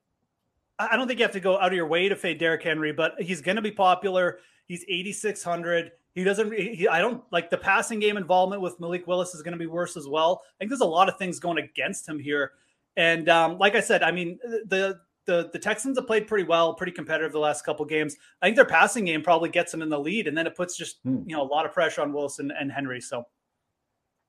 I 0.78 0.98
don't 0.98 1.08
think 1.08 1.20
you 1.20 1.24
have 1.24 1.34
to 1.34 1.40
go 1.40 1.58
out 1.58 1.68
of 1.68 1.74
your 1.74 1.88
way 1.88 2.10
to 2.10 2.16
fade 2.16 2.40
Derrick 2.40 2.62
Henry, 2.62 2.92
but 2.92 3.20
he's 3.20 3.42
going 3.42 3.56
to 3.56 3.62
be 3.62 3.72
popular. 3.72 4.40
He's 4.72 4.86
8,600. 4.88 5.92
He 6.16 6.24
doesn't, 6.24 6.54
he, 6.54 6.88
I 6.88 7.00
don't 7.00 7.22
like 7.30 7.50
the 7.50 7.58
passing 7.58 8.00
game 8.00 8.16
involvement 8.16 8.62
with 8.62 8.80
Malik 8.80 9.06
Willis 9.06 9.36
is 9.36 9.42
going 9.42 9.52
to 9.52 9.60
be 9.60 9.68
worse 9.68 9.98
as 9.98 10.08
well. 10.08 10.44
I 10.46 10.52
think 10.60 10.70
there's 10.72 10.80
a 10.80 10.86
lot 10.86 11.10
of 11.10 11.18
things 11.18 11.42
going 11.42 11.58
against 11.58 12.08
him 12.08 12.18
here. 12.18 12.54
And 12.96 13.28
um, 13.28 13.58
like 13.58 13.76
I 13.76 13.82
said, 13.82 14.02
I 14.02 14.12
mean, 14.12 14.40
the, 14.44 15.02
the, 15.26 15.50
the 15.52 15.60
Texans 15.60 15.98
have 15.98 16.08
played 16.08 16.26
pretty 16.26 16.46
well, 16.46 16.74
pretty 16.74 16.94
competitive 16.94 17.34
the 17.34 17.40
last 17.40 17.66
couple 17.66 17.84
games. 17.86 18.16
I 18.42 18.46
think 18.46 18.56
their 18.56 18.64
passing 18.64 19.04
game 19.04 19.22
probably 19.22 19.50
gets 19.50 19.74
them 19.74 19.82
in 19.82 19.90
the 19.90 20.00
lead, 20.00 20.30
and 20.30 20.38
then 20.38 20.48
it 20.48 20.56
puts 20.56 20.78
just 20.78 21.00
hmm. 21.04 21.24
you 21.26 21.36
know 21.36 21.42
a 21.42 21.44
lot 21.44 21.66
of 21.66 21.74
pressure 21.74 22.02
on 22.02 22.14
Wilson 22.14 22.50
and 22.58 22.72
Henry. 22.72 23.02
So, 23.02 23.26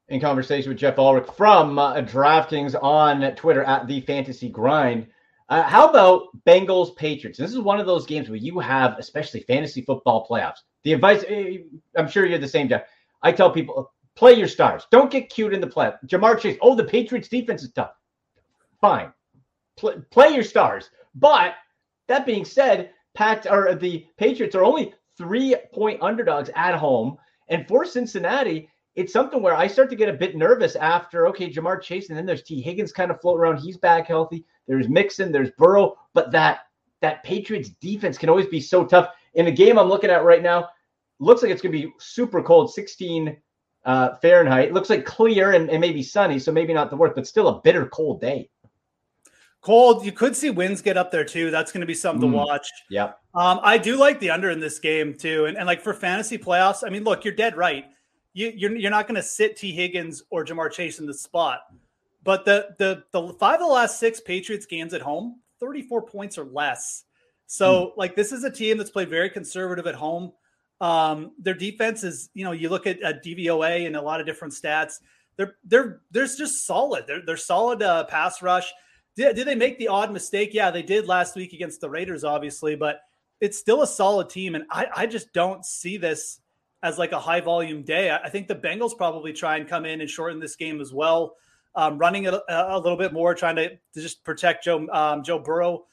in 0.09 0.21
conversation 0.21 0.71
with 0.71 0.79
Geoff 0.79 0.99
Ulrich 0.99 1.29
from 1.37 1.79
uh, 1.79 1.95
DraftKings 2.03 2.75
on 2.83 3.35
Twitter 3.37 3.63
at 3.63 3.87
the 3.87 4.01
Fantasy 4.01 4.49
Grind. 4.49 5.07
Uh, 5.53 5.63
how 5.65 5.87
about 5.87 6.29
Bengals 6.47 6.97
Patriots? 6.97 7.39
This 7.39 7.53
is 7.53 7.59
one 7.59 7.79
of 7.79 7.85
those 7.85 8.07
games 8.07 8.31
where 8.31 8.39
you 8.39 8.59
have, 8.59 8.97
especially 8.99 9.41
fantasy 9.41 9.83
football 9.83 10.27
playoffs. 10.27 10.61
The 10.83 10.95
advice, 10.95 11.27
eh, 11.29 11.59
I'm 11.95 12.09
sure 12.09 12.25
you're 12.25 12.39
the 12.39 12.49
same, 12.49 12.71
Jeff. 12.71 12.85
I 13.21 13.33
tell 13.33 13.51
people, 13.51 13.93
play 14.17 14.33
your 14.33 14.49
stars. 14.49 14.87
Don't 14.91 15.11
get 15.11 15.29
cute 15.29 15.53
in 15.53 15.61
the 15.61 15.67
play. 15.67 15.93
Ja'Marr 16.07 16.41
Chase. 16.41 16.57
Oh, 16.63 16.75
the 16.75 16.85
Patriots 16.85 17.29
defense 17.29 17.63
is 17.63 17.71
tough. 17.73 17.91
Fine, 18.81 19.13
play, 19.77 19.97
play 20.11 20.31
your 20.31 20.43
stars. 20.43 20.89
But 21.15 21.57
that 22.09 22.25
being 22.25 22.47
said, 22.47 22.93
Pat 23.15 23.47
or 23.47 23.75
the 23.75 24.07
Patriots 24.17 24.57
are 24.57 24.65
only 24.65 24.95
three 25.19 25.55
point 25.75 26.01
underdogs 26.01 26.49
at 26.57 26.77
home, 26.77 27.19
and 27.51 27.69
for 27.69 27.85
Cincinnati, 27.85 28.71
it's 28.95 29.13
something 29.13 29.41
where 29.43 29.55
I 29.55 29.67
start 29.67 29.89
to 29.91 29.97
get 29.97 30.09
a 30.09 30.13
bit 30.13 30.37
nervous 30.37 30.77
after 30.77 31.27
okay, 31.29 31.51
Ja'Marr 31.51 31.81
Chase, 31.81 32.09
and 32.09 32.19
then 32.19 32.27
there's 32.27 32.43
Tee 32.43 32.61
Higgins 32.61 32.93
kind 32.93 33.11
of 33.11 33.21
floating 33.21 33.41
around. 33.41 33.59
He's 33.59 33.77
back 33.77 34.07
healthy. 34.07 34.45
There's 34.69 34.89
Mixon, 34.89 35.33
there's 35.33 35.51
Burrow, 35.53 35.97
but 36.15 36.31
that 36.33 36.61
that 37.01 37.23
Patriots 37.25 37.71
defense 37.81 38.17
can 38.17 38.29
always 38.29 38.47
be 38.47 38.61
so 38.61 38.85
tough. 38.85 39.09
In 39.35 39.47
the 39.47 39.53
game 39.53 39.79
I'm 39.79 39.89
looking 39.89 40.11
at 40.11 40.25
right 40.25 40.43
now, 40.43 40.69
looks 41.19 41.43
like 41.43 41.51
it's 41.51 41.63
going 41.63 41.73
to 41.73 41.87
be 41.87 41.93
super 41.99 42.43
cold, 42.43 42.73
16 42.73 43.37
uh, 43.85 44.15
Fahrenheit. 44.17 44.73
Looks 44.73 44.91
like 44.91 45.05
clear 45.05 45.53
and, 45.53 45.71
and 45.71 45.81
maybe 45.81 46.03
sunny, 46.03 46.39
so 46.39 46.53
maybe 46.53 46.73
not 46.73 46.91
the 46.91 46.97
worst, 46.97 47.15
but 47.15 47.27
still 47.27 47.49
a 47.49 47.61
bitter 47.61 47.87
cold 47.87 48.21
day. 48.21 48.49
Cold. 49.63 50.05
You 50.05 50.13
could 50.13 50.37
see 50.37 50.51
winds 50.51 50.83
get 50.83 50.97
up 50.97 51.11
there 51.11 51.25
too. 51.25 51.51
That's 51.51 51.71
going 51.71 51.83
to 51.83 51.87
be 51.87 51.95
something 51.95 52.29
mm. 52.29 52.33
to 52.33 52.37
watch. 52.37 52.69
Yeah. 52.91 53.13
Um, 53.35 53.61
I 53.63 53.79
do 53.79 53.97
like 53.97 54.21
the 54.21 54.31
under 54.31 54.51
in 54.51 54.61
this 54.61 54.79
game 54.79 55.15
too, 55.15 55.47
and, 55.47 55.57
and 55.57 55.67
like 55.67 55.81
for 55.81 55.95
fantasy 55.95 56.37
playoffs. 56.37 56.83
I 56.87 56.91
mean, 56.91 57.05
look, 57.05 57.25
you're 57.25 57.35
dead 57.35 57.57
right. 57.57 57.87
You, 58.35 58.53
you're 58.55 58.77
you're 58.77 58.91
not 58.91 59.07
going 59.07 59.17
to 59.17 59.23
sit 59.23 59.57
Tee 59.57 59.73
Higgins 59.73 60.23
or 60.31 60.45
Ja'Marr 60.45 60.71
Chase 60.71 60.99
in 60.99 61.07
the 61.07 61.15
spot. 61.15 61.61
But 62.25 62.45
the 62.45 62.75
the 62.79 63.05
the 63.13 63.35
five 63.35 63.55
of 63.55 63.67
the 63.67 63.73
last 63.73 63.99
six 63.99 64.21
Patriots 64.21 64.67
games 64.67 64.95
at 64.95 65.03
home, 65.03 65.41
34 65.61 66.03
points 66.03 66.39
or 66.39 66.45
less. 66.45 67.05
So 67.47 67.87
hmm. 67.87 68.01
like 68.01 68.17
this 68.17 68.33
is 68.33 68.45
a 68.45 68.51
team 68.51 68.79
that's 68.79 68.91
played 68.91 69.11
very 69.11 69.31
conservative 69.31 69.87
at 69.87 69.95
home. 69.95 70.33
Um, 70.81 71.33
their 71.39 71.55
defense 71.55 72.03
is, 72.03 72.31
you 72.35 72.45
know, 72.45 72.51
you 72.53 72.69
look 72.69 72.89
at, 72.89 73.01
at 73.03 73.25
DVOA 73.25 73.87
and 73.87 73.95
a 73.95 74.03
lot 74.03 74.21
of 74.21 74.27
different 74.27 74.55
stats. 74.55 74.95
They're 75.37 75.57
they're 75.65 76.01
they're 76.11 76.27
just 76.27 76.67
solid. 76.67 77.07
They're 77.07 77.23
they're 77.25 77.37
solid 77.37 77.83
uh, 77.83 78.05
pass 78.05 78.43
rush. 78.43 78.73
Did, 79.15 79.37
did 79.37 79.47
they 79.47 79.55
make 79.55 79.79
the 79.79 79.89
odd 79.89 80.13
mistake? 80.13 80.51
Yeah, 80.53 80.71
they 80.71 80.83
did 80.83 81.07
last 81.07 81.37
week 81.37 81.53
against 81.53 81.81
the 81.81 81.91
Raiders, 81.91 82.25
obviously, 82.25 82.77
but 82.77 83.01
it's 83.41 83.59
still 83.59 83.83
a 83.83 83.87
solid 83.87 84.31
team. 84.31 84.55
And 84.55 84.65
I, 84.71 84.87
I 84.95 85.07
just 85.07 85.33
don't 85.33 85.65
see 85.65 85.97
this 85.97 86.41
as 86.83 86.99
like 86.99 87.13
a 87.13 87.21
high 87.21 87.41
volume 87.41 87.83
day. 87.83 88.11
I, 88.11 88.29
think 88.29 88.49
the 88.49 88.55
Bengals 88.55 88.97
probably 88.97 89.33
try 89.33 89.57
and 89.57 89.69
come 89.69 89.85
in 89.85 90.01
and 90.01 90.11
shorten 90.11 90.41
this 90.41 90.57
game 90.57 90.81
as 90.81 90.93
well, 90.93 91.37
um, 91.75 91.99
running 91.99 92.25
it 92.25 92.35
a, 92.35 92.43
a, 92.49 92.79
little 92.79 92.99
bit 92.99 93.13
more, 93.13 93.35
trying 93.35 93.57
to, 93.57 93.69
to 93.69 94.01
just 94.01 94.25
protect 94.25 94.65
Joe 94.65 94.89
um, 94.89 95.23
Joe 95.23 95.39
Burrow 95.39 95.85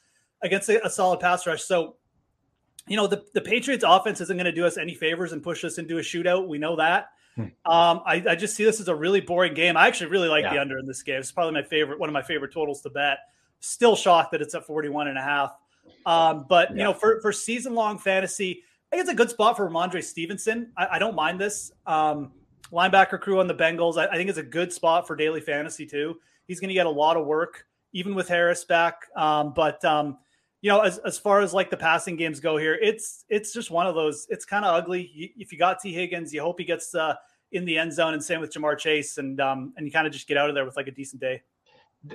against 0.42 0.68
a, 0.68 0.84
a 0.84 0.90
solid 0.90 1.20
pass 1.20 1.46
rush. 1.46 1.62
So 1.62 1.96
you 2.90 2.96
know, 2.96 3.06
the, 3.06 3.24
the 3.34 3.40
Patriots 3.40 3.84
offense 3.86 4.20
isn't 4.20 4.36
going 4.36 4.46
to 4.46 4.52
do 4.52 4.66
us 4.66 4.76
any 4.76 4.94
favors 4.94 5.32
and 5.32 5.42
push 5.42 5.64
us 5.64 5.78
into 5.78 5.98
a 5.98 6.00
shootout. 6.00 6.48
We 6.48 6.58
know 6.58 6.76
that. 6.76 7.10
Hmm. 7.36 7.42
Um, 7.64 8.00
I, 8.04 8.24
I, 8.28 8.34
just 8.34 8.56
see 8.56 8.64
this 8.64 8.80
as 8.80 8.88
a 8.88 8.94
really 8.94 9.20
boring 9.20 9.54
game. 9.54 9.76
I 9.76 9.86
actually 9.86 10.10
really 10.10 10.28
like 10.28 10.42
yeah. 10.42 10.54
the 10.54 10.60
under 10.60 10.78
in 10.78 10.86
this 10.86 11.02
game. 11.02 11.20
It's 11.20 11.30
probably 11.30 11.54
my 11.54 11.62
favorite, 11.62 12.00
one 12.00 12.08
of 12.08 12.12
my 12.12 12.22
favorite 12.22 12.52
totals 12.52 12.82
to 12.82 12.90
bet. 12.90 13.18
Still 13.60 13.94
shocked 13.94 14.32
that 14.32 14.42
it's 14.42 14.54
at 14.56 14.66
41 14.66 15.06
and 15.06 15.18
a 15.18 15.22
half. 15.22 15.56
Um, 16.04 16.46
but, 16.48 16.70
yeah. 16.70 16.76
you 16.76 16.82
know, 16.84 16.92
for, 16.92 17.20
for 17.20 17.32
season 17.32 17.74
long 17.74 17.98
fantasy, 17.98 18.64
I 18.90 18.96
think 18.96 19.02
it's 19.02 19.12
a 19.12 19.16
good 19.16 19.30
spot 19.30 19.56
for 19.56 19.68
Rhamondre 19.68 20.02
Stevenson. 20.02 20.72
I, 20.76 20.88
I 20.92 20.98
don't 20.98 21.14
mind 21.14 21.40
this. 21.40 21.72
Um, 21.86 22.32
linebacker 22.72 23.20
crew 23.20 23.40
on 23.40 23.46
the 23.46 23.54
Bengals. 23.54 23.96
I, 23.96 24.06
I, 24.06 24.16
think 24.16 24.28
it's 24.28 24.38
a 24.38 24.42
good 24.42 24.72
spot 24.72 25.06
for 25.06 25.14
daily 25.16 25.40
fantasy 25.40 25.86
too. 25.86 26.16
He's 26.46 26.60
going 26.60 26.68
to 26.68 26.74
get 26.74 26.86
a 26.86 26.90
lot 26.90 27.16
of 27.16 27.26
work, 27.26 27.66
even 27.92 28.14
with 28.14 28.28
Harris 28.28 28.64
back. 28.64 29.06
Um, 29.16 29.52
but, 29.54 29.84
um, 29.84 30.18
you 30.60 30.70
know, 30.70 30.80
as, 30.80 30.98
as 30.98 31.18
far 31.18 31.40
as 31.40 31.54
like 31.54 31.70
the 31.70 31.76
passing 31.76 32.16
games 32.16 32.40
go 32.40 32.56
here, 32.56 32.74
it's 32.74 33.24
it's 33.28 33.52
just 33.52 33.70
one 33.70 33.86
of 33.86 33.94
those. 33.94 34.26
It's 34.28 34.44
kind 34.44 34.64
of 34.64 34.74
ugly. 34.74 35.32
If 35.36 35.52
you 35.52 35.58
got 35.58 35.80
Tee 35.80 35.94
Higgins, 35.94 36.34
you 36.34 36.42
hope 36.42 36.58
he 36.58 36.66
gets 36.66 36.94
uh, 36.94 37.14
in 37.52 37.64
the 37.64 37.78
end 37.78 37.92
zone, 37.92 38.12
and 38.12 38.22
same 38.22 38.40
with 38.40 38.52
Ja'Marr 38.52 38.76
Chase, 38.76 39.16
and 39.16 39.40
um, 39.40 39.72
and 39.76 39.86
you 39.86 39.92
kind 39.92 40.06
of 40.06 40.12
just 40.12 40.28
get 40.28 40.36
out 40.36 40.50
of 40.50 40.54
there 40.54 40.66
with 40.66 40.76
like 40.76 40.86
a 40.86 40.90
decent 40.90 41.22
day. 41.22 41.40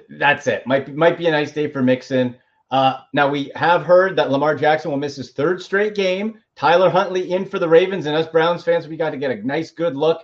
That's 0.09 0.45
it. 0.45 0.65
Might 0.67 0.93
might 0.95 1.17
be 1.17 1.25
a 1.25 1.31
nice 1.31 1.51
day 1.51 1.71
for 1.71 1.81
Mixon. 1.81 2.35
Uh, 2.69 2.99
now 3.13 3.29
we 3.29 3.51
have 3.55 3.83
heard 3.83 4.15
that 4.15 4.29
Lamar 4.29 4.55
Jackson 4.55 4.91
will 4.91 4.97
miss 4.97 5.15
his 5.15 5.31
third 5.31 5.61
straight 5.61 5.95
game. 5.95 6.39
Tyler 6.55 6.89
Huntley 6.89 7.31
in 7.31 7.45
for 7.45 7.59
the 7.59 7.67
Ravens, 7.67 8.05
and 8.05 8.15
us 8.15 8.27
Browns 8.27 8.63
fans, 8.63 8.87
we 8.87 8.97
got 8.97 9.09
to 9.11 9.17
get 9.17 9.31
a 9.31 9.45
nice, 9.45 9.71
good 9.71 9.95
look 9.95 10.23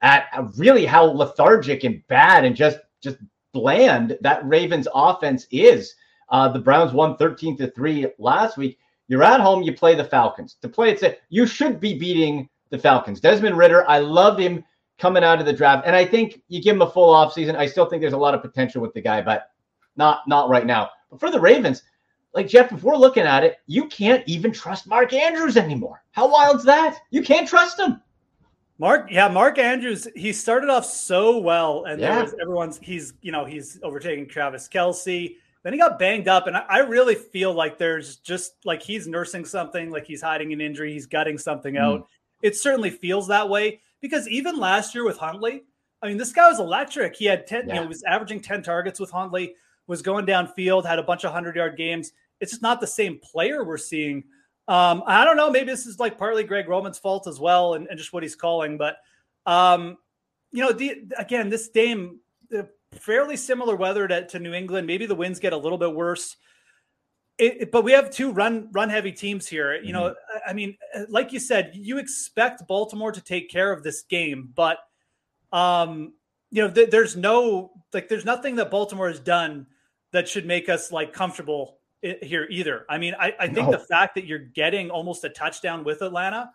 at 0.00 0.26
really 0.56 0.84
how 0.84 1.04
lethargic 1.04 1.84
and 1.84 2.06
bad 2.08 2.44
and 2.44 2.56
just 2.56 2.78
just 3.02 3.18
bland 3.52 4.16
that 4.20 4.46
Ravens 4.46 4.88
offense 4.94 5.46
is. 5.50 5.94
Uh, 6.30 6.48
the 6.48 6.58
Browns 6.58 6.92
won 6.92 7.16
13 7.16 7.56
to 7.58 7.70
3 7.70 8.06
last 8.18 8.56
week. 8.56 8.78
You're 9.08 9.22
at 9.22 9.40
home, 9.40 9.62
you 9.62 9.74
play 9.74 9.94
the 9.94 10.04
Falcons. 10.04 10.56
To 10.62 10.68
play 10.68 10.92
it, 10.92 11.20
you 11.28 11.46
should 11.46 11.80
be 11.80 11.98
beating 11.98 12.48
the 12.70 12.78
Falcons. 12.78 13.20
Desmond 13.20 13.58
Ridder, 13.58 13.88
I 13.88 13.98
love 13.98 14.38
him 14.38 14.64
coming 14.98 15.24
out 15.24 15.40
of 15.40 15.46
the 15.46 15.52
draft. 15.52 15.86
And 15.86 15.94
I 15.94 16.04
think 16.04 16.40
you 16.48 16.62
give 16.62 16.76
him 16.76 16.82
a 16.82 16.90
full 16.90 17.12
offseason. 17.12 17.56
I 17.56 17.66
still 17.66 17.86
think 17.86 18.00
there's 18.00 18.12
a 18.14 18.18
lot 18.18 18.34
of 18.34 18.40
potential 18.40 18.80
with 18.80 18.94
the 18.94 19.00
guy, 19.00 19.20
but 19.20 19.50
not 19.96 20.20
not 20.26 20.48
right 20.48 20.64
now. 20.64 20.90
But 21.10 21.20
for 21.20 21.30
the 21.30 21.40
Ravens, 21.40 21.82
like 22.34 22.48
Jeff, 22.48 22.72
if 22.72 22.82
we're 22.82 22.96
looking 22.96 23.24
at 23.24 23.44
it, 23.44 23.58
you 23.66 23.86
can't 23.86 24.26
even 24.26 24.52
trust 24.52 24.86
Mark 24.86 25.12
Andrews 25.12 25.56
anymore. 25.56 26.02
How 26.12 26.30
wild's 26.30 26.64
that? 26.64 26.98
You 27.10 27.22
can't 27.22 27.48
trust 27.48 27.78
him. 27.78 28.00
Mark, 28.78 29.08
yeah, 29.10 29.28
Mark 29.28 29.58
Andrews, 29.58 30.08
he 30.16 30.32
started 30.32 30.70
off 30.70 30.84
so 30.84 31.38
well, 31.38 31.84
and 31.84 32.00
yeah. 32.00 32.26
everyone's 32.40 32.78
he's 32.82 33.14
you 33.22 33.30
know 33.30 33.44
he's 33.44 33.78
overtaking 33.82 34.28
Travis 34.28 34.68
Kelce. 34.68 35.36
Then 35.62 35.72
he 35.72 35.78
got 35.78 35.98
banged 35.98 36.26
up, 36.26 36.48
and 36.48 36.56
I, 36.56 36.64
I, 36.68 36.78
really 36.78 37.14
feel 37.14 37.52
like 37.52 37.78
there's 37.78 38.16
just 38.16 38.54
like 38.64 38.82
he's 38.82 39.06
nursing 39.06 39.44
something, 39.44 39.90
like 39.90 40.04
he's 40.04 40.20
hiding 40.20 40.52
an 40.52 40.60
injury, 40.60 40.92
he's 40.92 41.06
gutting 41.06 41.38
something 41.38 41.74
mm. 41.74 41.80
out. 41.80 42.08
It 42.42 42.56
certainly 42.56 42.90
feels 42.90 43.28
that 43.28 43.48
way 43.48 43.80
because 44.00 44.26
even 44.26 44.58
last 44.58 44.94
year 44.94 45.04
with 45.04 45.18
Huntley, 45.18 45.62
I 46.02 46.08
mean, 46.08 46.16
this 46.16 46.32
guy 46.32 46.48
was 46.50 46.58
electric. 46.58 47.14
He 47.14 47.26
had 47.26 47.46
10, 47.46 47.68
yeah. 47.68 47.74
you 47.74 47.76
know, 47.76 47.82
he 47.82 47.88
was 47.88 48.02
averaging 48.02 48.40
10 48.40 48.62
targets 48.62 48.98
with 48.98 49.12
Huntley, 49.12 49.54
was 49.86 50.02
going 50.02 50.26
downfield, 50.26 50.84
had 50.84 50.98
a 50.98 51.04
bunch 51.04 51.22
of 51.22 51.28
100 51.28 51.54
yard 51.54 51.76
games. 51.76 52.12
It's 52.42 52.50
just 52.50 52.62
not 52.62 52.82
the 52.82 52.86
same 52.86 53.18
player 53.22 53.64
we're 53.64 53.78
seeing. 53.78 54.24
Um, 54.68 55.02
I 55.06 55.24
don't 55.24 55.38
know. 55.38 55.50
Maybe 55.50 55.70
this 55.70 55.86
is 55.86 55.98
like 55.98 56.18
partly 56.18 56.44
Greg 56.44 56.68
Roman's 56.68 56.98
fault 56.98 57.26
as 57.26 57.40
well 57.40 57.74
and, 57.74 57.86
and 57.88 57.98
just 57.98 58.12
what 58.12 58.22
he's 58.22 58.36
calling. 58.36 58.76
But, 58.76 58.96
um, 59.46 59.96
you 60.50 60.62
know, 60.62 60.72
the, 60.72 61.04
again, 61.16 61.48
this 61.48 61.68
game 61.68 62.20
fairly 62.92 63.36
similar 63.36 63.76
weather 63.76 64.06
to, 64.06 64.26
to 64.26 64.38
New 64.38 64.52
England. 64.52 64.86
Maybe 64.86 65.06
the 65.06 65.14
winds 65.14 65.40
get 65.40 65.52
a 65.52 65.56
little 65.56 65.78
bit 65.78 65.94
worse. 65.94 66.36
It, 67.38 67.62
it, 67.62 67.72
but 67.72 67.82
we 67.82 67.92
have 67.92 68.10
two 68.10 68.30
run 68.30 68.68
run 68.72 68.90
heavy 68.90 69.12
teams 69.12 69.48
here. 69.48 69.74
You 69.74 69.92
know, 69.92 70.10
mm-hmm. 70.10 70.50
I 70.50 70.52
mean, 70.52 70.76
like 71.08 71.32
you 71.32 71.40
said, 71.40 71.72
you 71.74 71.98
expect 71.98 72.66
Baltimore 72.68 73.12
to 73.12 73.20
take 73.20 73.50
care 73.50 73.72
of 73.72 73.82
this 73.82 74.02
game, 74.02 74.50
but 74.54 74.78
um, 75.50 76.12
you 76.50 76.62
know, 76.62 76.70
th- 76.70 76.90
there's 76.90 77.16
no 77.16 77.72
like, 77.92 78.08
there's 78.08 78.24
nothing 78.24 78.56
that 78.56 78.70
Baltimore 78.70 79.08
has 79.08 79.20
done 79.20 79.66
that 80.12 80.28
should 80.28 80.46
make 80.46 80.68
us 80.68 80.92
like 80.92 81.12
comfortable 81.12 81.78
here 82.02 82.46
either. 82.50 82.84
I 82.88 82.98
mean, 82.98 83.14
I, 83.18 83.34
I 83.38 83.46
think 83.46 83.68
no. 83.68 83.72
the 83.72 83.78
fact 83.78 84.14
that 84.16 84.26
you're 84.26 84.38
getting 84.38 84.90
almost 84.90 85.24
a 85.24 85.28
touchdown 85.28 85.84
with 85.84 86.02
Atlanta, 86.02 86.50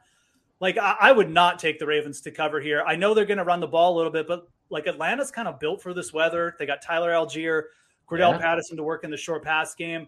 like 0.59 0.77
I, 0.77 0.95
I 0.99 1.11
would 1.11 1.29
not 1.29 1.59
take 1.59 1.79
the 1.79 1.85
Ravens 1.85 2.21
to 2.21 2.31
cover 2.31 2.59
here. 2.59 2.83
I 2.85 2.95
know 2.95 3.13
they're 3.13 3.25
going 3.25 3.37
to 3.37 3.43
run 3.43 3.59
the 3.59 3.67
ball 3.67 3.95
a 3.95 3.97
little 3.97 4.11
bit, 4.11 4.27
but 4.27 4.47
like 4.69 4.87
Atlanta's 4.87 5.31
kind 5.31 5.47
of 5.47 5.59
built 5.59 5.81
for 5.81 5.93
this 5.93 6.11
weather. 6.11 6.55
They 6.59 6.65
got 6.65 6.81
Tyler 6.81 7.11
Allgeier, 7.11 7.63
Cordarrelle 8.09 8.33
yeah. 8.33 8.37
Patterson 8.39 8.77
to 8.77 8.83
work 8.83 9.03
in 9.03 9.11
the 9.11 9.17
short 9.17 9.43
pass 9.43 9.73
game. 9.75 10.07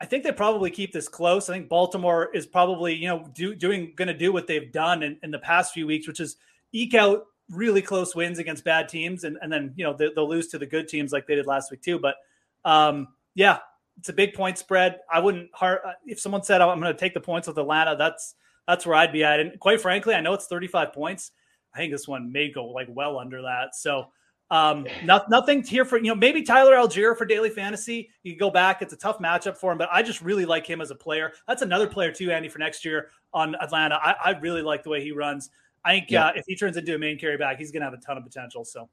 I 0.00 0.04
think 0.04 0.24
they 0.24 0.32
probably 0.32 0.70
keep 0.70 0.92
this 0.92 1.08
close. 1.08 1.48
I 1.48 1.52
think 1.52 1.68
Baltimore 1.68 2.30
is 2.34 2.44
probably, 2.44 2.94
you 2.94 3.06
know, 3.06 3.30
do, 3.34 3.54
doing 3.54 3.92
going 3.94 4.08
to 4.08 4.14
do 4.14 4.32
what 4.32 4.48
they've 4.48 4.72
done 4.72 5.04
in, 5.04 5.16
in, 5.22 5.30
the 5.30 5.38
past 5.38 5.72
few 5.72 5.86
weeks, 5.86 6.08
which 6.08 6.18
is 6.18 6.38
eke 6.72 6.94
out 6.94 7.26
really 7.48 7.82
close 7.82 8.16
wins 8.16 8.40
against 8.40 8.64
bad 8.64 8.88
teams, 8.88 9.22
and, 9.22 9.38
and 9.42 9.52
then 9.52 9.72
you 9.76 9.84
know 9.84 9.92
they, 9.92 10.08
will 10.16 10.28
lose 10.28 10.48
to 10.48 10.58
the 10.58 10.66
good 10.66 10.88
teams 10.88 11.12
like 11.12 11.28
they 11.28 11.36
did 11.36 11.46
last 11.46 11.70
week 11.70 11.82
too. 11.82 12.00
But 12.00 12.16
um, 12.64 13.08
yeah, 13.36 13.58
it's 14.02 14.08
a 14.08 14.12
big 14.12 14.34
point 14.34 14.58
spread. 14.58 14.98
I 15.08 15.20
wouldn't 15.20 15.48
hard 15.54 15.78
if 16.04 16.18
someone 16.18 16.42
said 16.42 16.60
I'm 16.60 16.80
going 16.80 16.92
to 16.92 16.98
take 16.98 17.14
the 17.14 17.20
points 17.20 17.46
with 17.46 17.56
Atlanta. 17.56 17.94
That's 17.96 18.34
that's 18.66 18.84
where 18.84 18.96
I'd 18.96 19.12
be 19.12 19.22
at. 19.22 19.38
And 19.38 19.60
quite 19.60 19.80
frankly, 19.80 20.12
I 20.12 20.20
know 20.20 20.34
it's 20.34 20.46
35 20.46 20.92
points. 20.92 21.30
I 21.72 21.78
think 21.78 21.92
this 21.92 22.08
one 22.08 22.32
may 22.32 22.50
go 22.50 22.66
like 22.66 22.88
well 22.90 23.16
under 23.16 23.42
that. 23.42 23.76
So 23.76 24.08
um, 24.50 24.88
not, 25.04 25.30
nothing 25.30 25.62
here 25.62 25.84
for 25.84 25.98
you 25.98 26.08
know 26.08 26.16
maybe 26.16 26.42
Tyler 26.42 26.74
Allgeier 26.74 27.16
for 27.16 27.24
daily 27.24 27.48
fantasy. 27.48 28.10
You 28.24 28.36
go 28.36 28.50
back; 28.50 28.82
it's 28.82 28.92
a 28.92 28.96
tough 28.96 29.20
matchup 29.20 29.56
for 29.56 29.70
him, 29.70 29.78
but 29.78 29.88
I 29.92 30.02
just 30.02 30.20
really 30.20 30.46
like 30.46 30.66
him 30.66 30.80
as 30.80 30.90
a 30.90 30.96
player. 30.96 31.32
That's 31.46 31.62
another 31.62 31.86
player 31.86 32.10
too, 32.10 32.32
Andy, 32.32 32.48
for 32.48 32.58
next 32.58 32.84
year 32.84 33.10
on 33.32 33.54
Atlanta. 33.62 34.00
I, 34.02 34.16
I 34.24 34.38
really 34.40 34.62
like 34.62 34.82
the 34.82 34.90
way 34.90 35.00
he 35.00 35.12
runs. 35.12 35.48
I 35.84 35.92
think 35.92 36.10
yeah. 36.10 36.26
uh, 36.26 36.32
if 36.34 36.44
he 36.48 36.56
turns 36.56 36.76
into 36.76 36.92
a 36.92 36.98
main 36.98 37.20
carry 37.20 37.36
back, 37.36 37.56
he's 37.56 37.70
going 37.70 37.82
to 37.82 37.86
have 37.86 37.94
a 37.94 38.02
ton 38.02 38.18
of 38.18 38.24
potential. 38.24 38.64
So, 38.64 38.88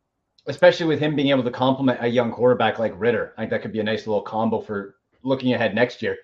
especially 0.45 0.85
with 0.85 0.99
him 0.99 1.15
being 1.15 1.29
able 1.29 1.43
to 1.43 1.51
complement 1.51 1.97
a 2.03 2.07
young 2.07 2.31
quarterback 2.31 2.77
like 2.77 2.93
Ridder, 2.95 3.33
I 3.37 3.41
think 3.41 3.49
that 3.49 3.63
could 3.63 3.73
be 3.73 3.79
a 3.79 3.83
nice 3.83 4.05
little 4.05 4.21
combo 4.21 4.61
for 4.61 4.98
looking 5.23 5.53
ahead 5.53 5.75
next 5.75 6.01
year. 6.01 6.17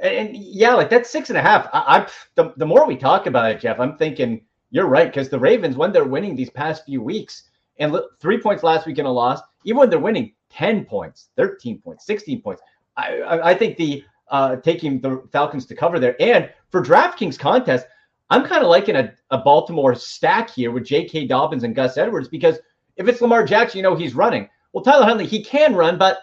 And, 0.00 0.28
and 0.28 0.36
yeah, 0.36 0.74
like 0.74 0.90
that's 0.90 1.10
six 1.10 1.30
and 1.30 1.38
a 1.38 1.42
half. 1.42 1.68
I, 1.72 1.98
I 1.98 2.08
the, 2.34 2.52
the 2.56 2.66
more 2.66 2.86
we 2.86 2.96
talk 2.96 3.26
about 3.26 3.50
it, 3.50 3.60
Jeff, 3.60 3.80
I'm 3.80 3.96
thinking 3.96 4.42
you're 4.70 4.86
right 4.86 5.08
because 5.08 5.28
the 5.28 5.38
Ravens, 5.38 5.76
when 5.76 5.92
they're 5.92 6.04
winning 6.04 6.36
these 6.36 6.50
past 6.50 6.84
few 6.84 7.02
weeks, 7.02 7.44
and 7.78 7.96
three 8.20 8.38
points 8.38 8.62
last 8.62 8.86
week 8.86 8.98
in 8.98 9.06
a 9.06 9.12
loss, 9.12 9.40
even 9.64 9.78
when 9.78 9.90
they're 9.90 9.98
winning 9.98 10.34
10 10.50 10.84
points, 10.84 11.30
13 11.36 11.80
points, 11.80 12.04
16 12.06 12.42
points, 12.42 12.62
I, 12.96 13.20
I, 13.20 13.50
I 13.50 13.54
think 13.54 13.76
the 13.76 14.04
uh, 14.30 14.56
taking 14.56 15.00
the 15.00 15.22
Falcons 15.32 15.66
to 15.66 15.74
cover 15.74 15.98
there. 15.98 16.14
And 16.20 16.50
for 16.70 16.82
DraftKings 16.82 17.38
contest, 17.38 17.86
I'm 18.30 18.46
kind 18.46 18.62
of 18.62 18.68
liking 18.68 18.94
a, 18.96 19.12
a 19.30 19.38
Baltimore 19.38 19.94
stack 19.94 20.50
here 20.50 20.70
with 20.70 20.84
J.K. 20.84 21.26
Dobbins 21.26 21.64
and 21.64 21.74
Gus 21.74 21.96
Edwards 21.96 22.28
because 22.28 22.58
if 22.96 23.08
it's 23.08 23.20
Lamar 23.20 23.44
Jackson, 23.44 23.78
you 23.78 23.82
know 23.82 23.96
he's 23.96 24.14
running. 24.14 24.48
Well, 24.72 24.84
Tyler 24.84 25.04
Huntley, 25.04 25.26
he 25.26 25.42
can 25.42 25.74
run, 25.74 25.98
but 25.98 26.20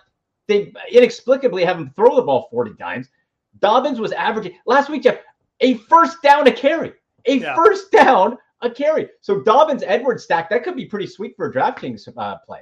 they 0.48 0.74
inexplicably 0.92 1.64
have 1.66 1.78
him 1.78 1.92
throw 1.96 2.16
the 2.16 2.22
ball 2.22 2.48
40 2.52 2.76
times. 2.76 3.10
Dobbins 3.60 4.00
was 4.00 4.12
averaging 4.12 4.58
last 4.66 4.90
week, 4.90 5.04
Jeff, 5.04 5.20
a 5.62 5.76
first 5.76 6.22
down 6.22 6.48
a 6.48 6.52
carry 6.52 6.94
a 7.28 7.38
yeah. 7.38 7.56
first 7.56 7.92
down 7.92 8.38
a 8.62 8.70
carry. 8.70 9.10
So 9.22 9.42
Dobbins 9.42 9.84
Edwards 9.86 10.24
stack 10.24 10.50
that 10.50 10.64
could 10.64 10.76
be 10.76 10.86
pretty 10.86 11.08
sweet 11.08 11.36
for 11.36 11.48
a 11.48 11.54
DraftKings 11.54 12.08
uh, 12.18 12.38
play. 12.46 12.62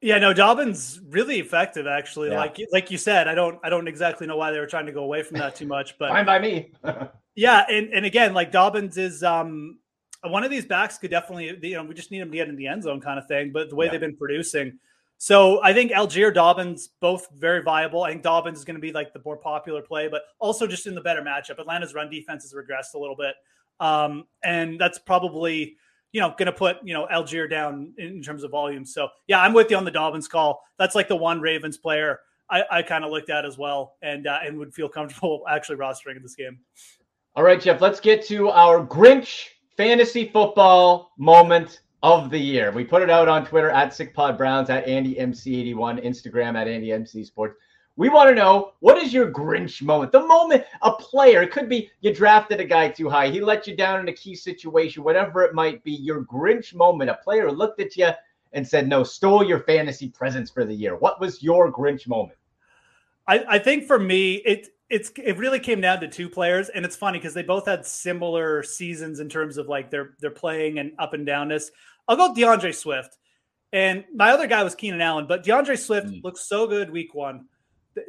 Yeah, 0.00 0.18
no, 0.18 0.32
Dobbins 0.32 1.00
really 1.08 1.38
effective 1.38 1.86
actually. 1.86 2.30
Yeah. 2.30 2.38
Like 2.38 2.58
like 2.72 2.90
you 2.90 2.98
said, 2.98 3.28
I 3.28 3.34
don't 3.34 3.58
I 3.62 3.68
don't 3.68 3.88
exactly 3.88 4.26
know 4.26 4.36
why 4.36 4.50
they 4.50 4.58
were 4.58 4.66
trying 4.66 4.86
to 4.86 4.92
go 4.92 5.04
away 5.04 5.22
from 5.22 5.38
that 5.38 5.54
too 5.54 5.66
much, 5.66 5.96
but 5.98 6.10
fine 6.10 6.26
by 6.26 6.38
me. 6.38 6.72
yeah, 7.34 7.64
and 7.68 7.92
and 7.92 8.04
again, 8.04 8.34
like 8.34 8.52
Dobbins 8.52 8.96
is 8.96 9.22
um 9.22 9.78
one 10.24 10.42
of 10.42 10.50
these 10.50 10.64
backs 10.64 10.98
could 10.98 11.10
definitely 11.10 11.56
you 11.68 11.76
know 11.76 11.84
we 11.84 11.94
just 11.94 12.10
need 12.10 12.20
him 12.20 12.30
to 12.30 12.36
get 12.36 12.48
in 12.48 12.56
the 12.56 12.66
end 12.66 12.82
zone 12.84 13.00
kind 13.00 13.18
of 13.18 13.26
thing. 13.26 13.50
But 13.52 13.70
the 13.70 13.76
way 13.76 13.86
yeah. 13.86 13.92
they've 13.92 14.00
been 14.00 14.16
producing, 14.16 14.78
so 15.18 15.60
I 15.64 15.72
think 15.72 15.90
Allgeier 15.90 16.32
Dobbins 16.32 16.90
both 17.00 17.28
very 17.34 17.60
viable. 17.60 18.04
I 18.04 18.10
think 18.12 18.22
Dobbins 18.22 18.58
is 18.58 18.64
going 18.64 18.76
to 18.76 18.80
be 18.80 18.92
like 18.92 19.12
the 19.12 19.20
more 19.24 19.36
popular 19.36 19.82
play, 19.82 20.06
but 20.06 20.22
also 20.38 20.64
just 20.64 20.86
in 20.86 20.94
the 20.94 21.00
better 21.00 21.22
matchup. 21.22 21.58
Atlanta's 21.58 21.92
run 21.92 22.08
defense 22.08 22.44
has 22.44 22.54
regressed 22.54 22.94
a 22.94 22.98
little 22.98 23.16
bit. 23.16 23.34
Um, 23.80 24.26
and 24.44 24.80
that's 24.80 25.00
probably, 25.00 25.76
you 26.12 26.20
know, 26.20 26.30
going 26.38 26.46
to 26.46 26.52
put, 26.52 26.76
you 26.84 26.94
know, 26.94 27.08
Allgeier 27.12 27.50
down 27.50 27.92
in 27.98 28.22
terms 28.22 28.44
of 28.44 28.52
volume. 28.52 28.84
So, 28.84 29.08
yeah, 29.26 29.40
I'm 29.40 29.52
with 29.52 29.72
you 29.72 29.76
on 29.76 29.84
the 29.84 29.90
Dobbins 29.90 30.28
call. 30.28 30.62
That's 30.78 30.94
like 30.94 31.08
the 31.08 31.16
one 31.16 31.40
Ravens 31.40 31.78
player 31.78 32.20
I, 32.48 32.62
I 32.70 32.82
kind 32.82 33.04
of 33.04 33.10
looked 33.10 33.28
at 33.28 33.44
as 33.44 33.58
well 33.58 33.96
and, 34.02 34.28
uh, 34.28 34.38
and 34.44 34.56
would 34.56 34.72
feel 34.72 34.88
comfortable 34.88 35.44
actually 35.50 35.78
rostering 35.78 36.16
in 36.16 36.22
this 36.22 36.36
game. 36.36 36.60
All 37.34 37.42
right, 37.42 37.60
Jeff, 37.60 37.80
let's 37.80 37.98
get 37.98 38.24
to 38.26 38.50
our 38.50 38.86
Grinch 38.86 39.46
fantasy 39.76 40.28
football 40.28 41.10
moment 41.18 41.80
of 42.02 42.30
the 42.30 42.38
year. 42.38 42.70
We 42.70 42.84
put 42.84 43.02
it 43.02 43.10
out 43.10 43.28
on 43.28 43.44
Twitter 43.44 43.70
at 43.70 43.90
SickPodBrowns, 43.90 44.70
at 44.70 44.86
AndyMC81, 44.86 46.04
Instagram 46.04 46.56
at 46.56 46.66
AndyMC 46.66 47.26
Sports. 47.26 47.56
We 47.96 48.08
want 48.08 48.28
to 48.28 48.34
know 48.34 48.74
what 48.78 48.98
is 48.98 49.12
your 49.12 49.32
Grinch 49.32 49.82
moment? 49.82 50.12
The 50.12 50.24
moment 50.24 50.64
a 50.82 50.92
player, 50.92 51.42
it 51.42 51.50
could 51.50 51.68
be 51.68 51.90
you 52.00 52.14
drafted 52.14 52.60
a 52.60 52.64
guy 52.64 52.90
too 52.90 53.08
high, 53.08 53.28
he 53.28 53.40
let 53.40 53.66
you 53.66 53.74
down 53.74 53.98
in 53.98 54.08
a 54.08 54.12
key 54.12 54.36
situation, 54.36 55.02
whatever 55.02 55.42
it 55.42 55.52
might 55.52 55.82
be, 55.82 55.92
your 55.92 56.22
Grinch 56.22 56.74
moment. 56.74 57.10
A 57.10 57.14
player 57.14 57.50
looked 57.50 57.80
at 57.80 57.96
you 57.96 58.10
and 58.52 58.66
said, 58.66 58.86
No, 58.86 59.02
stole 59.02 59.44
your 59.44 59.60
fantasy 59.64 60.08
presents 60.10 60.50
for 60.50 60.64
the 60.64 60.74
year. 60.74 60.94
What 60.94 61.20
was 61.20 61.42
your 61.42 61.72
Grinch 61.72 62.06
moment? 62.06 62.38
I, 63.26 63.44
I 63.48 63.58
think 63.58 63.84
for 63.84 63.98
me, 63.98 64.34
it 64.36 64.68
it's 64.90 65.10
it 65.22 65.36
really 65.36 65.60
came 65.60 65.80
down 65.80 66.00
to 66.00 66.08
two 66.08 66.28
players, 66.28 66.68
and 66.70 66.84
it's 66.84 66.96
funny 66.96 67.18
because 67.18 67.34
they 67.34 67.42
both 67.42 67.66
had 67.66 67.84
similar 67.84 68.62
seasons 68.62 69.20
in 69.20 69.28
terms 69.28 69.58
of 69.58 69.68
like 69.68 69.90
their 69.90 70.14
their 70.20 70.30
playing 70.30 70.78
and 70.78 70.92
up 70.98 71.12
and 71.12 71.26
downness. 71.26 71.66
I'll 72.06 72.16
go 72.16 72.34
D'Andre 72.34 72.72
Swift, 72.72 73.18
and 73.72 74.04
my 74.14 74.30
other 74.30 74.46
guy 74.46 74.62
was 74.62 74.74
Keenan 74.74 75.00
Allen, 75.00 75.26
but 75.26 75.42
D'Andre 75.44 75.76
Swift 75.76 76.06
mm. 76.06 76.24
looks 76.24 76.48
so 76.48 76.66
good 76.66 76.90
week 76.90 77.14
one, 77.14 77.46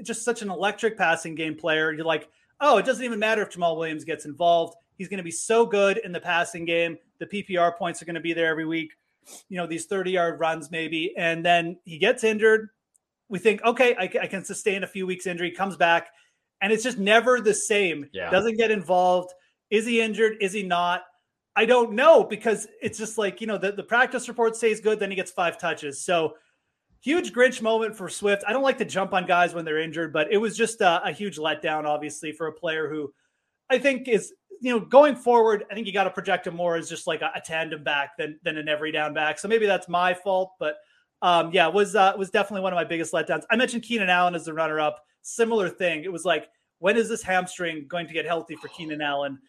just 0.03 0.23
such 0.23 0.41
an 0.41 0.49
electric 0.49 0.97
passing 0.97 1.35
game 1.35 1.55
player. 1.55 1.91
You're 1.91 2.05
like, 2.05 2.29
oh, 2.61 2.77
it 2.77 2.85
doesn't 2.85 3.03
even 3.03 3.19
matter 3.19 3.41
if 3.41 3.49
Jamaal 3.49 3.77
Williams 3.77 4.05
gets 4.05 4.25
involved. 4.25 4.75
He's 4.97 5.09
going 5.09 5.17
to 5.17 5.23
be 5.23 5.31
so 5.31 5.65
good 5.65 5.97
in 5.97 6.11
the 6.13 6.19
passing 6.19 6.65
game. 6.65 6.97
The 7.19 7.25
PPR 7.25 7.77
points 7.77 8.01
are 8.01 8.05
going 8.05 8.15
to 8.15 8.21
be 8.21 8.33
there 8.33 8.47
every 8.47 8.65
week. 8.65 8.91
You 9.49 9.57
know, 9.57 9.67
these 9.67 9.85
30 9.85 10.11
yard 10.11 10.39
runs 10.39 10.71
maybe, 10.71 11.13
and 11.17 11.45
then 11.45 11.77
he 11.83 11.97
gets 11.97 12.23
injured. 12.23 12.69
We 13.27 13.37
think, 13.37 13.63
okay, 13.63 13.95
I, 13.95 14.03
I 14.23 14.27
can 14.27 14.43
sustain 14.45 14.83
a 14.83 14.87
few 14.87 15.05
weeks 15.05 15.27
injury. 15.27 15.51
Comes 15.51 15.75
back 15.75 16.07
and 16.61 16.71
it's 16.73 16.83
just 16.83 16.97
never 16.97 17.41
the 17.41 17.53
same. 17.53 18.09
Yeah. 18.11 18.29
Doesn't 18.29 18.57
get 18.57 18.71
involved. 18.71 19.33
Is 19.69 19.85
he 19.85 20.01
injured? 20.01 20.37
Is 20.41 20.53
he 20.53 20.63
not? 20.63 21.03
I 21.55 21.65
don't 21.65 21.93
know 21.93 22.23
because 22.23 22.67
it's 22.81 22.97
just 22.97 23.17
like, 23.17 23.41
you 23.41 23.47
know, 23.47 23.57
the, 23.57 23.71
the 23.71 23.83
practice 23.83 24.27
report 24.27 24.55
stays 24.55 24.79
good, 24.79 24.99
then 24.99 25.09
he 25.09 25.15
gets 25.15 25.31
five 25.31 25.57
touches. 25.57 26.01
So 26.03 26.35
huge 27.01 27.33
Grinch 27.33 27.61
moment 27.61 27.95
for 27.95 28.09
Swift. 28.09 28.43
I 28.47 28.53
don't 28.53 28.63
like 28.63 28.77
to 28.79 28.85
jump 28.85 29.13
on 29.13 29.25
guys 29.25 29.53
when 29.53 29.65
they're 29.65 29.79
injured, 29.79 30.13
but 30.13 30.31
it 30.31 30.37
was 30.37 30.55
just 30.55 30.81
a, 30.81 31.03
a 31.03 31.11
huge 31.11 31.37
letdown, 31.37 31.85
obviously, 31.85 32.31
for 32.31 32.47
a 32.47 32.53
player 32.53 32.89
who 32.89 33.13
I 33.69 33.77
think 33.77 34.07
is, 34.07 34.33
you 34.61 34.71
know, 34.71 34.79
going 34.79 35.15
forward, 35.15 35.65
I 35.71 35.73
think 35.73 35.87
you 35.87 35.93
got 35.93 36.03
to 36.05 36.09
project 36.09 36.47
him 36.47 36.55
more 36.55 36.75
as 36.75 36.89
just 36.89 37.07
like 37.07 37.21
a, 37.21 37.31
a, 37.35 37.41
tandem 37.41 37.83
back 37.83 38.17
than 38.17 38.39
than 38.43 38.57
an 38.57 38.67
every 38.67 38.91
down 38.91 39.13
back. 39.13 39.39
So 39.39 39.47
maybe 39.47 39.65
that's 39.65 39.87
my 39.87 40.13
fault, 40.13 40.53
but 40.59 40.75
um, 41.21 41.51
yeah, 41.53 41.67
was 41.67 41.95
uh, 41.95 42.13
was 42.17 42.29
definitely 42.29 42.61
one 42.61 42.73
of 42.73 42.77
my 42.77 42.83
biggest 42.83 43.13
letdowns. 43.13 43.43
I 43.49 43.55
mentioned 43.55 43.83
Keenan 43.83 44.09
Allen 44.09 44.35
as 44.35 44.45
the 44.45 44.53
runner 44.53 44.79
up 44.79 45.01
similar 45.29 45.69
thing. 45.69 46.03
It 46.03 46.11
was 46.11 46.25
like, 46.25 46.49
when 46.79 46.97
is 46.97 47.09
this 47.09 47.21
hamstring 47.21 47.85
going 47.87 48.07
to 48.07 48.13
get 48.13 48.25
healthy 48.25 48.55
for 48.55 48.67
Keenan 48.69 49.01
Allen? 49.01 49.39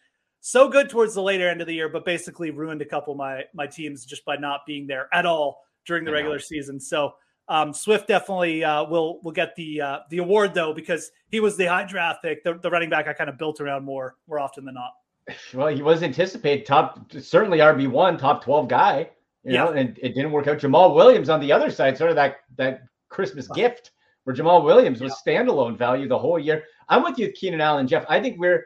So 0.41 0.67
good 0.67 0.89
towards 0.89 1.13
the 1.13 1.21
later 1.21 1.47
end 1.47 1.61
of 1.61 1.67
the 1.67 1.73
year, 1.73 1.87
but 1.87 2.03
basically 2.03 2.51
ruined 2.51 2.81
a 2.81 2.85
couple 2.85 3.13
of 3.13 3.17
my 3.17 3.43
my 3.53 3.67
teams 3.67 4.05
just 4.05 4.25
by 4.25 4.37
not 4.37 4.61
being 4.65 4.87
there 4.87 5.07
at 5.13 5.25
all 5.25 5.63
during 5.85 6.03
the 6.03 6.11
regular 6.11 6.39
season. 6.39 6.79
So 6.79 7.13
um, 7.47 7.73
Swift 7.73 8.07
definitely 8.07 8.63
uh, 8.63 8.85
will 8.85 9.21
will 9.21 9.31
get 9.31 9.55
the 9.55 9.81
uh, 9.81 9.99
the 10.09 10.17
award 10.17 10.53
though 10.53 10.73
because 10.73 11.11
he 11.29 11.39
was 11.39 11.57
the 11.57 11.65
high 11.65 11.85
draft 11.85 12.23
pick, 12.23 12.43
the, 12.43 12.55
the 12.55 12.69
running 12.69 12.89
back 12.89 13.07
I 13.07 13.13
kind 13.13 13.29
of 13.29 13.37
built 13.37 13.61
around 13.61 13.83
more 13.83 14.15
more 14.27 14.39
often 14.39 14.65
than 14.65 14.75
not. 14.75 14.93
Well, 15.53 15.67
he 15.67 15.83
was 15.83 16.01
anticipated 16.01 16.65
top, 16.65 17.11
certainly 17.19 17.59
RB 17.59 17.89
one, 17.89 18.17
top 18.17 18.43
twelve 18.43 18.67
guy. 18.67 19.09
You 19.43 19.53
yeah. 19.53 19.65
know, 19.65 19.71
and 19.71 19.97
it 20.01 20.13
didn't 20.15 20.31
work 20.31 20.47
out. 20.47 20.57
Jamaal 20.57 20.95
Williams 20.95 21.29
on 21.29 21.39
the 21.39 21.51
other 21.51 21.69
side, 21.69 21.97
sort 21.97 22.09
of 22.09 22.15
that 22.15 22.37
that 22.57 22.83
Christmas 23.09 23.47
gift 23.49 23.91
where 24.23 24.35
Jamaal 24.35 24.63
Williams 24.63 25.01
was 25.01 25.15
yeah. 25.25 25.39
standalone 25.43 25.77
value 25.77 26.07
the 26.07 26.17
whole 26.17 26.39
year. 26.39 26.63
I'm 26.89 27.03
with 27.03 27.17
you 27.17 27.27
with 27.27 27.35
Keenan 27.35 27.61
Allen, 27.61 27.87
Jeff. 27.87 28.05
I 28.09 28.19
think 28.19 28.39
we're 28.39 28.65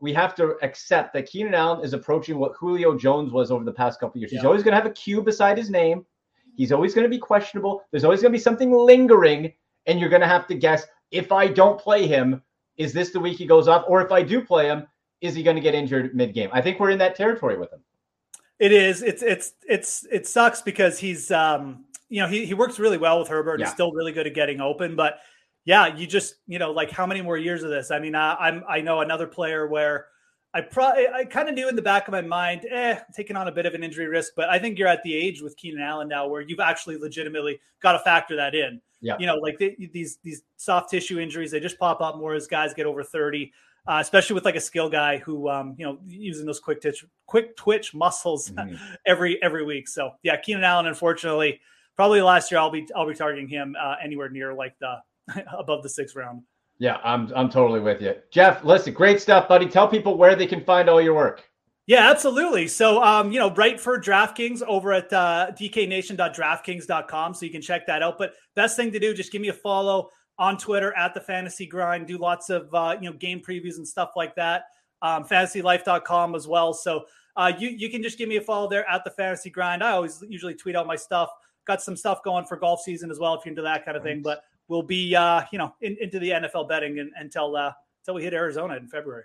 we 0.00 0.12
have 0.12 0.34
to 0.36 0.56
accept 0.62 1.12
that 1.14 1.26
Keenan 1.26 1.54
Allen 1.54 1.84
is 1.84 1.92
approaching 1.92 2.38
what 2.38 2.52
Julio 2.58 2.96
Jones 2.96 3.32
was 3.32 3.50
over 3.50 3.64
the 3.64 3.72
past 3.72 3.98
couple 3.98 4.20
years. 4.20 4.32
Yeah. 4.32 4.38
He's 4.38 4.46
always 4.46 4.62
going 4.62 4.72
to 4.72 4.76
have 4.76 4.86
a 4.86 4.94
Q 4.94 5.22
beside 5.22 5.58
his 5.58 5.70
name. 5.70 6.06
He's 6.56 6.72
always 6.72 6.94
going 6.94 7.04
to 7.04 7.10
be 7.10 7.18
questionable. 7.18 7.82
There's 7.90 8.04
always 8.04 8.20
going 8.20 8.32
to 8.32 8.36
be 8.36 8.42
something 8.42 8.72
lingering, 8.72 9.52
and 9.86 9.98
you're 9.98 10.08
going 10.08 10.22
to 10.22 10.28
have 10.28 10.46
to 10.48 10.54
guess 10.54 10.86
if 11.10 11.32
I 11.32 11.46
don't 11.46 11.80
play 11.80 12.06
him, 12.06 12.42
is 12.76 12.92
this 12.92 13.10
the 13.10 13.20
week 13.20 13.38
he 13.38 13.46
goes 13.46 13.68
off? 13.68 13.84
Or 13.88 14.04
if 14.04 14.12
I 14.12 14.22
do 14.22 14.44
play 14.44 14.66
him, 14.66 14.86
is 15.20 15.34
he 15.34 15.42
going 15.42 15.56
to 15.56 15.62
get 15.62 15.74
injured 15.74 16.14
mid 16.14 16.34
game? 16.34 16.50
I 16.52 16.60
think 16.60 16.78
we're 16.78 16.90
in 16.90 16.98
that 16.98 17.16
territory 17.16 17.58
with 17.58 17.72
him. 17.72 17.80
It 18.58 18.72
is. 18.72 19.02
It's 19.02 19.22
it's 19.22 19.52
it's 19.68 20.04
it 20.10 20.26
sucks 20.26 20.62
because 20.62 20.98
he's 20.98 21.30
um 21.30 21.84
you 22.08 22.22
know, 22.22 22.28
he, 22.28 22.46
he 22.46 22.54
works 22.54 22.78
really 22.78 22.98
well 22.98 23.18
with 23.18 23.28
Herbert. 23.28 23.60
Yeah. 23.60 23.66
He's 23.66 23.74
still 23.74 23.92
really 23.92 24.12
good 24.12 24.26
at 24.26 24.34
getting 24.34 24.60
open, 24.60 24.96
but 24.96 25.20
yeah, 25.64 25.94
you 25.94 26.06
just, 26.06 26.36
you 26.46 26.58
know, 26.58 26.70
like 26.70 26.90
how 26.90 27.06
many 27.06 27.20
more 27.20 27.36
years 27.36 27.62
of 27.62 27.70
this? 27.70 27.90
I 27.90 27.98
mean, 27.98 28.14
I, 28.14 28.34
I'm, 28.36 28.64
I 28.68 28.80
know 28.80 29.00
another 29.00 29.26
player 29.26 29.66
where 29.66 30.06
I 30.54 30.62
probably, 30.62 31.06
I 31.08 31.24
kind 31.24 31.48
of 31.48 31.54
knew 31.54 31.68
in 31.68 31.76
the 31.76 31.82
back 31.82 32.08
of 32.08 32.12
my 32.12 32.22
mind, 32.22 32.66
eh, 32.70 32.98
taking 33.14 33.36
on 33.36 33.48
a 33.48 33.52
bit 33.52 33.66
of 33.66 33.74
an 33.74 33.84
injury 33.84 34.06
risk, 34.06 34.32
but 34.34 34.48
I 34.48 34.58
think 34.58 34.78
you're 34.78 34.88
at 34.88 35.02
the 35.02 35.14
age 35.14 35.42
with 35.42 35.56
Keenan 35.58 35.82
Allen 35.82 36.08
now 36.08 36.26
where 36.26 36.40
you've 36.40 36.60
actually 36.60 36.96
legitimately 36.96 37.60
got 37.82 37.92
to 37.92 37.98
factor 37.98 38.34
that 38.36 38.54
in. 38.54 38.80
Yeah. 39.00 39.16
You 39.20 39.26
know, 39.26 39.36
like 39.36 39.58
they, 39.58 39.76
these, 39.92 40.18
these 40.24 40.42
soft 40.56 40.90
tissue 40.90 41.20
injuries, 41.20 41.50
they 41.50 41.60
just 41.60 41.78
pop 41.78 42.00
up 42.00 42.16
more 42.16 42.34
as 42.34 42.46
guys 42.46 42.72
get 42.72 42.86
over 42.86 43.02
30. 43.02 43.52
Uh, 43.86 44.00
especially 44.00 44.34
with 44.34 44.44
like 44.44 44.56
a 44.56 44.60
skill 44.60 44.90
guy 44.90 45.16
who, 45.16 45.48
um, 45.48 45.74
you 45.78 45.84
know, 45.86 45.98
using 46.06 46.44
those 46.44 46.60
quick 46.60 46.82
twitch, 46.82 47.06
quick 47.26 47.56
twitch 47.56 47.94
muscles 47.94 48.50
mm-hmm. 48.50 48.76
every 49.06 49.42
every 49.42 49.64
week. 49.64 49.88
So 49.88 50.10
yeah, 50.22 50.36
Keenan 50.36 50.62
Allen, 50.62 50.84
unfortunately, 50.84 51.58
probably 51.98 52.22
last 52.22 52.50
year 52.52 52.60
I'll 52.60 52.70
be 52.70 52.88
I'll 52.96 53.06
be 53.06 53.14
targeting 53.14 53.48
him 53.48 53.76
uh, 53.78 53.96
anywhere 54.02 54.30
near 54.30 54.54
like 54.54 54.74
the 54.78 54.96
above 55.58 55.82
the 55.82 55.88
sixth 55.88 56.16
round. 56.16 56.42
Yeah, 56.78 56.98
I'm 57.02 57.30
I'm 57.34 57.50
totally 57.50 57.80
with 57.80 58.00
you, 58.00 58.14
Jeff. 58.30 58.64
Listen, 58.64 58.94
great 58.94 59.20
stuff, 59.20 59.48
buddy. 59.48 59.66
Tell 59.66 59.88
people 59.88 60.16
where 60.16 60.36
they 60.36 60.46
can 60.46 60.64
find 60.64 60.88
all 60.88 61.02
your 61.02 61.14
work. 61.14 61.42
Yeah, 61.88 62.10
absolutely. 62.10 62.68
So, 62.68 63.02
um, 63.02 63.32
you 63.32 63.38
know, 63.38 63.50
right 63.54 63.80
for 63.80 63.98
DraftKings 63.98 64.62
over 64.62 64.92
at 64.92 65.10
uh, 65.10 65.52
dknation.draftkings.com, 65.58 67.32
so 67.32 67.46
you 67.46 67.50
can 67.50 67.62
check 67.62 67.86
that 67.86 68.02
out. 68.02 68.18
But 68.18 68.34
best 68.54 68.76
thing 68.76 68.92
to 68.92 68.98
do, 68.98 69.14
just 69.14 69.32
give 69.32 69.40
me 69.40 69.48
a 69.48 69.54
follow 69.54 70.10
on 70.38 70.58
Twitter 70.58 70.94
at 70.96 71.14
the 71.14 71.20
Fantasy 71.20 71.66
Grind. 71.66 72.06
Do 72.06 72.18
lots 72.18 72.50
of 72.50 72.72
uh, 72.74 72.96
you 73.00 73.10
know 73.10 73.16
game 73.16 73.40
previews 73.40 73.78
and 73.78 73.88
stuff 73.88 74.12
like 74.14 74.36
that. 74.36 74.64
Um, 75.02 75.24
fantasylife.com 75.24 76.34
as 76.34 76.46
well. 76.46 76.74
So 76.74 77.06
uh, 77.36 77.52
you 77.58 77.70
you 77.70 77.90
can 77.90 78.04
just 78.04 78.18
give 78.18 78.28
me 78.28 78.36
a 78.36 78.40
follow 78.40 78.68
there 78.68 78.88
at 78.88 79.02
the 79.02 79.10
Fantasy 79.10 79.50
Grind. 79.50 79.82
I 79.82 79.92
always 79.92 80.22
usually 80.28 80.54
tweet 80.54 80.76
out 80.76 80.86
my 80.86 80.96
stuff 80.96 81.30
got 81.68 81.80
some 81.80 81.96
stuff 81.96 82.24
going 82.24 82.44
for 82.44 82.56
golf 82.56 82.80
season 82.82 83.12
as 83.12 83.20
well 83.20 83.34
if 83.34 83.44
you're 83.44 83.52
into 83.52 83.62
that 83.62 83.84
kind 83.84 83.96
of 83.96 84.02
thing. 84.02 84.22
But 84.22 84.42
we'll 84.66 84.82
be 84.82 85.14
uh, 85.14 85.42
you 85.52 85.58
know 85.58 85.72
in, 85.80 85.96
into 86.00 86.18
the 86.18 86.30
NFL 86.30 86.68
betting 86.68 87.10
until 87.16 87.54
uh, 87.54 87.72
until 88.02 88.14
we 88.14 88.24
hit 88.24 88.34
Arizona 88.34 88.74
in 88.74 88.88
February. 88.88 89.24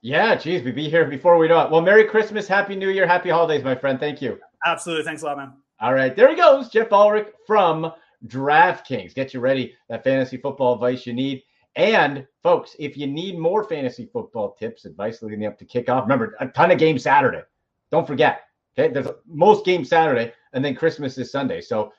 Yeah, 0.00 0.34
geez, 0.36 0.62
we 0.62 0.72
be 0.72 0.88
here 0.88 1.04
before 1.04 1.38
we 1.38 1.48
know 1.48 1.60
it. 1.60 1.70
Well, 1.70 1.80
Merry 1.80 2.04
Christmas, 2.04 2.46
Happy 2.48 2.76
New 2.76 2.90
Year, 2.90 3.06
Happy 3.06 3.30
Holidays, 3.30 3.64
my 3.64 3.74
friend. 3.74 3.98
Thank 3.98 4.22
you. 4.22 4.38
Absolutely, 4.64 5.04
thanks 5.04 5.22
a 5.22 5.26
lot, 5.26 5.36
man. 5.36 5.52
All 5.80 5.94
right, 5.94 6.14
there 6.14 6.28
he 6.28 6.36
goes, 6.36 6.68
Geoff 6.68 6.92
Ulrich 6.92 7.28
from 7.46 7.92
DraftKings. 8.26 9.14
Get 9.14 9.34
you 9.34 9.40
ready, 9.40 9.74
that 9.88 10.04
fantasy 10.04 10.36
football 10.36 10.74
advice 10.74 11.06
you 11.06 11.12
need. 11.12 11.42
And 11.76 12.26
folks, 12.42 12.74
if 12.78 12.96
you 12.96 13.06
need 13.06 13.38
more 13.38 13.64
fantasy 13.64 14.08
football 14.12 14.54
tips, 14.54 14.84
advice 14.84 15.22
leading 15.22 15.46
up 15.46 15.58
to 15.58 15.64
kickoff, 15.64 16.02
remember 16.02 16.36
a 16.40 16.48
ton 16.48 16.70
of 16.70 16.78
games 16.78 17.04
Saturday. 17.04 17.42
Don't 17.90 18.06
forget. 18.06 18.42
Okay, 18.78 18.92
there's 18.92 19.08
most 19.26 19.64
games 19.64 19.88
Saturday 19.88 20.32
and 20.52 20.64
then 20.64 20.76
Christmas 20.76 21.18
is 21.18 21.32
Sunday. 21.32 21.60
So 21.60 21.92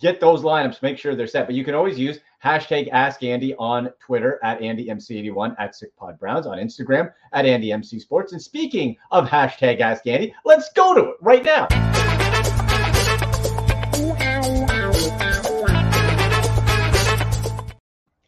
get 0.00 0.20
those 0.20 0.42
lineups, 0.42 0.80
make 0.80 0.98
sure 0.98 1.16
they're 1.16 1.26
set. 1.26 1.46
But 1.46 1.56
you 1.56 1.64
can 1.64 1.74
always 1.74 1.98
use 1.98 2.20
hashtag 2.44 2.88
Ask 2.92 3.24
Andy 3.24 3.56
on 3.56 3.90
Twitter 3.98 4.38
at 4.44 4.60
AndyMC81 4.60 5.56
at 5.58 5.74
SickPod 5.74 6.20
Browns 6.20 6.46
on 6.46 6.58
Instagram 6.58 7.12
at 7.32 7.44
AndyMC 7.44 8.00
Sports. 8.00 8.32
And 8.32 8.40
speaking 8.40 8.96
of 9.10 9.28
hashtag 9.28 9.80
Ask 9.80 10.06
Andy, 10.06 10.32
let's 10.44 10.72
go 10.74 10.94
to 10.94 11.10
it 11.10 11.16
right 11.22 11.44
now. 11.44 11.66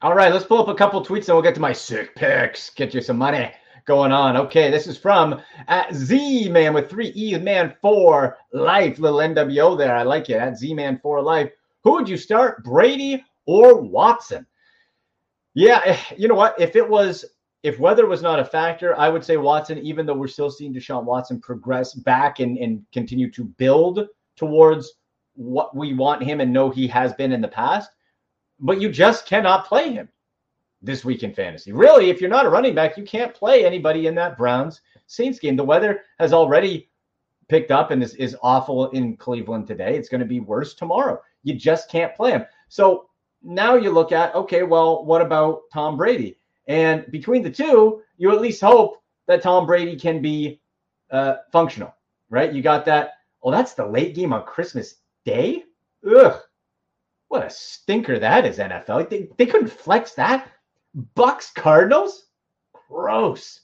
All 0.02 0.14
right, 0.14 0.32
let's 0.32 0.44
pull 0.44 0.58
up 0.58 0.68
a 0.68 0.74
couple 0.74 1.04
tweets 1.04 1.28
and 1.28 1.36
we'll 1.36 1.42
get 1.42 1.54
to 1.54 1.60
my 1.60 1.72
sick 1.72 2.16
picks. 2.16 2.70
Get 2.70 2.92
you 2.92 3.00
some 3.00 3.18
money 3.18 3.52
going 3.89 4.12
on. 4.12 4.36
Okay, 4.36 4.70
this 4.70 4.86
is 4.86 4.97
from 4.97 5.41
at 5.66 5.93
Z 5.93 6.49
Man 6.51 6.74
with 6.74 6.89
three 6.89 7.12
E 7.16 7.36
Man 7.39 7.74
for 7.82 8.36
life. 8.53 9.01
Little 9.01 9.18
NWO 9.18 9.76
there. 9.76 9.97
I 9.97 10.05
like 10.05 10.30
it. 10.30 10.34
At 10.34 10.57
Z 10.57 10.72
Man 10.74 11.01
for 11.03 11.20
life. 11.20 11.51
Who 11.82 11.93
would 11.93 12.09
you 12.09 12.16
start, 12.16 12.62
Brady 12.62 13.24
or 13.47 13.80
Watson? 13.80 14.47
Yeah, 15.55 15.80
eh, 15.84 15.99
you 16.16 16.28
know 16.28 16.36
what? 16.36 16.61
If 16.61 16.76
it 16.76 16.89
was 16.89 17.24
if 17.64 17.80
weather 17.80 18.07
was 18.07 18.22
not 18.22 18.39
a 18.39 18.45
factor, 18.45 18.97
I 18.97 19.09
would 19.09 19.24
say 19.24 19.36
Watson, 19.36 19.78
even 19.78 20.07
though 20.07 20.14
we're 20.14 20.28
still 20.28 20.51
seeing 20.51 20.72
Deshaun 20.72 21.05
Watson 21.05 21.41
progress 21.41 21.95
back 21.95 22.39
and, 22.39 22.57
and 22.59 22.84
continue 22.93 23.30
to 23.32 23.45
build 23.45 24.07
towards 24.36 24.93
what 25.34 25.74
we 25.74 25.95
want 25.95 26.22
him 26.22 26.41
and 26.41 26.53
know 26.53 26.70
he 26.70 26.86
has 26.86 27.12
been 27.14 27.32
in 27.32 27.41
the 27.41 27.49
past. 27.49 27.91
But 28.61 28.80
you 28.80 28.91
just 28.91 29.26
cannot 29.26 29.66
play 29.66 29.93
him 29.93 30.09
this 30.82 31.04
week 31.04 31.22
in 31.22 31.34
fantasy. 31.34 31.72
Really, 31.72 32.10
if 32.10 32.20
you're 32.20 32.30
not 32.30 32.46
a 32.46 32.50
running 32.50 32.74
back, 32.74 32.96
you 32.96 33.04
can't 33.04 33.34
play 33.34 33.64
anybody 33.64 34.06
in 34.06 34.14
that 34.14 34.38
Browns 34.38 34.80
Saints 35.06 35.38
game. 35.38 35.56
The 35.56 35.64
weather 35.64 36.02
has 36.18 36.32
already 36.32 36.88
picked 37.48 37.70
up 37.70 37.90
and 37.90 38.02
is, 38.02 38.14
is 38.14 38.36
awful 38.42 38.90
in 38.90 39.16
Cleveland 39.16 39.66
today. 39.66 39.96
It's 39.96 40.08
going 40.08 40.20
to 40.20 40.26
be 40.26 40.40
worse 40.40 40.74
tomorrow. 40.74 41.20
You 41.42 41.54
just 41.54 41.90
can't 41.90 42.14
play 42.14 42.32
him. 42.32 42.44
So 42.68 43.08
now 43.42 43.74
you 43.74 43.90
look 43.90 44.12
at, 44.12 44.34
okay, 44.34 44.62
well, 44.62 45.04
what 45.04 45.22
about 45.22 45.62
Tom 45.72 45.96
Brady? 45.96 46.38
And 46.66 47.10
between 47.10 47.42
the 47.42 47.50
two, 47.50 48.02
you 48.18 48.30
at 48.32 48.40
least 48.40 48.60
hope 48.60 49.02
that 49.26 49.42
Tom 49.42 49.66
Brady 49.66 49.96
can 49.96 50.20
be 50.20 50.60
uh, 51.10 51.36
functional, 51.50 51.94
right? 52.28 52.52
You 52.52 52.62
got 52.62 52.84
that. 52.84 53.12
Oh, 53.42 53.50
that's 53.50 53.74
the 53.74 53.86
late 53.86 54.14
game 54.14 54.32
on 54.32 54.44
Christmas 54.44 54.96
Day. 55.24 55.64
Ugh. 56.06 56.38
What 57.28 57.46
a 57.46 57.50
stinker 57.50 58.18
that 58.18 58.46
is, 58.46 58.58
NFL. 58.58 59.08
They, 59.08 59.28
they 59.36 59.46
couldn't 59.46 59.68
flex 59.68 60.12
that. 60.14 60.50
Bucks 61.14 61.51
Cardinals? 61.53 62.26
Gross. 62.72 63.61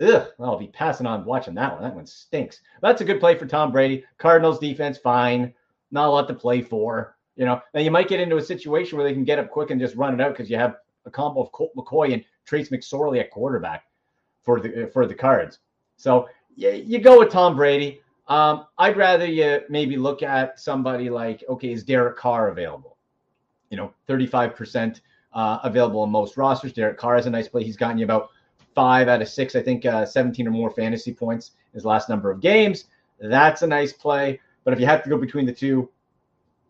Ugh. 0.00 0.28
I'll 0.38 0.58
be 0.58 0.68
passing 0.68 1.06
on 1.06 1.24
watching 1.24 1.54
that 1.54 1.72
one. 1.72 1.82
That 1.82 1.94
one 1.94 2.06
stinks. 2.06 2.60
That's 2.82 3.00
a 3.00 3.04
good 3.04 3.20
play 3.20 3.36
for 3.36 3.46
Tom 3.46 3.72
Brady. 3.72 4.04
Cardinals 4.18 4.58
defense, 4.58 4.98
fine. 4.98 5.54
Not 5.90 6.08
a 6.08 6.10
lot 6.10 6.28
to 6.28 6.34
play 6.34 6.60
for. 6.60 7.16
You 7.36 7.46
know, 7.46 7.60
now 7.72 7.80
you 7.80 7.90
might 7.90 8.08
get 8.08 8.20
into 8.20 8.36
a 8.36 8.42
situation 8.42 8.98
where 8.98 9.06
they 9.06 9.14
can 9.14 9.24
get 9.24 9.38
up 9.38 9.50
quick 9.50 9.70
and 9.70 9.80
just 9.80 9.96
run 9.96 10.12
it 10.12 10.20
out 10.20 10.32
because 10.32 10.50
you 10.50 10.56
have 10.56 10.76
a 11.06 11.10
combo 11.10 11.40
of 11.40 11.52
Colt 11.52 11.72
McCoy 11.76 12.12
and 12.12 12.24
Trace 12.44 12.68
McSorley 12.68 13.20
at 13.20 13.30
quarterback 13.30 13.84
for 14.42 14.60
the 14.60 14.90
for 14.92 15.06
the 15.06 15.14
Cards. 15.14 15.60
So 15.96 16.28
you, 16.54 16.70
you 16.70 16.98
go 16.98 17.18
with 17.18 17.30
Tom 17.30 17.56
Brady. 17.56 18.00
Um, 18.26 18.66
I'd 18.76 18.96
rather 18.96 19.24
you 19.24 19.60
maybe 19.70 19.96
look 19.96 20.22
at 20.22 20.60
somebody 20.60 21.08
like, 21.08 21.44
okay, 21.48 21.72
is 21.72 21.82
Derek 21.82 22.16
Carr 22.16 22.48
available? 22.48 22.98
You 23.70 23.78
know, 23.78 23.94
35% 24.08 25.00
uh, 25.32 25.58
available 25.62 26.04
in 26.04 26.10
most 26.10 26.36
rosters. 26.36 26.72
Derek 26.72 26.98
Carr 26.98 27.16
has 27.16 27.26
a 27.26 27.30
nice 27.30 27.48
play. 27.48 27.64
He's 27.64 27.76
gotten 27.76 27.98
you 27.98 28.04
about 28.04 28.30
five 28.74 29.08
out 29.08 29.22
of 29.22 29.28
six, 29.28 29.56
I 29.56 29.62
think, 29.62 29.84
uh, 29.86 30.06
17 30.06 30.46
or 30.46 30.50
more 30.50 30.70
fantasy 30.70 31.12
points 31.12 31.52
his 31.74 31.84
last 31.84 32.08
number 32.08 32.30
of 32.30 32.40
games. 32.40 32.84
That's 33.20 33.62
a 33.62 33.66
nice 33.66 33.92
play. 33.92 34.40
But 34.64 34.74
if 34.74 34.80
you 34.80 34.86
have 34.86 35.02
to 35.04 35.10
go 35.10 35.18
between 35.18 35.46
the 35.46 35.52
two, 35.52 35.90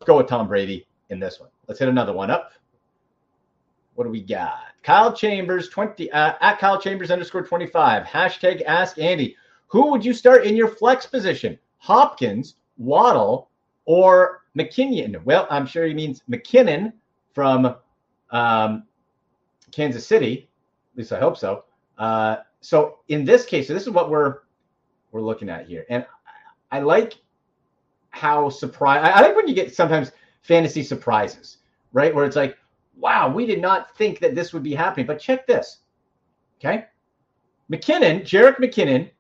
go 0.05 0.17
with 0.17 0.27
Tom 0.27 0.49
Brady 0.49 0.87
in 1.11 1.19
this 1.19 1.41
one. 1.41 1.51
Let's 1.67 1.81
hit 1.81 1.89
another 1.89 2.13
one 2.13 2.31
up. 2.31 2.53
What 3.95 4.05
do 4.05 4.11
we 4.11 4.23
got? 4.23 4.59
Kyle 4.83 5.13
Chambers, 5.13 5.69
20 5.69 6.11
uh, 6.13 6.35
at 6.41 6.59
Kyle 6.59 6.81
Chambers 6.81 7.11
underscore 7.11 7.43
25. 7.43 8.05
Hashtag 8.05 8.63
ask 8.65 8.99
Andy. 8.99 9.37
Who 9.67 9.91
would 9.91 10.05
you 10.05 10.15
start 10.15 10.47
in 10.47 10.57
your 10.57 10.69
flex 10.69 11.05
position? 11.05 11.59
Hopkins, 11.79 12.55
Waddle, 12.79 13.51
or 13.85 14.45
McKinnon? 14.57 15.23
Well, 15.25 15.47
I'm 15.51 15.67
sure 15.67 15.85
he 15.85 15.95
means 15.95 16.23
McKinnon 16.31 16.93
from 17.35 17.75
um, 18.31 18.85
Kansas 19.71 20.07
City. 20.07 20.49
At 20.93 20.99
least 20.99 21.13
I 21.13 21.19
hope 21.19 21.37
so. 21.37 21.65
Uh, 21.97 22.37
so 22.61 22.99
in 23.09 23.25
this 23.25 23.45
case, 23.45 23.69
so 23.69 23.75
this 23.75 23.85
is 23.85 23.91
what 23.91 24.11
we're 24.11 24.41
we're 25.13 25.23
looking 25.23 25.49
at 25.49 25.67
here, 25.67 25.87
and 25.89 26.05
I 26.71 26.81
like 26.81 27.15
how 28.11 28.49
surprise. 28.49 29.01
I 29.03 29.21
like 29.23 29.37
when 29.37 29.49
you 29.49 29.55
get 29.55 29.75
sometimes 29.75 30.13
fantasy 30.43 30.83
surprises, 30.83 31.59
right? 31.93 32.15
Where 32.15 32.25
it's 32.25 32.37
like, 32.37 32.57
wow, 32.97 33.33
we 33.33 33.47
did 33.47 33.61
not 33.61 33.97
think 33.97 34.19
that 34.21 34.35
this 34.35 34.53
would 34.53 34.63
be 34.63 34.75
happening, 34.75 35.07
but 35.07 35.19
check 35.19 35.47
this. 35.47 35.79
Okay, 36.59 36.87
McKinnon, 37.71 38.23
Jerick 38.23 38.57
McKinnon 38.57 39.11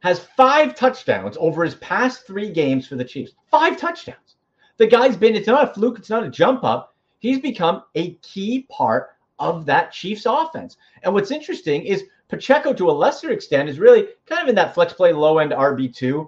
has 0.00 0.20
five 0.36 0.74
touchdowns 0.74 1.36
over 1.38 1.64
his 1.64 1.76
past 1.76 2.26
three 2.26 2.50
games 2.50 2.86
for 2.86 2.96
the 2.96 3.04
Chiefs. 3.04 3.32
Five 3.50 3.76
touchdowns. 3.76 4.36
The 4.76 4.86
guy's 4.86 5.16
been, 5.16 5.34
it's 5.34 5.46
not 5.46 5.70
a 5.70 5.74
fluke, 5.74 5.98
it's 5.98 6.10
not 6.10 6.24
a 6.24 6.30
jump 6.30 6.64
up. 6.64 6.95
He's 7.18 7.40
become 7.40 7.82
a 7.94 8.14
key 8.16 8.66
part 8.70 9.10
of 9.38 9.66
that 9.66 9.92
Chiefs 9.92 10.26
offense. 10.26 10.76
And 11.02 11.12
what's 11.12 11.30
interesting 11.30 11.82
is 11.82 12.04
Pacheco, 12.28 12.72
to 12.72 12.90
a 12.90 12.92
lesser 12.92 13.30
extent, 13.30 13.68
is 13.68 13.78
really 13.78 14.08
kind 14.26 14.42
of 14.42 14.48
in 14.48 14.54
that 14.56 14.74
flex 14.74 14.92
play 14.92 15.12
low 15.12 15.38
end 15.38 15.52
RB2. 15.52 16.26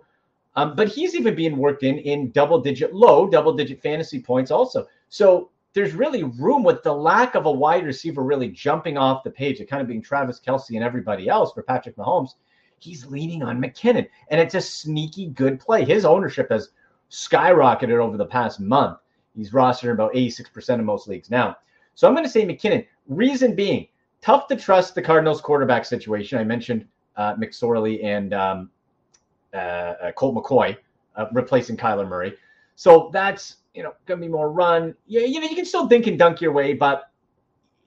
Um, 0.57 0.75
but 0.75 0.89
he's 0.89 1.15
even 1.15 1.35
being 1.35 1.57
worked 1.57 1.83
in 1.83 1.99
in 1.99 2.31
double 2.31 2.61
digit, 2.61 2.95
low 2.95 3.29
double 3.29 3.53
digit 3.53 3.81
fantasy 3.81 4.21
points 4.21 4.51
also. 4.51 4.87
So 5.09 5.51
there's 5.73 5.95
really 5.95 6.25
room 6.25 6.65
with 6.65 6.83
the 6.83 6.93
lack 6.93 7.35
of 7.35 7.47
a 7.47 7.53
wide 7.53 7.85
receiver 7.85 8.23
really 8.23 8.49
jumping 8.49 8.99
off 8.99 9.23
the 9.23 9.31
page, 9.31 9.61
it 9.61 9.69
kind 9.69 9.83
of 9.83 9.89
being 9.89 10.03
Travis 10.03 10.41
Kelce 10.45 10.75
and 10.75 10.83
everybody 10.83 11.29
else 11.29 11.53
for 11.53 11.63
Patrick 11.63 11.97
Mahomes 11.97 12.35
he's 12.79 13.07
leaning 13.07 13.43
on 13.43 13.61
McKinnon. 13.61 14.09
And 14.29 14.41
it's 14.41 14.55
a 14.55 14.61
sneaky 14.61 15.27
good 15.29 15.61
play. 15.61 15.85
His 15.85 16.05
ownership 16.05 16.51
has 16.51 16.71
skyrocketed 17.11 17.99
over 17.99 18.17
the 18.17 18.27
past 18.27 18.61
month. 18.61 18.99
He's 19.37 19.51
rostered 19.51 19.85
in 19.85 19.91
about 19.91 20.15
86% 20.15 20.79
of 20.79 20.85
most 20.85 21.09
leagues 21.09 21.31
now. 21.31 21.57
So 21.95 22.07
I'm 22.07 22.15
going 22.15 22.25
to 22.25 22.31
say 22.31 22.47
McKinnon. 22.47 22.87
Reason 23.09 23.55
being, 23.55 23.89
tough 24.21 24.49
to 24.49 24.57
trust 24.57 24.95
the 24.95 25.03
Cardinals 25.03 25.41
quarterback 25.41 25.85
situation. 25.85 26.39
I 26.39 26.45
mentioned 26.45 26.87
uh, 27.17 27.35
McSorley 27.35 28.05
and 28.05 28.35
um, 28.35 28.71
uh, 29.55 29.57
uh, 29.57 30.13
Colt 30.13 30.35
McCoy 30.35 30.77
uh, 31.17 31.27
replacing 31.33 31.77
Kyler 31.77 32.09
Murray. 32.09 32.35
So 32.77 33.11
that's 33.13 33.57
you 33.75 33.83
know 33.83 33.95
going 34.07 34.21
to 34.21 34.27
be 34.27 34.31
more 34.31 34.51
run. 34.53 34.95
Yeah, 35.07 35.23
you 35.23 35.41
know 35.41 35.49
you 35.49 35.57
can 35.57 35.65
still 35.65 35.87
dink 35.87 36.07
and 36.07 36.19
dunk 36.19 36.41
your 36.41 36.53
way, 36.53 36.75
but 36.75 37.11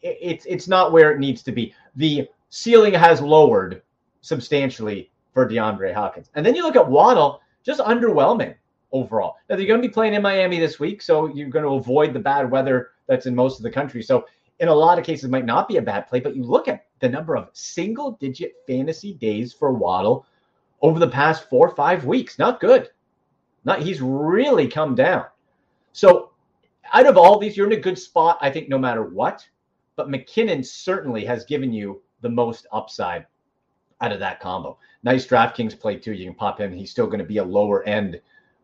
it's 0.02 0.46
it's 0.46 0.68
not 0.68 0.92
where 0.92 1.12
it 1.12 1.20
needs 1.20 1.44
to 1.44 1.52
be. 1.52 1.74
The 1.96 2.28
ceiling 2.50 2.94
has 2.94 3.22
lowered 3.22 3.82
substantially 4.22 5.12
for 5.34 5.48
DeAndre 5.48 5.94
Hopkins. 5.94 6.30
And 6.36 6.46
then 6.46 6.56
you 6.56 6.64
look 6.64 6.76
at 6.76 6.88
Waddle, 6.88 7.42
just 7.64 7.80
underwhelming 7.80 8.56
overall. 8.92 9.38
Now 9.50 9.56
they're 9.56 9.66
going 9.66 9.82
to 9.82 9.88
be 9.88 9.94
playing 9.94 10.14
in 10.14 10.22
Miami 10.22 10.60
this 10.60 10.80
week, 10.80 11.02
so 11.02 11.28
you're 11.34 11.50
going 11.50 11.66
to 11.66 11.72
avoid 11.72 12.14
the 12.14 12.20
bad 12.20 12.50
weather 12.50 12.92
that's 13.08 13.26
in 13.26 13.36
most 13.36 13.60
of 13.60 13.64
the 13.64 13.72
country. 13.72 14.02
So 14.02 14.26
in 14.60 14.68
a 14.68 14.74
lot 14.74 15.00
of 15.00 15.06
cases, 15.06 15.30
might 15.30 15.46
not 15.46 15.68
be 15.68 15.78
a 15.78 15.82
bad 15.82 16.08
play, 16.08 16.20
but 16.20 16.36
you 16.36 16.44
look 16.44 16.68
at 16.68 16.86
the 17.00 17.10
number 17.10 17.36
of 17.36 17.50
single 17.54 18.12
digit 18.14 18.54
fantasy 18.68 19.14
days 19.14 19.54
for 19.54 19.74
Waddle 19.74 20.26
over 20.82 21.00
the 21.00 21.08
past 21.08 21.50
four 21.50 21.68
or 21.68 21.76
five 21.76 22.06
weeks. 22.06 22.38
Not 22.38 22.60
good. 22.60 22.90
Not 23.66 23.82
he's 23.82 24.02
really 24.02 24.68
come 24.68 24.96
down. 24.96 25.26
So 25.94 26.32
out 26.94 27.08
of 27.08 27.18
all 27.18 27.40
these, 27.40 27.58
you're 27.58 27.68
in 27.68 27.78
a 27.78 27.82
good 27.82 27.98
spot, 27.98 28.38
I 28.42 28.50
think, 28.50 28.70
no 28.70 28.78
matter 28.78 29.04
what. 29.04 29.48
But 29.96 30.10
McKinnon 30.10 30.66
certainly 30.66 31.26
has 31.26 31.46
given 31.46 31.74
you 31.74 32.02
the 32.22 32.30
most 32.30 32.68
upside 32.72 33.26
out 34.02 34.12
of 34.12 34.20
that 34.20 34.40
combo. 34.40 34.78
Nice 35.04 35.26
DraftKings 35.26 35.80
play 35.80 35.96
too. 35.98 36.14
You 36.14 36.26
can 36.26 36.36
pop 36.36 36.60
him. 36.60 36.72
He's 36.72 36.92
still 36.92 37.08
going 37.08 37.20
to 37.20 37.26
be 37.26 37.38
a 37.38 37.44
lower 37.44 37.84
end 37.84 38.20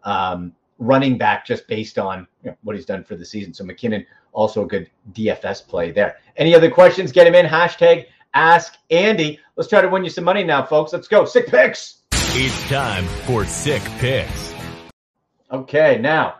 um, 0.08 0.54
running 0.80 1.18
back 1.18 1.46
just 1.46 1.68
based 1.68 2.00
on 2.00 2.28
you 2.44 2.52
know, 2.52 2.58
what 2.64 2.76
he's 2.76 2.86
done 2.86 3.04
for 3.04 3.16
the 3.16 3.26
season. 3.26 3.54
So 3.54 3.64
McKinnon 3.64 4.06
also 4.32 4.64
a 4.64 4.68
good 4.68 4.90
DFS 5.12 5.68
play 5.68 5.92
there. 5.92 6.18
Any 6.38 6.56
other 6.56 6.72
questions? 6.72 7.12
Get 7.12 7.28
him 7.28 7.36
in. 7.36 7.46
Hashtag 7.46 8.06
Ask 8.34 8.78
Andy. 8.92 9.40
Let's 9.56 9.70
try 9.70 9.82
to 9.82 9.88
win 9.88 10.04
you 10.04 10.10
some 10.10 10.24
money 10.24 10.44
now, 10.44 10.64
folks. 10.64 10.94
Let's 10.94 11.08
go. 11.08 11.26
Sick 11.26 11.48
picks. 11.48 12.02
It's 12.12 12.70
time 12.70 13.06
for 13.26 13.46
sick 13.46 13.82
picks. 13.98 14.54
Okay, 15.52 15.98
now 15.98 16.36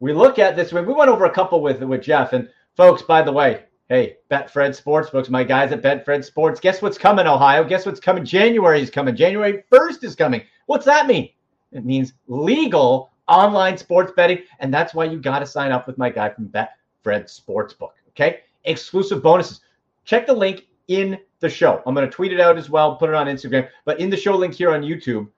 we 0.00 0.12
look 0.12 0.38
at 0.38 0.56
this. 0.56 0.72
We 0.72 0.82
went 0.82 1.08
over 1.08 1.24
a 1.24 1.30
couple 1.30 1.62
with 1.62 1.82
with 1.82 2.02
Jeff 2.02 2.32
and 2.32 2.48
folks. 2.76 3.02
By 3.02 3.22
the 3.22 3.32
way, 3.32 3.62
Hey, 3.88 4.16
Betfred 4.28 4.78
Sportsbooks, 4.78 5.30
my 5.30 5.44
guys 5.44 5.70
at 5.70 5.80
Betfred 5.80 6.24
Sports. 6.24 6.58
Guess 6.58 6.82
what's 6.82 6.98
coming, 6.98 7.28
Ohio? 7.28 7.62
Guess 7.62 7.86
what's 7.86 8.00
coming? 8.00 8.24
January 8.24 8.82
is 8.82 8.90
coming. 8.90 9.14
January 9.14 9.62
1st 9.72 10.02
is 10.02 10.16
coming. 10.16 10.42
What's 10.66 10.84
that 10.86 11.06
mean? 11.06 11.28
It 11.72 11.84
means 11.84 12.14
legal 12.26 13.10
online 13.28 13.76
sports 13.76 14.12
betting. 14.16 14.40
And 14.60 14.72
that's 14.72 14.94
why 14.94 15.04
you 15.04 15.20
got 15.20 15.40
to 15.40 15.46
sign 15.46 15.72
up 15.72 15.86
with 15.86 15.98
my 15.98 16.10
guy 16.10 16.30
from 16.30 16.48
Betfred 16.48 16.68
Sportsbook. 17.04 17.92
Okay. 18.10 18.40
Exclusive 18.64 19.22
bonuses. 19.22 19.60
Check 20.04 20.26
the 20.26 20.34
link 20.34 20.66
in 20.88 21.18
the 21.40 21.48
show. 21.48 21.82
I'm 21.86 21.94
going 21.94 22.08
to 22.08 22.12
tweet 22.12 22.32
it 22.32 22.40
out 22.40 22.56
as 22.56 22.70
well, 22.70 22.96
put 22.96 23.10
it 23.10 23.14
on 23.14 23.26
Instagram. 23.26 23.68
But 23.84 24.00
in 24.00 24.10
the 24.10 24.16
show 24.16 24.36
link 24.36 24.54
here 24.54 24.72
on 24.72 24.82
YouTube, 24.82 25.28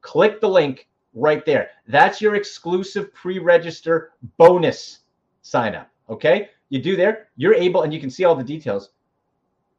click 0.00 0.40
the 0.40 0.48
link 0.48 0.88
right 1.14 1.44
there. 1.46 1.70
That's 1.86 2.20
your 2.20 2.34
exclusive 2.34 3.14
pre 3.14 3.38
register 3.38 4.12
bonus 4.36 5.00
sign 5.42 5.74
up. 5.74 5.90
Okay 6.10 6.50
you 6.68 6.80
do 6.80 6.96
there, 6.96 7.28
you're 7.36 7.54
able, 7.54 7.82
and 7.82 7.92
you 7.92 8.00
can 8.00 8.10
see 8.10 8.24
all 8.24 8.34
the 8.34 8.44
details. 8.44 8.90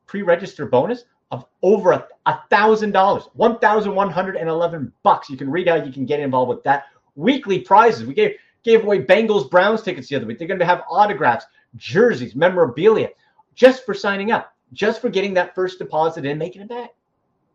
Pre-register 0.08 0.66
bonus 0.66 1.06
of 1.32 1.46
over 1.62 1.92
a, 1.92 2.08
a 2.26 2.40
thousand 2.50 2.92
dollars, 2.92 3.24
one 3.34 3.60
thousand 3.60 3.96
one 3.96 4.10
hundred 4.10 4.36
and 4.36 4.50
eleven 4.50 4.92
bucks. 5.04 5.30
You 5.30 5.38
can 5.38 5.50
read 5.50 5.68
how 5.68 5.76
you 5.76 5.92
can 5.92 6.06
get 6.06 6.20
involved 6.20 6.50
with 6.50 6.64
that. 6.64 6.86
Weekly 7.16 7.60
prizes. 7.60 8.06
We 8.06 8.14
gave 8.14 8.36
gave 8.64 8.84
away 8.84 9.04
Bengals 9.04 9.50
Browns 9.50 9.82
tickets 9.82 10.10
the 10.10 10.16
other 10.16 10.26
week. 10.26 10.40
They're 10.40 10.48
going 10.48 10.60
to 10.60 10.66
have 10.66 10.84
autographs, 10.90 11.46
jerseys, 11.76 12.36
memorabilia, 12.36 13.10
just 13.56 13.86
for 13.86 13.94
signing 13.94 14.32
up, 14.32 14.54
just 14.74 15.02
for 15.02 15.10
getting 15.10 15.34
that 15.36 15.56
first 15.56 15.80
deposit 15.80 16.26
in, 16.26 16.38
making 16.38 16.62
it 16.62 16.70
back. 16.70 16.92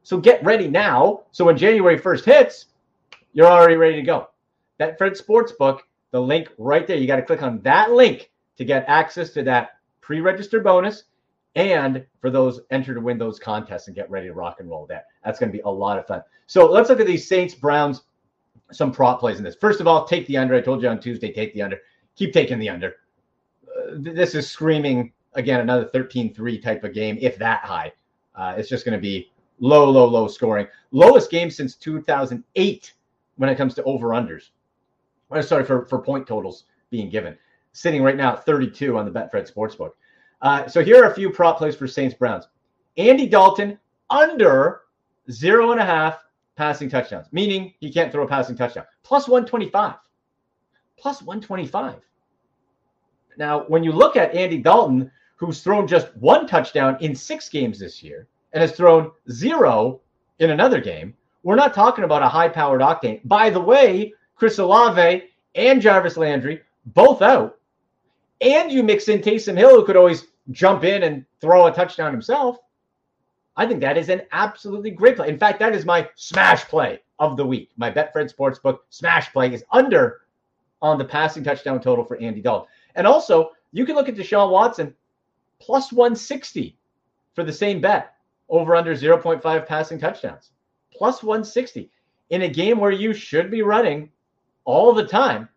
So 0.02 0.18
get 0.18 0.44
ready 0.44 0.68
now. 0.68 1.22
So 1.32 1.46
when 1.46 1.56
January 1.56 1.98
1st 1.98 2.24
hits, 2.24 2.66
you're 3.32 3.46
already 3.46 3.76
ready 3.76 3.96
to 3.96 4.02
go. 4.02 4.28
Betfred 4.78 5.20
Sportsbook, 5.20 5.80
the 6.10 6.20
link 6.20 6.50
right 6.58 6.86
there. 6.86 6.96
You 6.96 7.06
got 7.06 7.16
to 7.16 7.22
click 7.22 7.42
on 7.42 7.60
that 7.62 7.92
link 7.92 8.30
to 8.56 8.64
get 8.64 8.84
access 8.86 9.30
to 9.30 9.42
that 9.44 9.78
pre-register 10.00 10.60
bonus 10.60 11.04
and 11.54 12.04
for 12.20 12.30
those 12.30 12.60
enter 12.70 12.94
to 12.94 13.00
win 13.00 13.18
those 13.18 13.38
contests 13.38 13.86
and 13.86 13.96
get 13.96 14.10
ready 14.10 14.26
to 14.26 14.34
rock 14.34 14.56
and 14.60 14.68
roll 14.68 14.86
that. 14.86 15.06
That's 15.24 15.38
going 15.38 15.50
to 15.50 15.56
be 15.56 15.62
a 15.62 15.70
lot 15.70 15.98
of 15.98 16.06
fun. 16.06 16.22
So 16.46 16.66
let's 16.66 16.88
look 16.88 17.00
at 17.00 17.06
these 17.06 17.26
Saints 17.26 17.54
Browns 17.54 18.02
some 18.72 18.92
prop 18.92 19.20
plays 19.20 19.38
in 19.38 19.44
this. 19.44 19.54
First 19.54 19.80
of 19.80 19.86
all, 19.86 20.04
take 20.04 20.26
the 20.26 20.36
under. 20.36 20.54
I 20.54 20.60
told 20.60 20.82
you 20.82 20.88
on 20.88 20.98
Tuesday, 20.98 21.32
take 21.32 21.54
the 21.54 21.62
under. 21.62 21.78
Keep 22.16 22.32
taking 22.32 22.58
the 22.58 22.68
under. 22.68 22.96
Uh, 23.68 23.96
this 23.98 24.34
is 24.34 24.48
screaming 24.48 25.12
again 25.34 25.60
another 25.60 25.86
13-3 25.86 26.62
type 26.62 26.82
of 26.82 26.94
game, 26.94 27.18
if 27.20 27.36
that 27.38 27.60
high. 27.64 27.92
Uh, 28.34 28.54
it's 28.56 28.68
just 28.68 28.84
going 28.84 28.96
to 28.96 29.02
be 29.02 29.30
low, 29.60 29.88
low, 29.88 30.06
low 30.06 30.26
scoring. 30.26 30.66
Lowest 30.92 31.30
game 31.30 31.50
since 31.50 31.76
2008 31.76 32.92
when 33.36 33.50
it 33.50 33.56
comes 33.56 33.74
to 33.74 33.82
over 33.84 34.08
unders. 34.08 34.50
Sorry 35.42 35.64
for 35.64 35.84
for 35.86 36.00
point 36.00 36.26
totals 36.26 36.64
being 36.90 37.10
given 37.10 37.36
sitting 37.74 38.02
right 38.02 38.16
now 38.16 38.32
at 38.32 38.46
32 38.46 38.96
on 38.96 39.04
the 39.04 39.10
Betfred 39.10 39.52
Sportsbook. 39.52 39.90
Uh, 40.42 40.66
so 40.66 40.82
here 40.82 41.02
are 41.02 41.10
a 41.10 41.14
few 41.14 41.30
prop 41.30 41.58
plays 41.58 41.76
for 41.76 41.86
Saints 41.86 42.14
Browns. 42.14 42.48
Andy 42.96 43.26
Dalton 43.26 43.78
under 44.10 44.82
zero 45.30 45.72
and 45.72 45.80
a 45.80 45.84
half 45.84 46.18
passing 46.56 46.88
touchdowns, 46.88 47.26
meaning 47.32 47.74
he 47.80 47.92
can't 47.92 48.12
throw 48.12 48.24
a 48.24 48.28
passing 48.28 48.56
touchdown. 48.56 48.84
Plus 49.02 49.26
125. 49.28 49.94
Plus 50.96 51.22
125. 51.22 51.96
Now, 53.36 53.64
when 53.66 53.82
you 53.82 53.92
look 53.92 54.16
at 54.16 54.34
Andy 54.34 54.58
Dalton, 54.58 55.10
who's 55.36 55.62
thrown 55.62 55.88
just 55.88 56.14
one 56.16 56.46
touchdown 56.46 56.96
in 57.00 57.14
six 57.14 57.48
games 57.48 57.78
this 57.78 58.02
year 58.02 58.28
and 58.52 58.60
has 58.60 58.72
thrown 58.72 59.10
zero 59.30 60.00
in 60.38 60.50
another 60.50 60.80
game, 60.80 61.14
we're 61.42 61.56
not 61.56 61.74
talking 61.74 62.04
about 62.04 62.22
a 62.22 62.28
high 62.28 62.48
powered 62.48 62.80
octane. 62.80 63.20
By 63.24 63.50
the 63.50 63.60
way, 63.60 64.14
Chris 64.36 64.58
Olave 64.58 65.24
and 65.54 65.82
Jarvis 65.82 66.16
Landry 66.16 66.62
both 66.86 67.22
out. 67.22 67.58
And 68.40 68.70
you 68.70 68.82
mix 68.82 69.08
in 69.08 69.20
Taysom 69.20 69.56
Hill, 69.56 69.76
who 69.76 69.84
could 69.84 69.96
always 69.96 70.26
jump 70.50 70.84
in 70.84 71.02
and 71.04 71.24
throw 71.40 71.66
a 71.66 71.72
touchdown 71.72 72.12
himself. 72.12 72.58
I 73.56 73.66
think 73.66 73.80
that 73.80 73.96
is 73.96 74.08
an 74.08 74.22
absolutely 74.32 74.90
great 74.90 75.16
play. 75.16 75.28
In 75.28 75.38
fact, 75.38 75.60
that 75.60 75.74
is 75.74 75.84
my 75.84 76.08
smash 76.16 76.64
play 76.64 77.00
of 77.18 77.36
the 77.36 77.46
week. 77.46 77.70
My 77.76 77.90
Betfred 77.90 78.34
Sportsbook 78.34 78.78
smash 78.90 79.32
play 79.32 79.52
is 79.52 79.64
under 79.70 80.22
on 80.82 80.98
the 80.98 81.04
passing 81.04 81.44
touchdown 81.44 81.80
total 81.80 82.04
for 82.04 82.16
Andy 82.16 82.42
Dalton. 82.42 82.68
And 82.96 83.06
also, 83.06 83.52
you 83.72 83.86
can 83.86 83.94
look 83.94 84.08
at 84.08 84.16
Deshaun 84.16 84.50
Watson 84.50 84.94
plus 85.60 85.92
160 85.92 86.76
for 87.34 87.44
the 87.44 87.52
same 87.52 87.80
bet 87.80 88.14
over 88.48 88.76
under 88.76 88.94
0.5 88.94 89.66
passing 89.66 89.98
touchdowns. 89.98 90.50
Plus 90.92 91.22
160 91.22 91.90
in 92.30 92.42
a 92.42 92.48
game 92.48 92.78
where 92.78 92.90
you 92.90 93.14
should 93.14 93.50
be 93.50 93.62
running 93.62 94.10
all 94.64 94.92
the 94.92 95.06
time. 95.06 95.48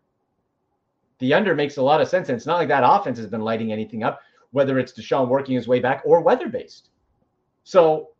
The 1.18 1.34
under 1.34 1.54
makes 1.54 1.76
a 1.76 1.82
lot 1.82 2.00
of 2.00 2.08
sense. 2.08 2.28
And 2.28 2.36
it's 2.36 2.46
not 2.46 2.56
like 2.56 2.68
that 2.68 2.84
offense 2.84 3.18
has 3.18 3.26
been 3.26 3.40
lighting 3.40 3.72
anything 3.72 4.02
up, 4.02 4.20
whether 4.52 4.78
it's 4.78 4.92
Deshaun 4.92 5.28
working 5.28 5.56
his 5.56 5.68
way 5.68 5.80
back 5.80 6.02
or 6.04 6.20
weather 6.20 6.48
based. 6.48 6.90
So 7.64 8.10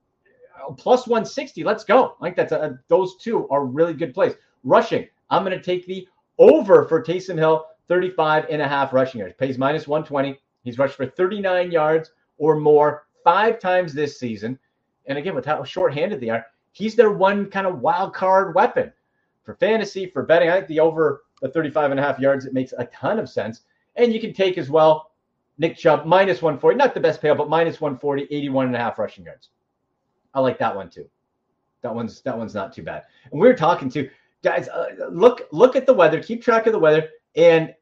uh, 0.60 0.72
plus 0.72 1.06
160, 1.06 1.64
let's 1.64 1.84
go. 1.84 2.16
I 2.20 2.24
think 2.24 2.36
that's 2.36 2.52
a, 2.52 2.78
those 2.88 3.16
two 3.16 3.48
are 3.48 3.64
really 3.64 3.94
good 3.94 4.14
plays. 4.14 4.34
Rushing, 4.64 5.06
I'm 5.30 5.44
going 5.44 5.56
to 5.56 5.62
take 5.62 5.86
the 5.86 6.06
over 6.38 6.84
for 6.86 7.02
Taysom 7.02 7.38
Hill, 7.38 7.66
35 7.88 8.46
and 8.50 8.60
a 8.60 8.68
half 8.68 8.92
rushing 8.92 9.20
yards. 9.20 9.34
Pays 9.38 9.58
minus 9.58 9.86
120. 9.86 10.38
He's 10.64 10.78
rushed 10.78 10.96
for 10.96 11.06
39 11.06 11.70
yards 11.70 12.10
or 12.36 12.56
more 12.56 13.06
five 13.24 13.58
times 13.58 13.94
this 13.94 14.18
season. 14.18 14.58
And 15.06 15.18
again, 15.18 15.34
with 15.34 15.44
how 15.44 15.62
shorthanded 15.64 16.20
they 16.20 16.28
are, 16.28 16.46
he's 16.72 16.94
their 16.94 17.12
one 17.12 17.50
kind 17.50 17.66
of 17.66 17.80
wild 17.80 18.14
card 18.14 18.54
weapon 18.54 18.92
for 19.44 19.54
fantasy, 19.54 20.06
for 20.06 20.22
betting. 20.22 20.50
I 20.50 20.56
think 20.56 20.68
the 20.68 20.80
over 20.80 21.22
the 21.40 21.48
35 21.48 21.90
and 21.90 22.00
a 22.00 22.02
half 22.02 22.18
yards, 22.18 22.44
it 22.46 22.52
makes 22.52 22.72
a 22.76 22.84
ton 22.86 23.18
of 23.18 23.28
sense. 23.28 23.62
And 23.96 24.12
you 24.12 24.20
can 24.20 24.32
take 24.32 24.58
as 24.58 24.70
well 24.70 25.12
Nick 25.58 25.76
Chubb 25.76 26.06
minus 26.06 26.40
140, 26.40 26.76
not 26.76 26.94
the 26.94 27.00
best 27.00 27.20
payout, 27.20 27.36
but 27.36 27.48
minus 27.48 27.80
140, 27.80 28.24
81 28.30 28.66
and 28.66 28.76
a 28.76 28.78
half 28.78 28.98
rushing 28.98 29.24
yards. 29.24 29.50
I 30.34 30.40
like 30.40 30.58
that 30.58 30.74
one 30.74 30.88
too. 30.88 31.08
That 31.82 31.94
one's 31.94 32.20
that 32.22 32.36
one's 32.36 32.54
not 32.54 32.72
too 32.72 32.82
bad. 32.82 33.04
And 33.30 33.40
we 33.40 33.48
are 33.48 33.56
talking 33.56 33.88
to 33.90 34.08
guys. 34.42 34.68
Uh, 34.68 35.08
look 35.10 35.42
look 35.52 35.76
at 35.76 35.86
the 35.86 35.94
weather. 35.94 36.22
Keep 36.22 36.42
track 36.42 36.66
of 36.66 36.72
the 36.72 36.78
weather 36.78 37.08
and 37.36 37.74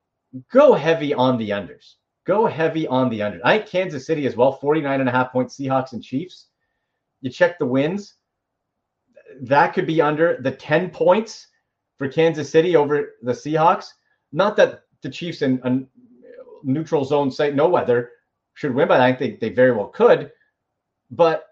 go 0.50 0.74
heavy 0.74 1.14
on 1.14 1.38
the 1.38 1.50
unders. 1.50 1.94
Go 2.24 2.46
heavy 2.46 2.86
on 2.88 3.08
the 3.08 3.20
unders. 3.20 3.40
I 3.44 3.58
think 3.58 3.70
Kansas 3.70 4.06
City 4.06 4.26
as 4.26 4.36
well. 4.36 4.52
49 4.52 5.00
and 5.00 5.08
a 5.08 5.12
half 5.12 5.32
points. 5.32 5.56
Seahawks 5.56 5.92
and 5.92 6.02
Chiefs. 6.02 6.46
You 7.20 7.30
check 7.30 7.58
the 7.58 7.66
wins. 7.66 8.14
That 9.40 9.74
could 9.74 9.86
be 9.86 10.00
under 10.00 10.38
the 10.40 10.50
10 10.50 10.90
points 10.90 11.48
for 11.98 12.08
Kansas 12.08 12.50
City 12.50 12.76
over 12.76 13.14
the 13.22 13.32
Seahawks. 13.32 13.86
Not 14.32 14.56
that 14.56 14.82
the 15.02 15.10
Chiefs 15.10 15.42
in 15.42 15.60
a 15.64 15.80
neutral 16.62 17.04
zone 17.04 17.30
site, 17.30 17.54
no 17.54 17.68
weather, 17.68 18.10
should 18.54 18.74
win, 18.74 18.88
but 18.88 19.00
I 19.00 19.12
think 19.12 19.40
they, 19.40 19.48
they 19.48 19.54
very 19.54 19.72
well 19.72 19.88
could. 19.88 20.32
But 21.10 21.46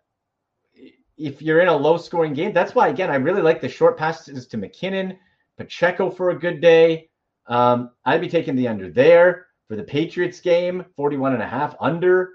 if 1.17 1.41
you're 1.41 1.61
in 1.61 1.69
a 1.69 1.77
low 1.77 1.97
scoring 1.97 2.35
game, 2.35 2.53
that's 2.53 2.75
why, 2.75 2.89
again, 2.89 3.11
I 3.11 3.17
really 3.17 3.43
like 3.43 3.61
the 3.61 3.69
short 3.69 3.97
passes 3.97 4.47
to 4.49 4.57
McKinnon, 4.57 5.17
Pacheco 5.57 6.11
for 6.11 6.31
a 6.31 6.39
good 6.39 6.61
day. 6.61 7.09
Um, 7.47 7.91
I'd 8.05 8.21
be 8.21 8.29
taking 8.29 8.57
the 8.57 8.69
under 8.69 8.91
there 8.91 9.47
for 9.69 9.77
the 9.77 9.85
Patriots 9.85 10.41
game, 10.41 10.85
41 10.97 11.35
and 11.35 11.43
a 11.43 11.47
half 11.47 11.77
under. 11.81 12.31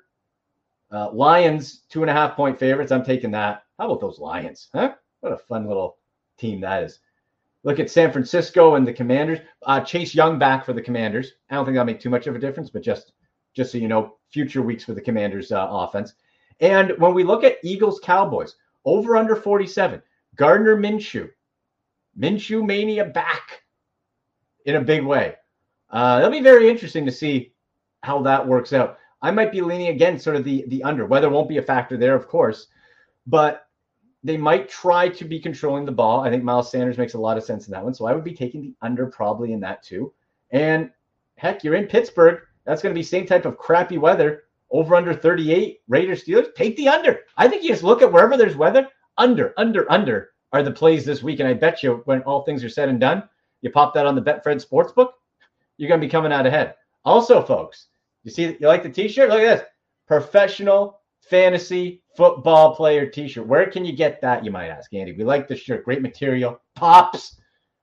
Uh, 0.92 1.12
Lions, 1.12 1.84
two 1.90 2.02
and 2.02 2.10
a 2.10 2.14
half 2.14 2.36
point 2.36 2.58
favorites. 2.58 2.92
I'm 2.92 3.04
taking 3.04 3.32
that. 3.32 3.64
How 3.78 3.86
about 3.86 4.02
those 4.02 4.20
Lions? 4.20 4.70
Huh? 4.74 4.96
What 5.22 5.34
a 5.34 5.38
fun 5.38 5.68
little 5.68 5.98
team 6.38 6.62
that 6.62 6.84
is. 6.84 7.00
Look 7.64 7.80
at 7.80 7.90
San 7.90 8.12
Francisco 8.12 8.76
and 8.76 8.88
the 8.88 8.94
Commanders. 8.94 9.40
Uh, 9.66 9.82
Chase 9.82 10.16
Young 10.16 10.40
back 10.40 10.66
for 10.66 10.74
the 10.74 10.82
Commanders. 10.82 11.34
I 11.50 11.56
don't 11.56 11.66
think 11.66 11.76
that'll 11.76 11.86
make 11.86 12.00
too 12.00 12.10
much 12.10 12.28
of 12.28 12.36
a 12.36 12.40
difference, 12.40 12.70
but 12.70 12.82
just 12.82 13.12
just 13.56 13.72
so 13.72 13.78
you 13.78 13.88
know, 13.88 14.18
future 14.32 14.62
weeks 14.62 14.84
for 14.84 14.94
the 14.94 15.02
Commanders 15.02 15.52
uh, 15.52 15.68
offense. 15.70 16.14
And 16.62 16.92
when 16.98 17.14
we 17.14 17.24
look 17.24 17.44
at 17.44 17.58
Eagles 17.64 18.00
Cowboys, 18.00 18.56
over 18.86 19.18
under 19.18 19.36
47, 19.36 20.02
Gardner 20.36 20.78
Minshew, 20.78 21.30
Minshew 22.18 22.66
mania 22.66 23.06
back 23.06 23.64
in 24.66 24.76
a 24.76 24.82
big 24.82 25.04
way. 25.04 25.36
Uh, 25.90 26.18
it'll 26.20 26.32
be 26.32 26.42
very 26.42 26.70
interesting 26.70 27.06
to 27.06 27.12
see 27.12 27.54
how 28.04 28.22
that 28.22 28.48
works 28.48 28.72
out. 28.72 28.98
I 29.22 29.32
might 29.32 29.52
be 29.52 29.62
leaning 29.62 29.88
again, 29.88 30.20
sort 30.20 30.36
of 30.36 30.44
the 30.44 30.64
the 30.68 30.84
under. 30.84 31.06
Weather 31.06 31.30
won't 31.30 31.50
be 31.50 31.58
a 31.58 31.64
factor 31.64 31.98
there, 31.98 32.16
of 32.16 32.28
course, 32.28 32.68
but 33.28 33.68
they 34.24 34.38
might 34.38 34.70
try 34.70 35.08
to 35.08 35.26
be 35.26 35.40
controlling 35.40 35.86
the 35.86 35.92
ball. 35.92 36.22
I 36.22 36.30
think 36.30 36.44
Miles 36.44 36.72
Sanders 36.72 36.98
makes 36.98 37.14
a 37.14 37.20
lot 37.20 37.38
of 37.38 37.44
sense 37.44 37.68
in 37.68 37.72
that 37.72 37.84
one. 37.84 37.94
So 37.94 38.06
I 38.06 38.14
would 38.14 38.24
be 38.24 38.34
taking 38.34 38.62
the 38.62 38.76
under 38.82 39.08
probably 39.08 39.54
in 39.54 39.60
that 39.62 39.84
too. 39.84 40.14
And 40.52 40.92
heck, 41.38 41.64
you're 41.64 41.76
in 41.76 41.88
Pittsburgh. 41.88 42.42
That's 42.66 42.82
going 42.82 42.94
to 42.94 43.00
be 43.00 43.04
same 43.04 43.26
type 43.26 43.46
of 43.46 43.58
crappy 43.58 43.98
weather. 43.98 44.44
Over 44.72 44.96
under 44.96 45.16
38 45.16 45.82
Raiders 45.88 46.24
Steelers. 46.24 46.54
Take 46.54 46.78
the 46.78 46.90
under. 46.90 47.22
I 47.38 47.48
think 47.48 47.64
you 47.64 47.70
just 47.70 47.82
look 47.82 48.04
at 48.04 48.12
wherever 48.12 48.38
there's 48.38 48.56
weather. 48.56 48.88
Under, 49.18 49.54
under, 49.58 49.92
under 49.92 50.32
are 50.54 50.62
the 50.62 50.72
plays 50.72 51.06
this 51.06 51.24
week. 51.24 51.40
And 51.40 51.50
I 51.50 51.54
bet 51.54 51.82
you 51.82 52.02
when 52.06 52.22
all 52.22 52.44
things 52.44 52.64
are 52.64 52.70
said 52.70 52.90
and 52.90 53.00
done, 53.00 53.24
you 53.62 53.72
pop 53.72 53.94
that 53.94 54.06
on 54.06 54.16
the 54.16 54.22
Betfred 54.22 54.64
Sportsbook, 54.64 55.12
you're 55.78 55.90
going 55.90 56.00
to 56.00 56.06
be 56.06 56.12
coming 56.12 56.32
out 56.32 56.46
ahead. 56.46 56.76
Also, 57.04 57.42
folks, 57.42 57.88
you 58.24 58.32
see, 58.32 58.58
you 58.60 58.68
like 58.68 58.84
the 58.84 58.90
t-shirt? 58.90 59.30
Look 59.30 59.42
at 59.42 59.60
this. 59.60 59.68
Professional 60.08 60.99
fantasy 61.30 62.02
football 62.16 62.76
player 62.76 63.06
t-shirt. 63.06 63.46
Where 63.46 63.70
can 63.70 63.86
you 63.86 63.94
get 63.94 64.20
that? 64.22 64.44
You 64.44 64.52
might 64.52 64.70
ask, 64.70 64.94
Andy. 64.94 65.14
We 65.14 65.24
like 65.24 65.48
the 65.48 65.56
shirt. 65.56 65.86
Great 65.86 66.02
material. 66.02 66.60
Pops. 66.76 67.40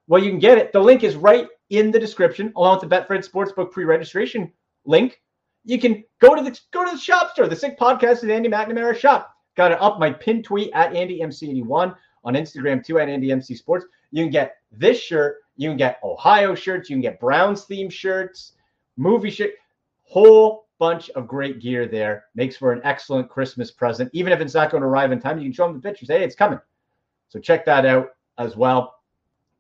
Well, 0.09 0.23
you 0.23 0.31
can 0.31 0.39
get 0.39 0.59
it. 0.59 0.73
The 0.73 0.81
link 0.81 1.05
is 1.05 1.17
right 1.17 1.49
in 1.71 1.91
the 1.91 1.99
description, 1.99 2.53
along 2.57 2.81
with 2.81 2.89
the 2.89 2.97
Betfred 2.97 3.29
Sportsbook 3.29 3.73
pre-registration 3.73 4.53
link. 4.85 5.21
You 5.65 5.81
can 5.81 6.05
go 6.21 6.35
to 6.35 6.43
the 6.43 6.59
go 6.73 6.85
to 6.85 6.93
the 6.93 7.01
shop 7.01 7.33
store, 7.33 7.49
the 7.49 7.57
Sick 7.57 7.79
Podcast 7.79 8.23
at 8.23 8.31
Andy 8.31 8.49
McNamara 8.49 8.97
shop. 8.97 9.35
Got 9.57 9.73
it 9.73 9.81
up 9.81 9.99
my 9.99 10.13
pin 10.13 10.43
tweet 10.43 10.71
at 10.75 10.93
AndyMC81 10.93 11.97
on 12.25 12.35
Instagram 12.35 12.85
too 12.85 12.99
at 12.99 13.09
AndyMC 13.09 13.57
Sports. 13.57 13.87
You 14.13 14.25
can 14.25 14.31
get 14.31 14.57
this 14.71 15.01
shirt. 15.01 15.39
You 15.57 15.71
can 15.71 15.77
get 15.77 15.99
Ohio 16.05 16.55
shirts. 16.55 16.89
You 16.89 16.97
can 16.97 17.01
get 17.01 17.19
Browns 17.19 17.65
theme 17.65 17.91
shirts, 17.91 18.53
movie 18.97 19.31
shirt, 19.31 19.53
whole 20.03 20.66
bunch 20.79 21.11
of 21.11 21.27
great 21.27 21.61
gear 21.61 21.87
there. 21.87 22.25
Makes 22.35 22.57
for 22.57 22.73
an 22.73 22.81
excellent 22.85 23.29
Christmas 23.29 23.71
present. 23.71 24.11
Even 24.13 24.33
if 24.33 24.41
it's 24.41 24.55
not 24.55 24.71
going 24.71 24.83
to 24.83 24.89
arrive 24.89 25.13
in 25.13 25.21
time, 25.21 25.39
you 25.39 25.45
can 25.45 25.53
show 25.53 25.67
them 25.67 25.77
the 25.77 25.83
pictures. 25.83 26.09
Hey, 26.09 26.23
it's 26.23 26.35
coming. 26.35 26.61
So 27.29 27.39
check 27.39 27.65
that 27.67 27.87
out 27.87 28.11
as 28.39 28.57
well. 28.57 28.95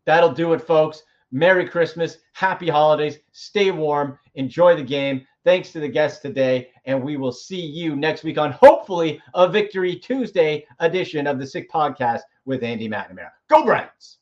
That'll 0.04 0.32
do 0.32 0.52
it, 0.52 0.62
folks. 0.62 1.02
Merry 1.32 1.68
Christmas. 1.68 2.18
Happy 2.32 2.68
holidays. 2.68 3.18
Stay 3.32 3.70
warm. 3.70 4.18
Enjoy 4.34 4.76
the 4.76 4.82
game. 4.82 5.26
Thanks 5.44 5.72
to 5.72 5.80
the 5.80 5.88
guests 5.88 6.20
today. 6.20 6.70
And 6.84 7.02
we 7.02 7.16
will 7.16 7.32
see 7.32 7.60
you 7.60 7.96
next 7.96 8.24
week 8.24 8.38
on 8.38 8.52
hopefully 8.52 9.20
a 9.34 9.48
Victory 9.48 9.96
Tuesday 9.96 10.66
edition 10.78 11.26
of 11.26 11.38
the 11.38 11.46
Sick 11.46 11.70
Podcast 11.70 12.20
with 12.44 12.62
Andy 12.62 12.88
McNamara. 12.88 13.30
Go 13.48 13.64
Browns! 13.64 14.18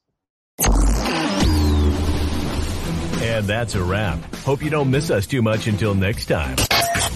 And 3.22 3.46
that's 3.46 3.74
a 3.74 3.82
wrap. 3.82 4.18
Hope 4.36 4.62
you 4.62 4.70
don't 4.70 4.90
miss 4.90 5.10
us 5.10 5.26
too 5.26 5.40
much 5.40 5.66
until 5.66 5.94
next 5.94 6.26
time. 6.26 6.56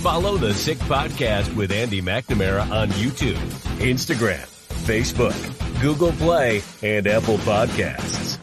Follow 0.03 0.36
the 0.36 0.55
Sick 0.55 0.78
Podcast 0.78 1.55
with 1.57 1.72
Andy 1.72 2.01
McNamara 2.01 2.70
on 2.70 2.88
YouTube, 2.90 3.34
Instagram, 3.80 4.46
Facebook, 4.86 5.34
Google 5.82 6.12
Play, 6.12 6.62
and 6.82 7.07
Apple 7.09 7.38
Podcasts. 7.38 8.38